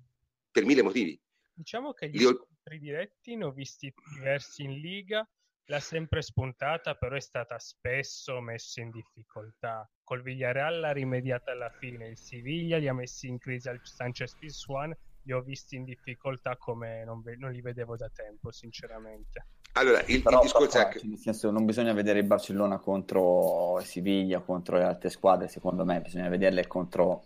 [0.50, 1.20] per mille motivi.
[1.54, 2.36] Diciamo che gli io...
[2.36, 5.30] scontri diretti ne ho visti diversi in Liga,
[5.66, 9.86] l'ha sempre spuntata, però è stata spesso messa in difficoltà.
[10.06, 14.38] Col Villarreal l'ha rimediata alla fine, il Siviglia li ha messi in crisi al Sanchez
[14.38, 14.96] Pizjuan
[15.28, 19.46] li ho visti in difficoltà come non, ve- non li vedevo da tempo, sinceramente.
[19.74, 21.02] Allora, il, Però, il discorso è che...
[21.04, 26.00] Nel senso, non bisogna vedere il Barcellona contro Siviglia, contro le altre squadre, secondo me,
[26.00, 27.26] bisogna vederle contro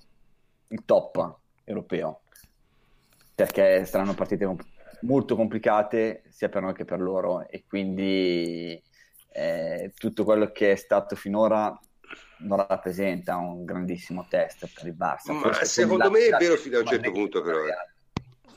[0.70, 2.22] il top europeo,
[3.36, 4.66] perché saranno partite comp-
[5.02, 8.82] molto complicate sia per noi che per loro e quindi
[9.30, 11.80] eh, tutto quello che è stato finora
[12.40, 15.32] non rappresenta un grandissimo test per il Barça.
[15.34, 17.66] Ma secondo me è vero fino a un certo punto però.
[17.66, 17.91] Eh.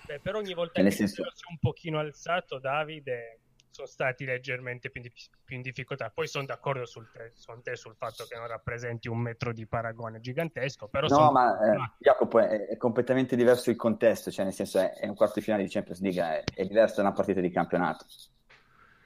[0.06, 1.22] Beh, per ogni volta che senso...
[1.32, 3.40] si è un pochino alzato Davide
[3.74, 5.02] sono stati leggermente più
[5.48, 6.08] in, difficoltà.
[6.14, 9.66] Poi sono d'accordo sul te, con te sul fatto che non rappresenti un metro di
[9.66, 10.86] paragone gigantesco.
[10.86, 11.32] Però no, sono...
[11.32, 15.16] ma eh, Jacopo è, è, completamente diverso il contesto, cioè nel senso è, è un
[15.16, 18.06] quarto di finale di Champions League, è, è diverso da una partita di campionato.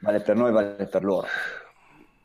[0.01, 1.27] Vale per noi, vale per loro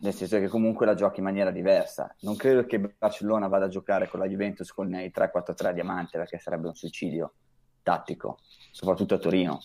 [0.04, 2.14] nel senso che comunque la giochi in maniera diversa.
[2.22, 6.40] Non credo che Barcellona vada a giocare con la Juventus con i 3-4-3 diamante perché
[6.40, 7.36] sarebbe un suicidio
[7.84, 8.40] tattico,
[8.72, 9.62] soprattutto a Torino.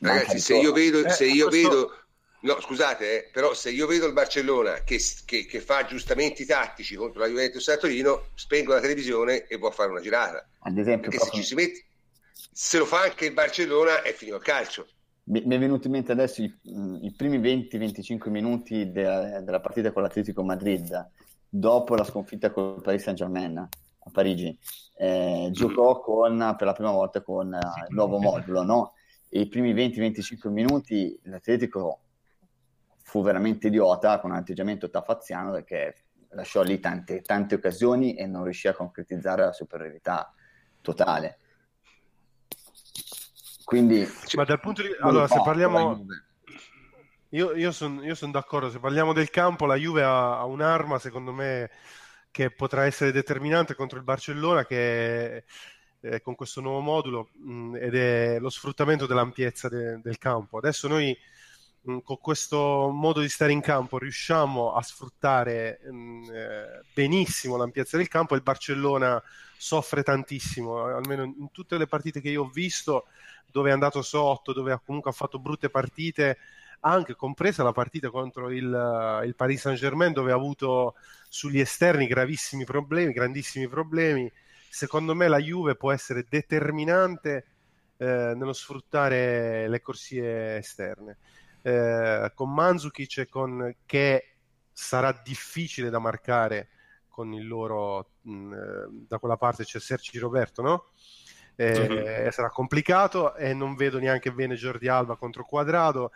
[0.00, 1.68] Ragazzi, se io vedo, eh, se io questo...
[1.68, 1.92] vedo
[2.40, 6.94] no, scusate, eh, però se io vedo il Barcellona che, che, che, fa aggiustamenti tattici
[6.94, 10.46] contro la Juventus a Torino, spengo la televisione e può fare una girata.
[10.60, 11.32] Ad esempio, proprio...
[11.32, 11.84] se, ci si mette,
[12.52, 14.86] se lo fa anche il Barcellona è finito il calcio
[15.28, 16.52] mi, è venuto in mente adesso i,
[17.02, 21.10] i primi 20-25 minuti de, della partita con l'Atletico Madrid
[21.48, 23.68] dopo la sconfitta con il Paris Saint Germain
[24.08, 24.58] a Parigi
[24.96, 28.92] eh, giocò con, per la prima volta con uh, il nuovo modulo no?
[29.28, 32.00] e i primi 20-25 minuti l'Atletico
[33.02, 35.94] fu veramente idiota con un atteggiamento tafaziano perché
[36.30, 40.32] lasciò lì tante, tante occasioni e non riuscì a concretizzare la superiorità
[40.80, 41.38] totale
[43.68, 46.06] quindi, ma dal punto di allora, se parliamo,
[47.32, 48.70] io, io sono son d'accordo.
[48.70, 51.70] Se parliamo del campo, la Juve ha, ha, un'arma, secondo me,
[52.30, 55.44] che potrà essere determinante contro il Barcellona, che
[56.00, 60.58] è, con questo nuovo modulo, mh, ed è lo sfruttamento dell'ampiezza de, del campo.
[60.58, 61.16] Adesso noi
[61.82, 67.96] mh, con questo modo di stare in campo riusciamo a sfruttare mh, eh, benissimo l'ampiezza
[67.96, 68.34] del campo.
[68.34, 69.20] Il Barcellona
[69.56, 73.06] soffre tantissimo, almeno in tutte le partite che io ho visto
[73.50, 76.38] dove è andato sotto, dove comunque ha fatto brutte partite,
[76.80, 80.94] anche compresa la partita contro il, il Paris Saint Germain dove ha avuto
[81.28, 84.30] sugli esterni gravissimi problemi, grandissimi problemi.
[84.70, 87.46] Secondo me la Juve può essere determinante
[87.96, 91.18] eh, nello sfruttare le corsie esterne.
[91.62, 94.36] Eh, con Mandzukic e con che
[94.72, 96.68] sarà difficile da marcare
[97.08, 98.58] con il loro mh, mm, eh,
[99.08, 100.84] da quella parte c'è Sergi Roberto, no?
[101.56, 102.30] Eh, uh-huh.
[102.30, 106.12] Sarà complicato e non vedo neanche bene Jordi Alba contro Quadrado.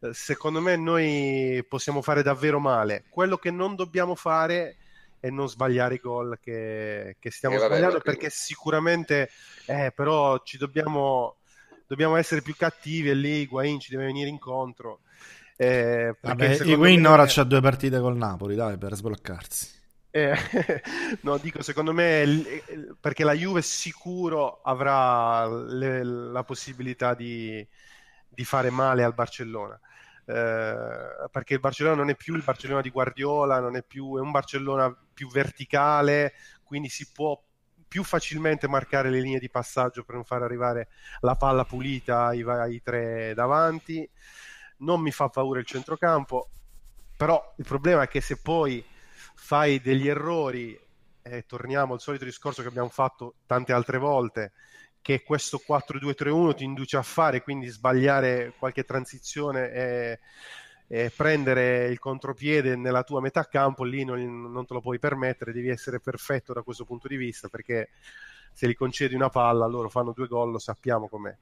[0.00, 3.04] Eh, secondo me noi possiamo fare davvero male.
[3.08, 4.76] Quello che non dobbiamo fare
[5.20, 9.30] è non sbagliare i gol che, che stiamo eh, vabbè, sbagliando vabbè, perché sicuramente
[9.66, 11.36] eh, però ci dobbiamo,
[11.86, 15.00] dobbiamo essere più cattivi e lì Higuain ci deve venire incontro.
[15.58, 17.08] Eh, Vabbè, Higuain me...
[17.08, 19.74] ora c'ha due partite col Napoli, dai, per sbloccarsi.
[20.10, 20.34] Eh,
[21.22, 22.42] no, dico, secondo me,
[23.00, 27.66] perché la Juve sicuro avrà le, la possibilità di,
[28.36, 29.78] di, fare male al Barcellona.
[30.26, 34.20] Eh, perché il Barcellona non è più il Barcellona di Guardiola, non è più, è
[34.20, 37.42] un Barcellona più verticale, quindi si può
[37.88, 40.88] più facilmente marcare le linee di passaggio per non far arrivare
[41.20, 44.08] la palla pulita ai, ai tre davanti.
[44.78, 46.50] Non mi fa paura il centrocampo,
[47.16, 48.84] però il problema è che se poi
[49.34, 50.78] fai degli errori,
[51.22, 54.52] e torniamo al solito discorso che abbiamo fatto tante altre volte,
[55.06, 60.18] che questo 4-2-3-1 ti induce a fare, quindi sbagliare qualche transizione e,
[60.88, 65.52] e prendere il contropiede nella tua metà campo, lì non, non, te lo puoi permettere,
[65.52, 67.90] devi essere perfetto da questo punto di vista, perché
[68.52, 71.36] se gli concedi una palla loro fanno due gol, lo sappiamo com'è.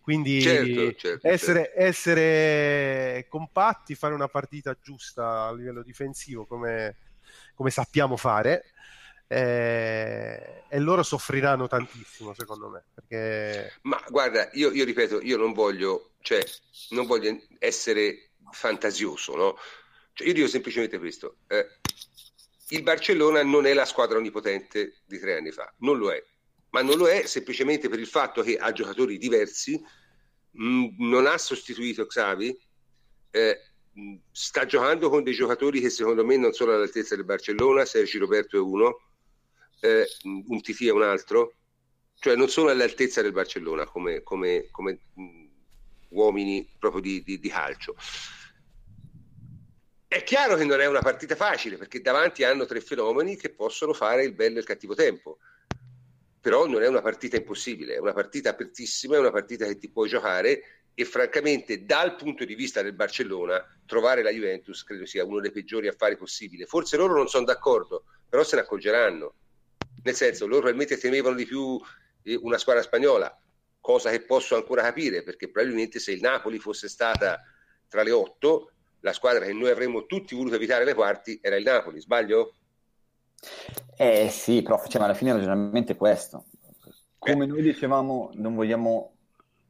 [0.00, 1.78] Quindi certo, certo, essere, certo.
[1.78, 6.96] essere compatti, fare una partita giusta a livello difensivo come
[7.54, 8.72] come sappiamo fare,
[9.32, 12.84] eh, e loro soffriranno tantissimo, secondo me.
[12.92, 13.74] Perché...
[13.82, 16.44] Ma guarda, io, io ripeto, io non voglio, cioè,
[16.90, 19.56] non voglio essere fantasioso, no?
[20.14, 21.36] Cioè, io dico semplicemente questo.
[21.46, 21.78] Eh,
[22.70, 26.20] il Barcellona non è la squadra onnipotente di tre anni fa, non lo è,
[26.70, 29.80] ma non lo è semplicemente per il fatto che ha giocatori diversi,
[30.50, 32.60] mh, mm, non ha sostituito Xavi,
[33.30, 33.60] eh,
[34.32, 38.56] sta giocando con dei giocatori che secondo me non sono all'altezza del Barcellona, Sergi Roberto
[38.56, 39.09] è uno,
[39.80, 40.06] eh,
[40.46, 41.54] un Titi è un altro,
[42.18, 44.98] cioè non sono all'altezza del Barcellona come, come, come
[46.10, 47.96] uomini proprio di, di, di calcio.
[50.06, 53.92] È chiaro che non è una partita facile perché davanti hanno tre fenomeni che possono
[53.92, 55.38] fare il bello e il cattivo tempo
[56.40, 59.90] però non è una partita impossibile, è una partita apertissima, è una partita che ti
[59.90, 60.62] puoi giocare
[60.94, 65.50] e francamente dal punto di vista del Barcellona trovare la Juventus credo sia uno dei
[65.50, 66.64] peggiori affari possibili.
[66.64, 69.34] Forse loro non sono d'accordo, però se ne accorgeranno.
[70.02, 71.78] Nel senso, loro probabilmente temevano di più
[72.22, 73.38] eh, una squadra spagnola,
[73.80, 77.40] cosa che posso ancora capire, perché probabilmente se il Napoli fosse stata
[77.88, 81.64] tra le otto, la squadra che noi avremmo tutti voluto evitare nei quarti era il
[81.64, 82.54] Napoli, sbaglio?
[83.96, 86.44] Eh sì, prof, cioè, ma alla fine il ragionamento è questo.
[87.18, 87.46] Come eh.
[87.46, 89.14] noi dicevamo, non vogliamo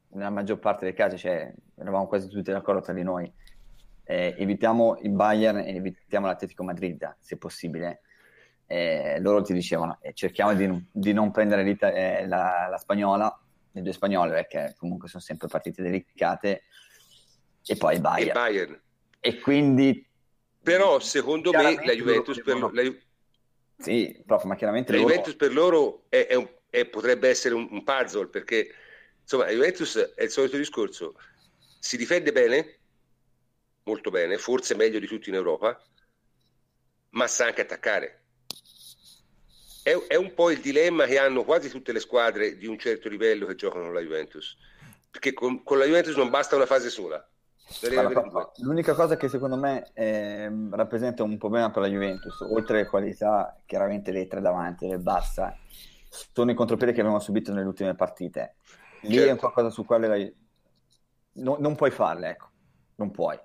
[0.09, 3.31] nella maggior parte dei casi, cioè, eravamo quasi tutti d'accordo tra di noi,
[4.03, 8.01] eh, evitiamo il Bayern e evitiamo l'Atletico Madrid, se possibile.
[8.71, 13.39] Eh, loro ti dicevano, eh, cerchiamo di, di, non prendere eh, la, la, spagnola,
[13.71, 16.63] le due spagnole, perché comunque sono sempre partite delicate,
[17.65, 18.29] e poi Bayern.
[18.29, 18.81] E, Bayern.
[19.19, 20.07] e quindi...
[20.63, 22.41] Però secondo me la Juventus...
[22.41, 22.83] Per, la,
[23.77, 24.93] sì, prof, ma chiaramente...
[24.93, 25.09] La loro...
[25.09, 28.69] Juventus per loro è, è un, è, potrebbe essere un, un puzzle, perché
[29.21, 31.15] Insomma, la Juventus è il solito discorso,
[31.79, 32.79] si difende bene,
[33.83, 35.81] molto bene, forse meglio di tutti in Europa,
[37.11, 38.20] ma sa anche attaccare.
[39.83, 43.09] È, è, un po' il dilemma che hanno quasi tutte le squadre di un certo
[43.09, 44.57] livello che giocano la Juventus,
[45.09, 47.25] perché con, con la Juventus non basta una fase sola.
[47.95, 52.89] Allora, l'unica cosa che secondo me eh, rappresenta un problema per la Juventus, oltre alle
[52.89, 55.57] qualità, chiaramente le tre davanti, le bassa,
[56.33, 58.55] sono i contropiedi che abbiamo subito nelle ultime partite
[59.01, 59.33] lì certo.
[59.33, 60.35] è qualcosa su quale vai...
[61.33, 62.49] no, non puoi farle, ecco,
[62.95, 63.39] non puoi,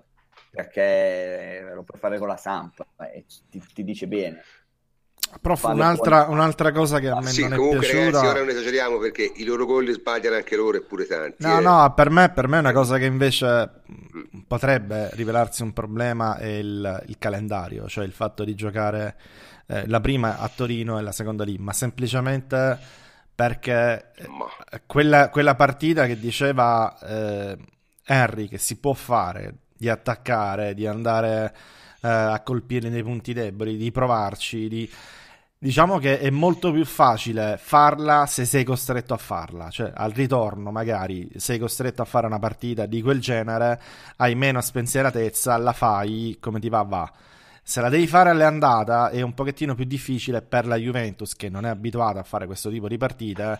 [0.51, 4.41] perché lo puoi fare con la Samp e ti, ti dice bene.
[5.41, 8.05] Prof, un'altra, un'altra, cosa che a me sì, non è comunque, piaciuta...
[8.05, 11.45] Ragazzi, ora non esageriamo perché i loro gol li sbagliano anche loro eppure tanti.
[11.45, 11.61] No, eh.
[11.61, 13.69] no, per me, per me è una cosa che invece
[14.47, 19.15] potrebbe rivelarsi un problema è il, il calendario, cioè il fatto di giocare
[19.67, 22.79] eh, la prima a Torino e la seconda lì, ma semplicemente
[23.35, 24.13] perché
[24.85, 27.57] quella, quella, partita che diceva eh,
[28.05, 31.53] Henry che si può fare di attaccare, di andare
[32.01, 34.89] eh, a colpire nei punti deboli, di provarci, di...
[35.59, 40.69] Diciamo che è molto più facile farla se sei costretto a farla, cioè al ritorno
[40.69, 43.81] magari sei costretto a fare una partita di quel genere,
[44.17, 47.11] hai meno spensieratezza, la fai come ti va va.
[47.63, 51.65] Se la devi fare all'andata è un pochettino più difficile per la Juventus che non
[51.65, 53.59] è abituata a fare questo tipo di partite,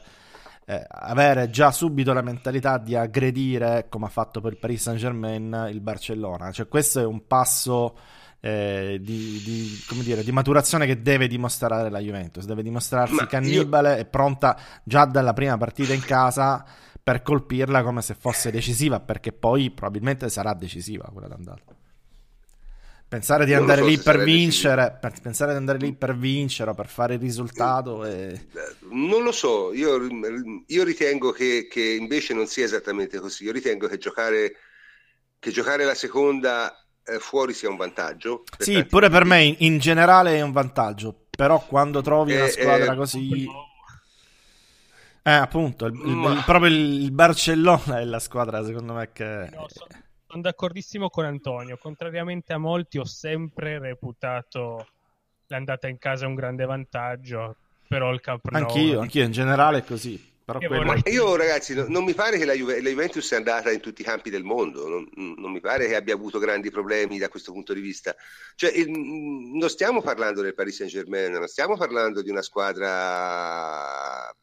[0.65, 4.99] eh, avere già subito la mentalità di aggredire come ha fatto per il Paris Saint
[4.99, 7.97] Germain il Barcellona, cioè questo è un passo
[8.47, 12.45] eh, di, di, dire, di, maturazione che deve dimostrare la Juventus.
[12.45, 13.97] Deve dimostrarsi Ma cannibale io...
[13.97, 16.63] e pronta già dalla prima partita in casa
[17.03, 21.75] per colpirla come se fosse decisiva, perché poi probabilmente sarà decisiva quella d'andata.
[23.09, 26.73] Pensare di andare so lì per vincere, per, pensare di andare lì per vincere o
[26.73, 28.05] per fare il risultato.
[28.05, 28.33] È...
[28.91, 29.97] Non lo so, io,
[30.67, 33.43] io ritengo che, che, invece non sia esattamente così.
[33.43, 34.55] Io ritengo che giocare,
[35.39, 36.86] che giocare la seconda
[37.19, 38.43] fuori sia un vantaggio.
[38.57, 42.47] Sì, pure per me in, in, generale è un vantaggio, però quando trovi eh, una
[42.47, 43.47] squadra eh, così...
[45.23, 46.31] Eh, appunto, il, il, ma...
[46.31, 49.49] il, proprio il Barcellona è la squadra secondo me che...
[49.51, 49.89] No, sono,
[50.27, 54.87] sono d'accordissimo con Antonio, contrariamente a molti ho sempre reputato
[55.47, 57.55] l'andata in casa un grande vantaggio,
[57.87, 58.61] però il Camp Nou...
[58.61, 60.26] Anch'io, anch'io in generale è così.
[60.47, 61.01] Però io, quello...
[61.07, 63.99] io ragazzi, no, non mi pare che la, Juve, la, Juventus sia andata in tutti
[63.99, 67.51] i campi del mondo, non, non, mi pare che abbia avuto grandi problemi da questo
[67.51, 68.15] punto di vista.
[68.55, 74.33] Cioè, il, non stiamo parlando del Paris Saint Germain, non stiamo parlando di una squadra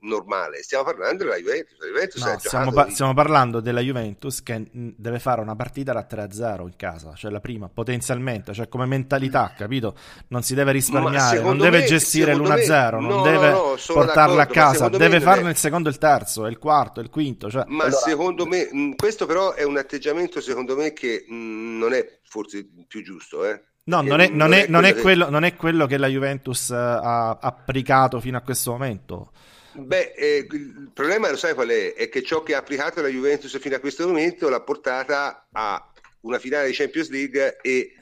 [0.00, 1.76] normale, stiamo parlando della Juventus.
[1.78, 6.62] Juventus no, stiamo, pa- stiamo, parlando della Juventus che deve fare una partita da 3-0
[6.62, 9.96] in casa, cioè la prima, potenzialmente, cioè come mentalità, capito?
[10.28, 14.46] Non si deve risparmiare, non deve me, gestire l'1-0, non no, deve no, portarla a
[14.46, 17.50] casa, deve farne il secondo il terzo, il quarto, il quinto.
[17.50, 17.64] Cioè...
[17.66, 18.00] Ma allora...
[18.00, 23.02] secondo me, questo però è un atteggiamento, secondo me, che mh, non è forse più
[23.02, 23.62] giusto, eh?
[23.88, 25.30] No, non è, non, è, non, è quello, che...
[25.30, 25.96] non è, quello, che...
[25.96, 29.30] la Juventus ha applicato fino a questo momento.
[29.78, 31.94] Beh, eh, il problema lo sai qual è?
[31.94, 35.92] È che ciò che ha applicato la Juventus fino a questo momento l'ha portata a
[36.20, 37.92] una finale di Champions League e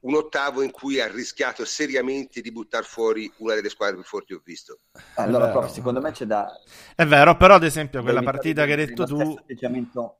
[0.00, 4.26] un ottavo in cui ha rischiato seriamente di buttare fuori una delle squadre più forti
[4.28, 4.78] che ho visto.
[5.14, 6.48] Allora, prof, secondo me c'è da...
[6.94, 9.20] È vero, però ad esempio quella partita che hai detto tu...
[9.38, 10.18] Atteggiamento...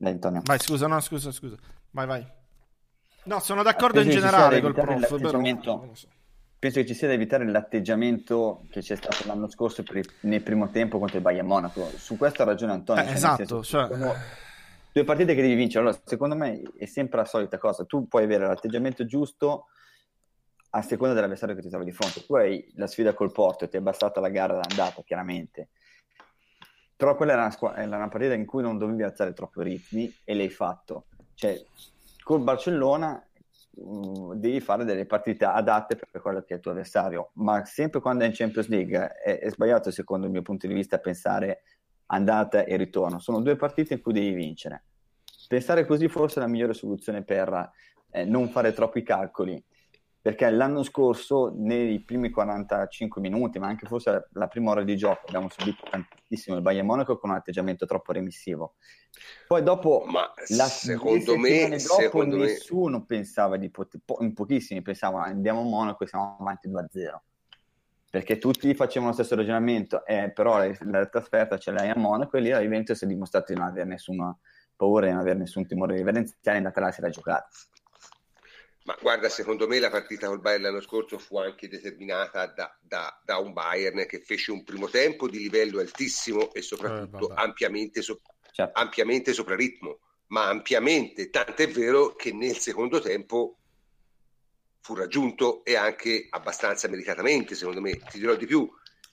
[0.00, 0.42] Antonio.
[0.44, 1.56] Vai, scusa, no, scusa, scusa.
[1.90, 2.26] Vai, vai.
[3.24, 5.40] No, sono d'accordo in generale col prof, però...
[5.40, 6.08] Non lo so
[6.58, 10.70] penso che ci sia da evitare l'atteggiamento che c'è stato l'anno scorso il, nel primo
[10.70, 11.88] tempo contro il Bayern Monaco.
[11.96, 13.02] Su questo ha ragione Antonio.
[13.02, 13.36] Eh, cioè, esatto.
[13.36, 14.14] Senso, cioè...
[14.90, 15.84] Due partite che devi vincere.
[15.84, 17.84] Allora, secondo me è sempre la solita cosa.
[17.84, 19.66] Tu puoi avere l'atteggiamento giusto
[20.70, 22.24] a seconda dell'avversario che ti trovi di fronte.
[22.24, 25.68] Tu hai la sfida col Porto e ti è bastata la gara d'andata, chiaramente.
[26.96, 29.64] Però quella era una, squ- era una partita in cui non dovevi alzare troppo i
[29.64, 31.04] ritmi e l'hai fatto.
[31.34, 31.62] Cioè,
[32.24, 33.24] col Barcellona
[33.80, 38.24] Devi fare delle partite adatte per quello che è il tuo avversario, ma sempre quando
[38.24, 41.62] è in Champions League è, è sbagliato secondo il mio punto di vista pensare
[42.06, 44.84] andata e ritorno, sono due partite in cui devi vincere.
[45.46, 47.70] Pensare così forse è la migliore soluzione per
[48.10, 49.62] eh, non fare troppi calcoli
[50.20, 55.26] perché l'anno scorso nei primi 45 minuti, ma anche forse la prima ora di gioco,
[55.26, 58.74] abbiamo subito tantissimo il Bayern Monaco con un atteggiamento troppo remissivo.
[59.46, 63.04] Poi dopo, ma la, secondo me, dopo secondo nessuno me...
[63.06, 66.86] pensava di poter, po- in pochissimi pensavano andiamo a Monaco e siamo avanti 2-0.
[68.10, 72.40] Perché tutti facevano lo stesso ragionamento, eh, però la trasferta ce l'hai a Monaco e
[72.40, 74.36] lì la Juventus si è dimostrato di non avere nessuna
[74.74, 77.48] paura, di non avere nessun timore di Valenziani, è andata là e si era giocata.
[78.88, 83.20] Ma guarda, secondo me la partita col Bayern l'anno scorso fu anche determinata da, da,
[83.22, 88.00] da un Bayern che fece un primo tempo di livello altissimo e soprattutto eh, ampiamente,
[88.00, 88.80] so, certo.
[88.80, 89.98] ampiamente sopra ritmo,
[90.28, 93.58] ma ampiamente, tant'è vero che nel secondo tempo
[94.80, 97.98] fu raggiunto e anche abbastanza meritatamente, secondo me.
[97.98, 98.66] Ti dirò di più,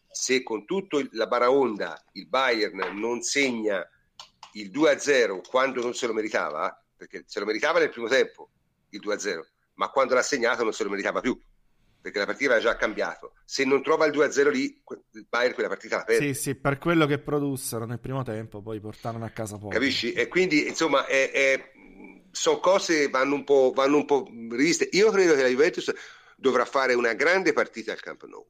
[0.10, 3.86] se con tutto la baraonda il Bayern non segna
[4.54, 8.52] il 2-0 quando non se lo meritava, perché se lo meritava nel primo tempo
[8.92, 11.40] il 2-0, ma quando l'ha segnato non se lo meritava più
[12.06, 13.34] perché la partita aveva già cambiato.
[13.46, 14.80] Se non trova il 2-0 lì,
[15.14, 16.36] il Bayern quella partita la perde.
[16.36, 19.70] Sì, sì, per quello che produssero nel primo tempo, poi portarono a casa poco.
[19.70, 20.14] Capisci?
[20.14, 21.72] E quindi, insomma, è, è,
[22.30, 24.88] sono cose che vanno un, po', vanno un po' riviste.
[24.92, 25.92] Io credo che la Juventus
[26.38, 28.46] dovrà fare una grande partita al Camp Nou,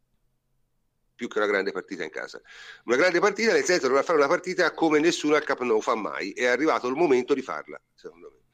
[1.15, 2.41] più che una grande partita in casa.
[2.84, 5.95] Una grande partita nel senso dovrà fare una partita come nessuno al Camp Nou fa
[5.95, 6.31] mai.
[6.31, 8.44] È arrivato il momento di farla, secondo me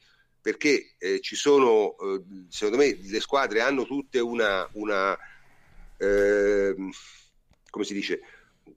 [0.41, 5.17] perché eh, ci sono, eh, secondo me, le squadre hanno tutte una, una
[5.97, 6.75] eh,
[7.69, 8.21] come si dice,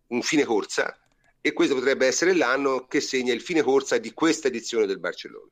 [0.08, 0.98] un fine corsa
[1.40, 5.50] e questo potrebbe essere l'anno che segna il fine corsa di questa edizione del Barcellona.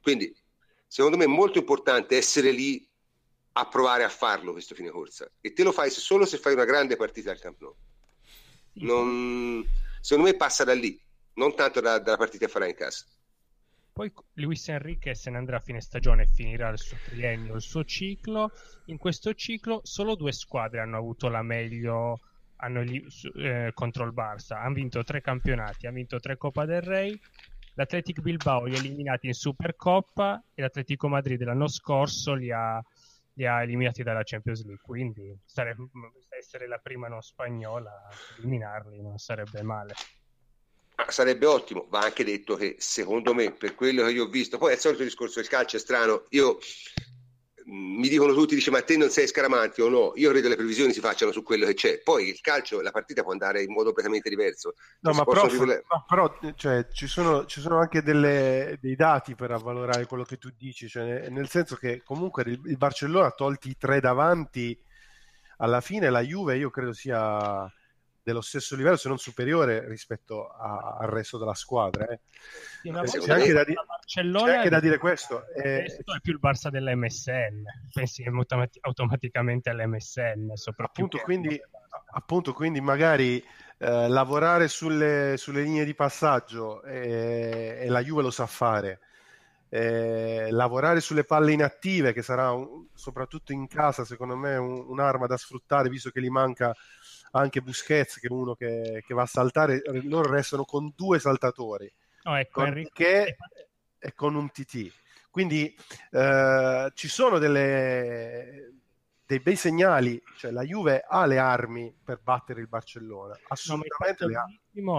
[0.00, 0.34] Quindi,
[0.86, 2.86] secondo me è molto importante essere lì
[3.56, 6.64] a provare a farlo questo fine corsa e te lo fai solo se fai una
[6.64, 7.74] grande partita al Camp Nou.
[8.76, 9.64] Non,
[10.00, 11.00] secondo me passa da lì,
[11.34, 13.04] non tanto da, dalla partita che farà in casa.
[13.94, 17.60] Poi Luis Enrique se ne andrà a fine stagione e finirà il suo triennio, il
[17.60, 18.50] suo ciclo.
[18.86, 22.18] In questo ciclo solo due squadre hanno avuto la meglio
[22.56, 24.56] hanno, eh, contro il Barça.
[24.56, 27.16] Hanno vinto tre campionati, hanno vinto tre Coppa del Rey.
[27.74, 32.82] L'Atletic Bilbao li ha eliminati in Supercoppa e l'Atletico Madrid l'anno scorso li ha,
[33.34, 34.82] li ha eliminati dalla Champions League.
[34.82, 35.88] Quindi sarebbe,
[36.36, 39.94] essere la prima non spagnola a eliminarli non sarebbe male.
[40.96, 44.58] Ah, sarebbe ottimo, va anche detto che secondo me, per quello che io ho visto,
[44.58, 46.58] poi è il solito discorso del calcio è strano, io
[47.68, 50.54] mm, mi dicono tutti, dice ma te non sei scaramanti o no, io credo le
[50.54, 53.72] previsioni si facciano su quello che c'è, poi il calcio, la partita può andare in
[53.72, 54.74] modo completamente diverso.
[55.00, 55.84] No, ma, prof, rivole...
[55.88, 60.38] ma, però cioè, ci, sono, ci, sono, anche delle, dei dati per avvalorare quello che
[60.38, 64.80] tu dici, cioè, nel senso che comunque il, il Barcellona tolti i tre davanti,
[65.56, 67.68] alla fine la Juve io credo sia
[68.24, 72.06] dello stesso livello, se non superiore rispetto a, al resto della squadra.
[72.08, 72.20] Eh.
[72.80, 73.74] Sì, c'è, anche da, di-
[74.06, 75.46] c'è anche da dire questo.
[75.54, 78.24] Eh, questo è più il Barça dell'MSN, pensi
[78.80, 80.52] automaticamente all'MSN.
[80.76, 81.60] Appunto quindi,
[82.12, 83.44] appunto, quindi magari
[83.76, 89.00] eh, lavorare sulle, sulle, linee di passaggio e, e, la Juve lo sa fare.
[89.68, 95.26] Eh, lavorare sulle palle inattive, che sarà un, soprattutto in casa, secondo me, un, un'arma
[95.26, 96.74] da sfruttare, visto che gli manca
[97.40, 101.92] anche Busquets che è uno che, che va a saltare, loro restano con due saltatori,
[102.24, 103.36] oh, ecco, con Piquet
[103.98, 104.92] e con un TT.
[105.30, 105.74] Quindi
[106.12, 108.73] eh, ci sono delle,
[109.26, 114.36] dei bei segnali, cioè la Juve ha le armi per battere il Barcellona, assolutamente le
[114.36, 114.44] ha.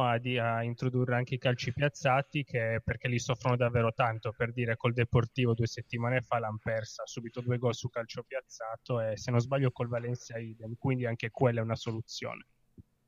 [0.10, 4.54] A, di, a introdurre anche i calci piazzati che, perché li soffrono davvero tanto per
[4.54, 9.18] dire col Deportivo due settimane fa l'hanno persa subito due gol su calcio piazzato e
[9.18, 12.46] se non sbaglio col Valencia idem quindi anche quella è una soluzione.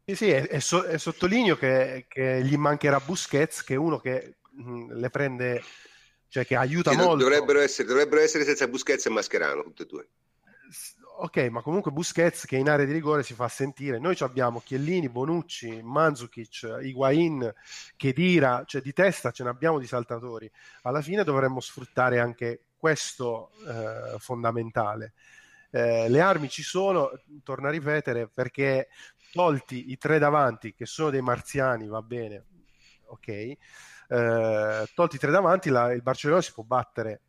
[0.06, 4.00] Sì sì e, e, so, e sottolineo che, che, gli mancherà Busquets che è uno
[4.00, 5.64] che mh, le prende
[6.28, 7.24] cioè che aiuta sì, molto.
[7.24, 10.08] dovrebbero essere, dovrebbero essere senza Busquets e Mascherano tutte e due
[11.20, 14.00] ok, ma comunque Busquets che in area di rigore si fa sentire.
[14.00, 17.52] Noi abbiamo Chiellini, Bonucci, Manzukic, Higuain,
[17.96, 20.50] Chedira, cioè di testa ce ne abbiamo di saltatori.
[20.84, 25.14] Alla fine dovremmo sfruttare anche questo eh, fondamentale.
[25.72, 27.10] Eh, le armi ci sono,
[27.44, 28.90] torno a ripetere, perché
[29.32, 32.46] tolti i tre davanti, che sono dei marziani, va bene,
[33.08, 33.58] ok, eh,
[34.94, 37.22] tolti i tre davanti, la, il Barcellona si può battere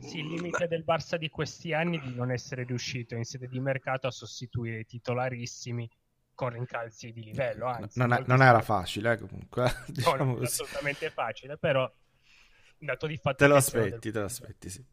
[0.00, 3.48] sì, il limite del Barça di questi anni è di non essere riuscito in sede
[3.48, 5.88] di mercato a sostituire i titolarissimi
[6.34, 7.66] con rincalzi di livello.
[7.66, 9.70] Anzi, non, è, non era facile, eh, comunque.
[9.88, 11.90] diciamo no, non assolutamente facile, però
[12.78, 13.36] dato di fatto...
[13.36, 14.84] Te lo aspetti, te lo aspetti, sì.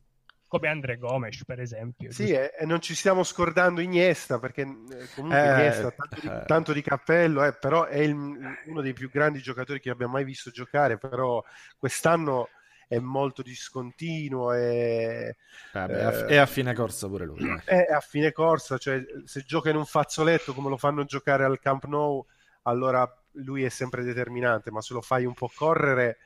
[0.45, 2.11] Come Andre Gomes, per esempio.
[2.11, 6.27] Sì, e, e, non ci stiamo scordando Iniesta, perché eh, comunque eh, Iniesta, tanto di,
[6.27, 6.43] eh.
[6.45, 10.25] tanto di cappello, eh, però è il, uno dei più grandi giocatori che abbiamo mai
[10.25, 11.41] visto giocare, però
[11.77, 12.49] quest'anno
[12.88, 15.35] è molto discontinuo e,
[15.73, 17.47] Vabbè, eh, è a fine corsa pure lui.
[17.65, 17.85] Eh.
[17.85, 21.59] È a fine corsa, cioè se gioca in un fazzoletto come lo fanno giocare al
[21.59, 22.26] Camp Nou,
[22.64, 26.18] allora lui è sempre determinante, ma se lo fai un po' correre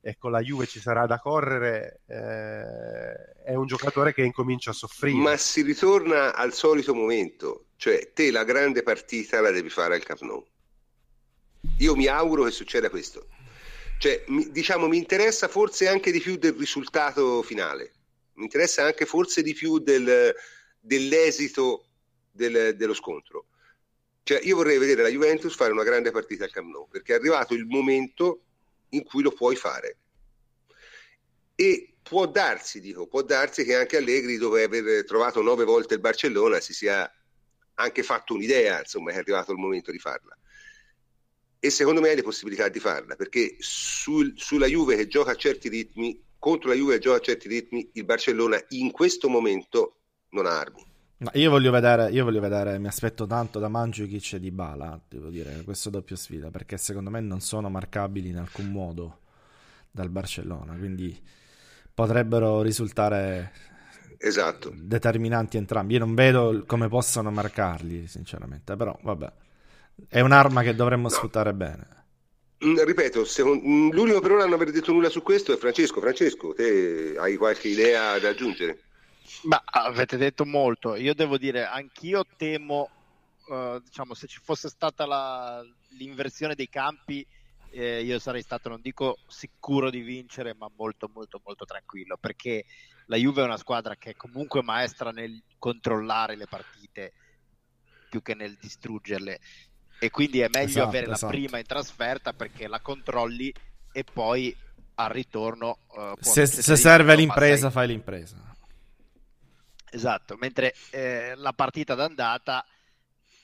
[0.00, 4.74] e con la Juve ci sarà da correre, eh, è un giocatore che incomincia a
[4.74, 5.18] soffrire.
[5.18, 10.04] Ma si ritorna al solito momento, cioè te la grande partita la devi fare al
[10.04, 10.46] Camp Nou.
[11.78, 13.26] Io mi auguro che succeda questo.
[13.98, 17.92] Cioè, mi, diciamo, mi interessa forse anche di più del risultato finale,
[18.34, 20.32] mi interessa anche forse di più del,
[20.78, 21.84] dell'esito
[22.30, 23.46] del, dello scontro.
[24.22, 27.16] Cioè, io vorrei vedere la Juventus fare una grande partita al Camp Nou, perché è
[27.16, 28.42] arrivato il momento
[28.90, 29.96] in cui lo puoi fare.
[31.56, 36.00] E può darsi, dico, può darsi che anche Allegri, dopo aver trovato nove volte il
[36.00, 37.10] Barcellona, si sia
[37.74, 40.38] anche fatto un'idea, insomma, è arrivato il momento di farla
[41.60, 45.36] e secondo me hai le possibilità di farla perché sul, sulla Juve che gioca a
[45.36, 49.96] certi ritmi contro la Juve che gioca a certi ritmi il Barcellona in questo momento
[50.30, 50.86] non ha armi.
[51.20, 55.00] No, io, voglio vedere, io voglio vedere mi aspetto tanto da Mandzukic e di Bala
[55.08, 59.20] devo dire questo doppio sfida perché secondo me non sono marcabili in alcun modo
[59.90, 61.20] dal Barcellona quindi
[61.92, 63.52] potrebbero risultare
[64.18, 64.72] esatto.
[64.76, 65.94] determinanti entrambi.
[65.94, 69.32] Io non vedo come possano marcarli sinceramente però vabbè
[70.08, 71.96] è un'arma che dovremmo sfruttare bene.
[72.64, 75.56] Mm, ripeto, secondo, mm, l'unico per ora a non aver detto nulla su questo è
[75.56, 76.00] Francesco.
[76.00, 78.82] Francesco, te hai qualche idea da aggiungere?
[79.42, 80.96] Ma avete detto molto.
[80.96, 82.90] Io devo dire, anch'io temo,
[83.46, 87.24] uh, diciamo, se ci fosse stata la, l'inversione dei campi,
[87.70, 92.64] eh, io sarei stato, non dico sicuro di vincere, ma molto molto molto tranquillo, perché
[93.06, 97.12] la Juve è una squadra che è comunque maestra nel controllare le partite
[98.08, 99.38] più che nel distruggerle
[99.98, 101.24] e quindi è meglio Esatto, avere esatto.
[101.26, 103.52] la prima in trasferta perché la controlli
[103.92, 104.54] e poi
[104.96, 108.36] al ritorno può Se, se serve l'impresa, fai l'impresa.
[109.90, 112.64] Esatto, mentre eh, la partita d'andata,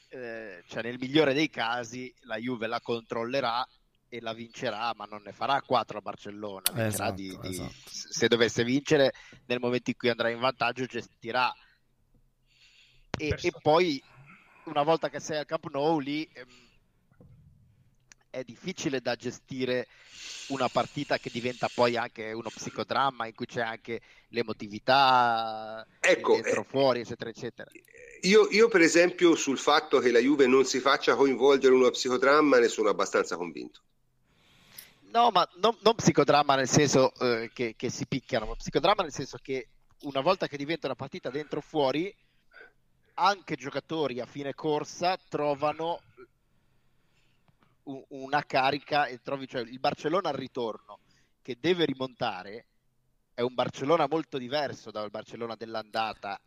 [0.09, 3.67] eh, cioè nel migliore dei casi, la Juve la controllerà
[4.09, 6.87] e la vincerà, ma non ne farà 4 a Barcellona.
[6.87, 7.73] Esatto, di- di- esatto.
[7.87, 9.13] Se dovesse vincere,
[9.47, 11.53] nel momento in cui andrà in vantaggio, gestirà.
[13.17, 14.03] E, e poi,
[14.65, 16.47] una volta che sei al Camp Nou, lì ehm,
[18.31, 19.87] è difficile da gestire
[20.49, 26.63] una partita che diventa poi anche uno psicodramma in cui c'è anche l'emotività Ecco, dentro
[26.63, 27.71] eh, fuori eccetera eccetera
[28.23, 31.91] Io, io, per esempio, sul fatto che la Juve non si faccia coinvolgere in uno
[31.91, 33.81] psicodramma ne sono abbastanza convinto.
[35.13, 39.13] no ma non, non psicodramma nel senso eh, che, che si picchiano ma psicodramma nel
[39.13, 39.69] senso che
[40.01, 42.15] una volta che diventa una partita dentro fuori
[43.15, 46.01] anche giocatori a fine corsa trovano
[48.09, 51.01] una carica e trovi cioè il Barcellona al ritorno
[51.43, 52.67] che deve rimontare
[53.35, 56.41] è un Barcellona molto diverso dal Barcellona dell'andata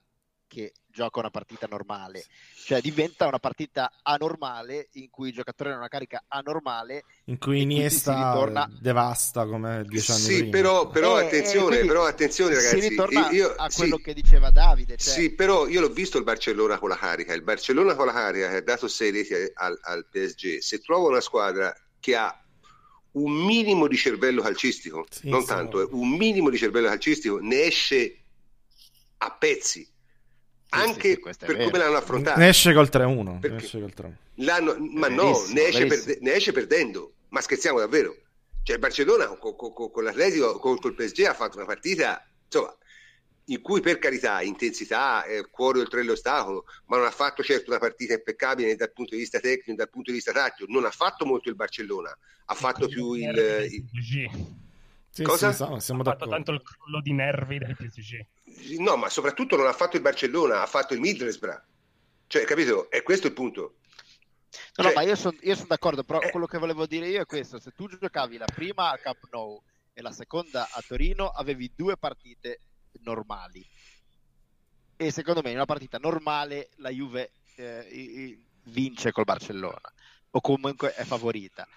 [0.48, 2.24] che gioca una partita normale,
[2.66, 7.62] cioè diventa una partita anormale in cui i giocatori hanno una carica anormale In cui
[7.62, 10.50] Iniesta si ritorna- devasta come dieci anni Sì, prima.
[10.50, 12.82] però, però Eh, attenzione, però attenzione ragazzi.
[12.82, 16.18] si ritorna io- a sì, quello che diceva Davide, cioè, Sì, però io l'ho visto
[16.18, 17.34] il Barcellona con la carica.
[17.34, 20.60] Il Barcellona con la carica che ha dato 6 reti al, al PSG.
[20.60, 22.34] Se trova una squadra che ha
[23.12, 25.48] un minimo di cervello calcistico, Sì, non sì.
[25.48, 28.24] tanto, eh, un minimo di cervello calcistico, ne esce
[29.18, 29.88] a pezzi.
[30.70, 31.70] Anche sì, è per vero.
[31.70, 32.40] come l'hanno affrontato.
[32.40, 33.24] Ne esce col 3-1.
[33.34, 33.64] ne Perché?
[33.64, 34.12] esce col 3-1.
[34.36, 37.14] L'hanno- ma no, ne esce, perde- ne esce perdendo.
[37.30, 38.16] Ma scherziamo davvero.
[38.64, 42.26] Cioè, il Barcellona con, con- con- con l'Atletico, con, col PSG ha fatto una partita,
[42.46, 42.76] insomma,
[43.46, 47.80] in cui per carità, intensità, eh, cuore oltre l'ostacolo, ma non ha fatto certo una
[47.80, 50.70] partita impeccabile né dal punto di vista tecnico né dal punto di vista tattico.
[50.70, 52.16] Non ha fatto molto il Barcellona,
[52.46, 53.68] ha fatto più il...
[53.72, 54.66] Il-.
[55.18, 55.50] Sì, Cosa?
[55.50, 56.36] sì, siamo, siamo Ha fatto d'accordo.
[56.36, 58.78] tanto il crollo di nervi del PSG.
[58.80, 61.64] no, ma soprattutto non ha fatto il Barcellona, ha fatto il Middlesbrough.
[62.28, 62.88] Cioè, capito?
[62.92, 63.78] È questo il punto.
[64.76, 66.30] No, no, Cioè- ma io sono son d'accordo, però Eh.
[66.30, 69.60] quello che volevo dire io è questo, se tu giocavi la prima a Camp Nou
[69.92, 72.62] e la seconda a Torino, avevi due partite
[73.02, 73.68] normali.
[74.98, 79.82] E secondo me in una partita normale la Juve eh, vince col Barcellona,
[80.30, 81.68] o comunque è favorita.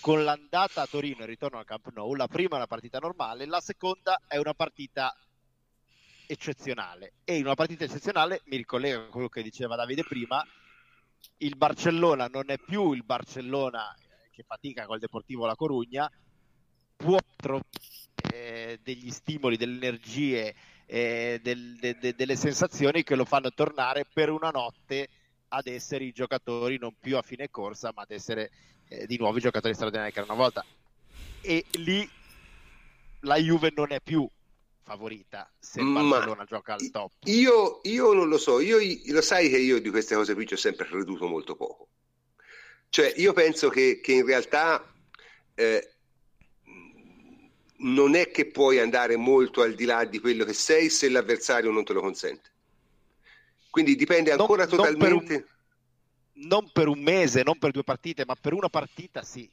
[0.00, 2.98] Con l'andata a Torino e il ritorno al Camp Nou, la prima è una partita
[2.98, 5.14] normale, la seconda è una partita
[6.26, 7.12] eccezionale.
[7.22, 10.42] E in una partita eccezionale, mi ricollego a quello che diceva Davide prima,
[11.38, 16.10] il Barcellona non è più il Barcellona eh, che fatica col Deportivo La Corugna,
[16.96, 17.66] può trovare
[18.32, 20.54] eh, degli stimoli, delle energie,
[20.86, 25.08] eh, del- de- de- delle sensazioni che lo fanno tornare per una notte
[25.48, 28.50] ad essere i giocatori non più a fine corsa, ma ad essere
[28.90, 30.64] eh, di nuovo i giocatori straordinari che erano una volta.
[31.42, 32.08] E lì
[33.20, 34.28] la Juve non è più
[34.82, 37.12] favorita se il Ma- Barcellona gioca al top.
[37.26, 38.78] Io, io non lo so, io,
[39.12, 41.88] lo sai che io di queste cose qui ci ho sempre creduto molto poco.
[42.88, 44.84] Cioè, io penso che, che in realtà
[45.54, 45.92] eh,
[47.82, 51.70] non è che puoi andare molto al di là di quello che sei se l'avversario
[51.70, 52.48] non te lo consente.
[53.70, 55.48] Quindi dipende Non- ancora non per un- totalmente.
[56.40, 59.48] Non per un mese, non per due partite, ma per una partita sì.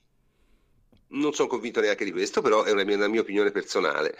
[1.09, 4.17] Non sono convinto neanche di questo, però è una mia, una mia opinione personale.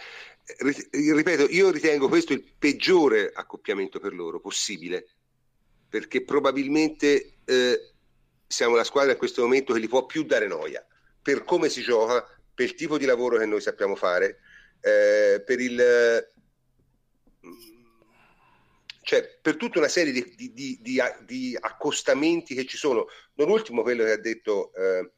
[0.90, 5.06] Ripeto, io ritengo questo il peggiore accoppiamento per loro possibile,
[5.88, 7.92] perché probabilmente eh,
[8.46, 10.84] siamo la squadra in questo momento che gli può più dare noia,
[11.20, 14.40] per come si gioca, per il tipo di lavoro che noi sappiamo fare,
[14.80, 16.32] eh, per il...
[19.08, 20.52] cioè per tutta una serie di, di-
[20.82, 23.06] di- di- accostamenti che ci sono,
[23.36, 25.12] non ultimo quello che ha detto eh,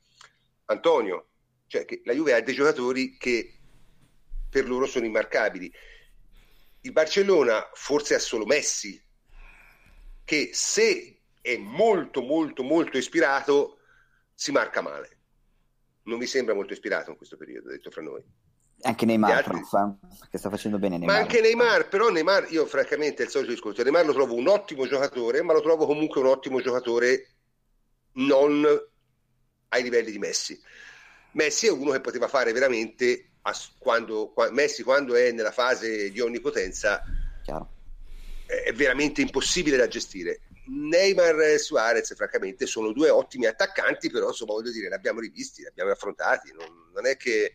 [0.67, 1.31] Antonio,
[1.67, 3.53] cioè che la Juve ha dei giocatori che
[4.49, 5.75] per loro sono immarcabili.
[6.83, 9.03] Il Barcellona forse ha solo Messi,
[10.23, 13.79] che se è molto molto molto ispirato
[14.33, 15.19] si marca male.
[16.05, 18.23] Non mi sembra molto ispirato in questo periodo, detto fra noi.
[18.83, 19.95] Anche Neymar, prof,
[20.31, 21.15] che sta facendo bene Neymar.
[21.15, 24.87] Ma anche Neymar, però Neymar, io francamente il solito discorso, Neymar lo trovo un ottimo
[24.87, 27.27] giocatore, ma lo trovo comunque un ottimo giocatore
[28.13, 28.67] non
[29.69, 30.61] ai livelli di Messi.
[31.33, 33.33] Messi è uno che poteva fare veramente,
[33.79, 37.03] quando, qua- Messi quando è nella fase di onnipotenza
[37.43, 37.69] Chiaro.
[38.47, 40.41] è veramente impossibile da gestire.
[40.67, 45.63] Neymar e Suarez, francamente, sono due ottimi attaccanti, però insomma, voglio dire, li abbiamo rivisti,
[45.63, 46.53] li abbiamo affrontati.
[46.53, 47.53] Non, non, è, che,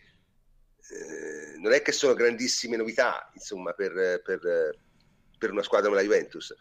[0.90, 4.78] eh, non è che sono grandissime novità, insomma, per, per,
[5.38, 6.56] per una squadra come la Juventus.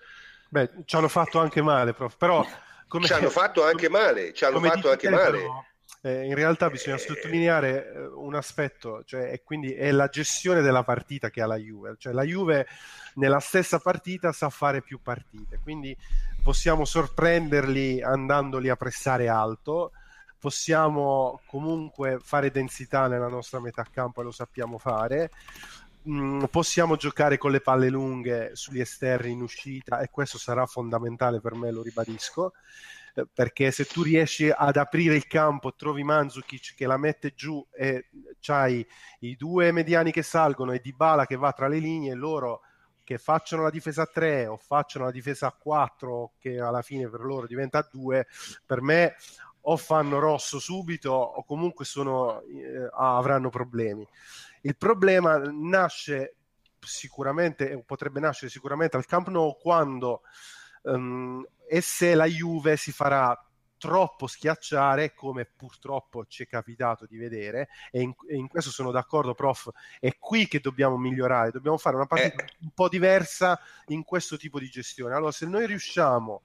[0.48, 2.16] Beh, ci hanno fatto anche male, prof.
[2.16, 2.46] Però
[2.88, 5.38] come, ci hanno fatto anche male, ci hanno fatto anche te, male.
[5.38, 5.64] Però,
[6.02, 7.00] eh, in realtà bisogna eh...
[7.00, 11.56] sottolineare eh, un aspetto, cioè, e quindi è la gestione della partita che ha la
[11.56, 11.96] Juve.
[11.98, 12.66] Cioè, la Juve
[13.14, 15.96] nella stessa partita sa fare più partite, quindi
[16.42, 19.92] possiamo sorprenderli andandoli a pressare alto,
[20.44, 25.30] possiamo comunque fare densità nella nostra metà campo e lo sappiamo fare.
[26.06, 31.40] Mm, possiamo giocare con le palle lunghe sugli esterni in uscita e questo sarà fondamentale
[31.40, 32.52] per me, lo ribadisco
[33.14, 37.66] eh, perché se tu riesci ad aprire il campo, trovi Manzukic che la mette giù
[37.72, 38.86] e c'hai
[39.20, 42.60] i due mediani che salgono e Dybala che va tra le linee, loro
[43.02, 47.08] che facciano la difesa a 3 o facciano la difesa a 4 che alla fine
[47.08, 48.26] per loro diventa a 2
[48.66, 49.14] per me
[49.66, 54.06] o fanno rosso subito o comunque sono, eh, avranno problemi
[54.62, 56.36] il problema nasce
[56.80, 60.22] sicuramente potrebbe nascere sicuramente al Camp Nou quando
[60.82, 63.38] um, e se la Juve si farà
[63.76, 68.90] troppo schiacciare, come purtroppo ci è capitato di vedere, e in, e in, questo sono
[68.90, 69.68] d'accordo, prof.
[70.00, 72.56] È qui che dobbiamo migliorare, dobbiamo fare una partita eh.
[72.60, 75.14] un po' diversa in questo tipo di gestione.
[75.14, 76.42] Allora, se noi riusciamo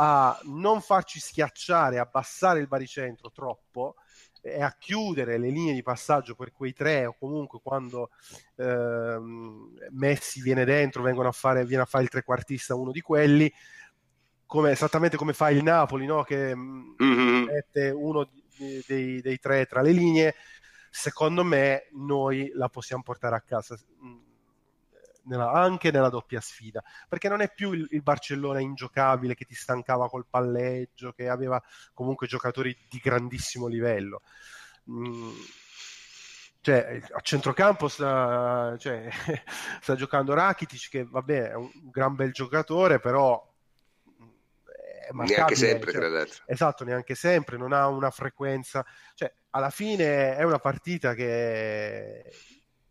[0.00, 3.96] a non farci schiacciare, abbassare il baricentro troppo,
[4.40, 8.10] e a chiudere le linee di passaggio per quei tre o comunque quando
[8.56, 13.52] ehm, Messi viene dentro vengono a fare, viene a fare il trequartista uno di quelli
[14.46, 16.22] come, esattamente come fa il Napoli, no?
[16.22, 17.42] che mm, mm-hmm.
[17.44, 18.30] mette uno
[18.86, 20.34] dei, dei, tre tra le linee,
[20.90, 24.27] secondo me noi la possiamo portare a casa mm,
[25.28, 29.54] nella, anche nella doppia sfida, perché non è più il, il, Barcellona ingiocabile che ti
[29.54, 31.62] stancava col palleggio, che aveva
[31.94, 34.22] comunque giocatori di grandissimo livello.
[34.90, 35.30] Mm,
[36.60, 39.08] cioè, a centrocampo sta, cioè,
[39.80, 43.46] sta giocando Rakitic, che vabbè è un gran bel giocatore, però
[45.12, 46.42] neanche sempre, cioè, tra l'altro.
[46.46, 48.84] Esatto, neanche sempre, non ha una frequenza.
[49.14, 52.24] Cioè, alla fine è una partita che,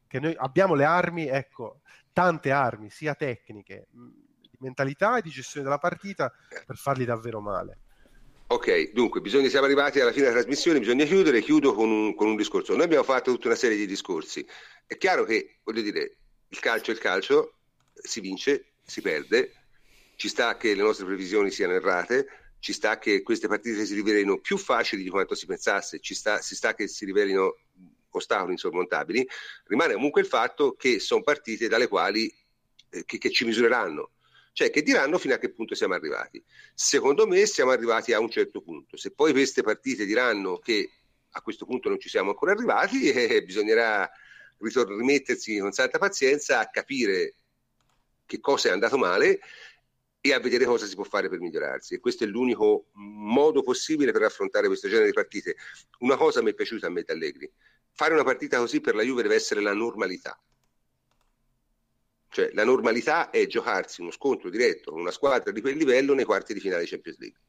[0.07, 1.81] che noi abbiamo le armi, ecco,
[2.17, 6.33] tante armi, sia tecniche, di mentalità e di gestione della partita,
[6.65, 7.81] per farli davvero male.
[8.47, 11.43] Ok, dunque, bisogna, siamo arrivati alla fine della trasmissione, bisogna chiudere.
[11.43, 12.73] Chiudo con un, con un discorso.
[12.73, 14.43] Noi abbiamo fatto tutta una serie di discorsi.
[14.87, 16.17] È chiaro che, voglio dire,
[16.47, 17.57] il calcio è il calcio,
[17.93, 19.51] si vince, si perde,
[20.15, 24.39] ci sta che le nostre previsioni siano errate, ci sta che queste partite si rivelino
[24.39, 27.57] più facili di quanto si pensasse, ci sta, si sta che si rivelino
[28.09, 29.27] ostacoli insormontabili,
[29.65, 32.33] rimane comunque il fatto che sono partite dalle quali
[32.89, 34.11] eh, che, che ci misureranno,
[34.53, 36.43] cioè che diranno fino a che punto siamo arrivati.
[36.73, 40.89] Secondo me siamo arrivati a un certo punto, se poi queste partite diranno che
[41.31, 44.09] a questo punto non ci siamo ancora arrivati, eh, bisognerà
[44.59, 47.35] ritor- rimettersi con santa pazienza a capire
[48.25, 49.39] che cosa è andato male
[50.19, 51.95] e a vedere cosa si può fare per migliorarsi.
[51.95, 55.55] E questo è l'unico modo possibile per affrontare questo genere di partite.
[55.99, 57.49] Una cosa mi è piaciuta a me Allegri,
[57.97, 60.39] fare una partita così per la Juve deve essere la normalità.
[62.29, 66.23] Cioè la normalità è giocarsi uno scontro diretto con una squadra di quel livello nei
[66.23, 67.39] quarti di finale di Champions League.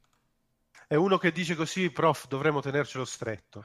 [0.87, 3.62] È uno che dice così, prof, dovremmo tenercelo stretto.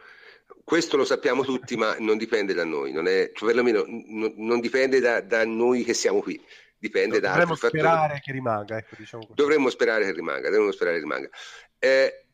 [0.61, 4.59] Questo lo sappiamo tutti, ma non dipende da noi, non è, cioè, perlomeno n- non
[4.59, 6.41] dipende da, da noi che siamo qui
[6.77, 8.19] dipende da dovremmo sperare fattori.
[8.19, 11.29] che rimanga ecco, diciamo dovremmo sperare che rimanga dovremmo sperare che rimanga
[11.79, 12.25] eh,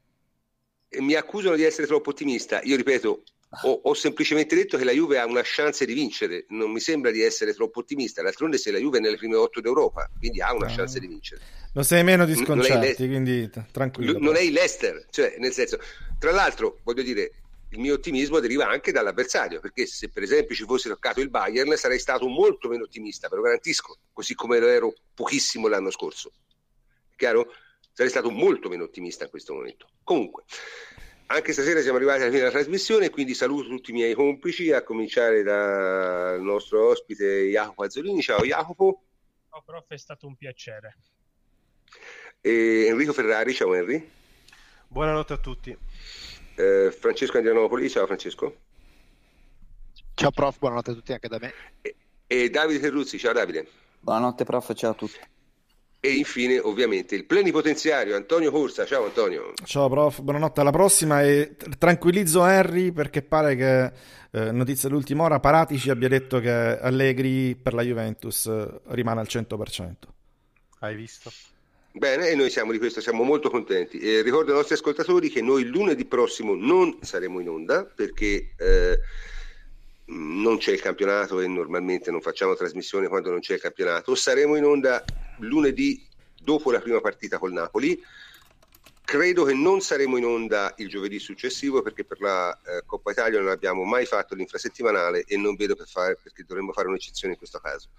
[1.01, 3.21] mi accusano di essere troppo ottimista io ripeto
[3.63, 7.09] ho, ho, semplicemente detto che la Juve ha una chance di vincere non mi sembra
[7.09, 10.53] di essere troppo ottimista d'altronde se la Juve è nelle prime otto d'Europa quindi ha
[10.53, 10.75] una ah.
[10.75, 11.41] chance di vincere
[11.73, 15.79] lo sei meno di sconcerti quindi tranquillo non è il Leicester cioè nel senso
[16.19, 17.31] tra l'altro voglio dire
[17.71, 21.75] il mio ottimismo deriva anche dall'avversario, perché se per esempio ci fosse toccato il Bayern
[21.77, 26.31] sarei stato molto meno ottimista, ve lo garantisco, così come lo ero pochissimo l'anno scorso.
[27.15, 27.53] Chiaro?
[27.93, 29.87] Sarei stato molto meno ottimista in questo momento.
[30.03, 30.45] Comunque,
[31.31, 34.81] anche stasera siamo arrivati alla fine della trasmissione, quindi saluto tutti i miei complici, a
[34.81, 38.21] cominciare dal nostro ospite Jacopo Azzolini.
[38.21, 39.03] Ciao Jacopo.
[39.49, 40.97] Ciao prof, è stato un piacere.
[42.41, 44.09] E Enrico Ferrari, ciao Henry.
[44.87, 45.77] Buonanotte a tutti.
[46.55, 48.57] Eh, Francesco Andrianopoli, ciao Francesco.
[50.15, 51.53] Ciao prof, buonanotte a tutti anche da me.
[51.81, 51.95] E,
[52.25, 53.67] e Davide Terruzzi, ciao Davide.
[53.99, 55.19] Buonanotte prof, ciao a tutti.
[56.01, 58.85] E infine, ovviamente, il plenipotenziario Antonio Corsa.
[58.85, 59.53] Ciao Antonio.
[59.65, 63.91] Ciao prof, buonanotte alla prossima e tranquillizzo Harry perché pare che,
[64.31, 69.27] eh, notizia dell'ultima ora, Paratici abbia detto che Allegri per la Juventus eh, rimane al
[69.29, 69.93] 100%.
[70.79, 71.31] Hai visto?
[71.91, 73.99] Bene, e noi siamo di questo, siamo molto contenti.
[73.99, 78.99] E ricordo ai nostri ascoltatori che noi lunedì prossimo non saremo in onda perché eh,
[80.09, 84.15] non c'è il campionato e normalmente non facciamo trasmissione quando non c'è il campionato.
[84.15, 87.99] Saremo in onda lunedì dopo la prima partita col Napoli.
[89.03, 93.39] Credo che non saremo in onda il giovedì successivo perché per la eh, Coppa Italia
[93.39, 97.39] non abbiamo mai fatto l'infrasettimanale e non vedo per fare, perché dovremmo fare un'eccezione in
[97.39, 97.89] questo caso.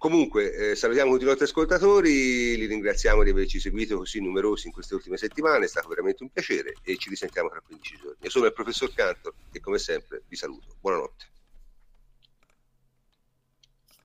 [0.00, 4.72] Comunque, eh, salutiamo tutti i nostri ascoltatori, li ringraziamo di averci seguito così numerosi in
[4.72, 8.16] queste ultime settimane, è stato veramente un piacere e ci risentiamo tra 15 giorni.
[8.22, 10.76] Io sono il professor Cantor e come sempre vi saluto.
[10.80, 11.39] Buonanotte.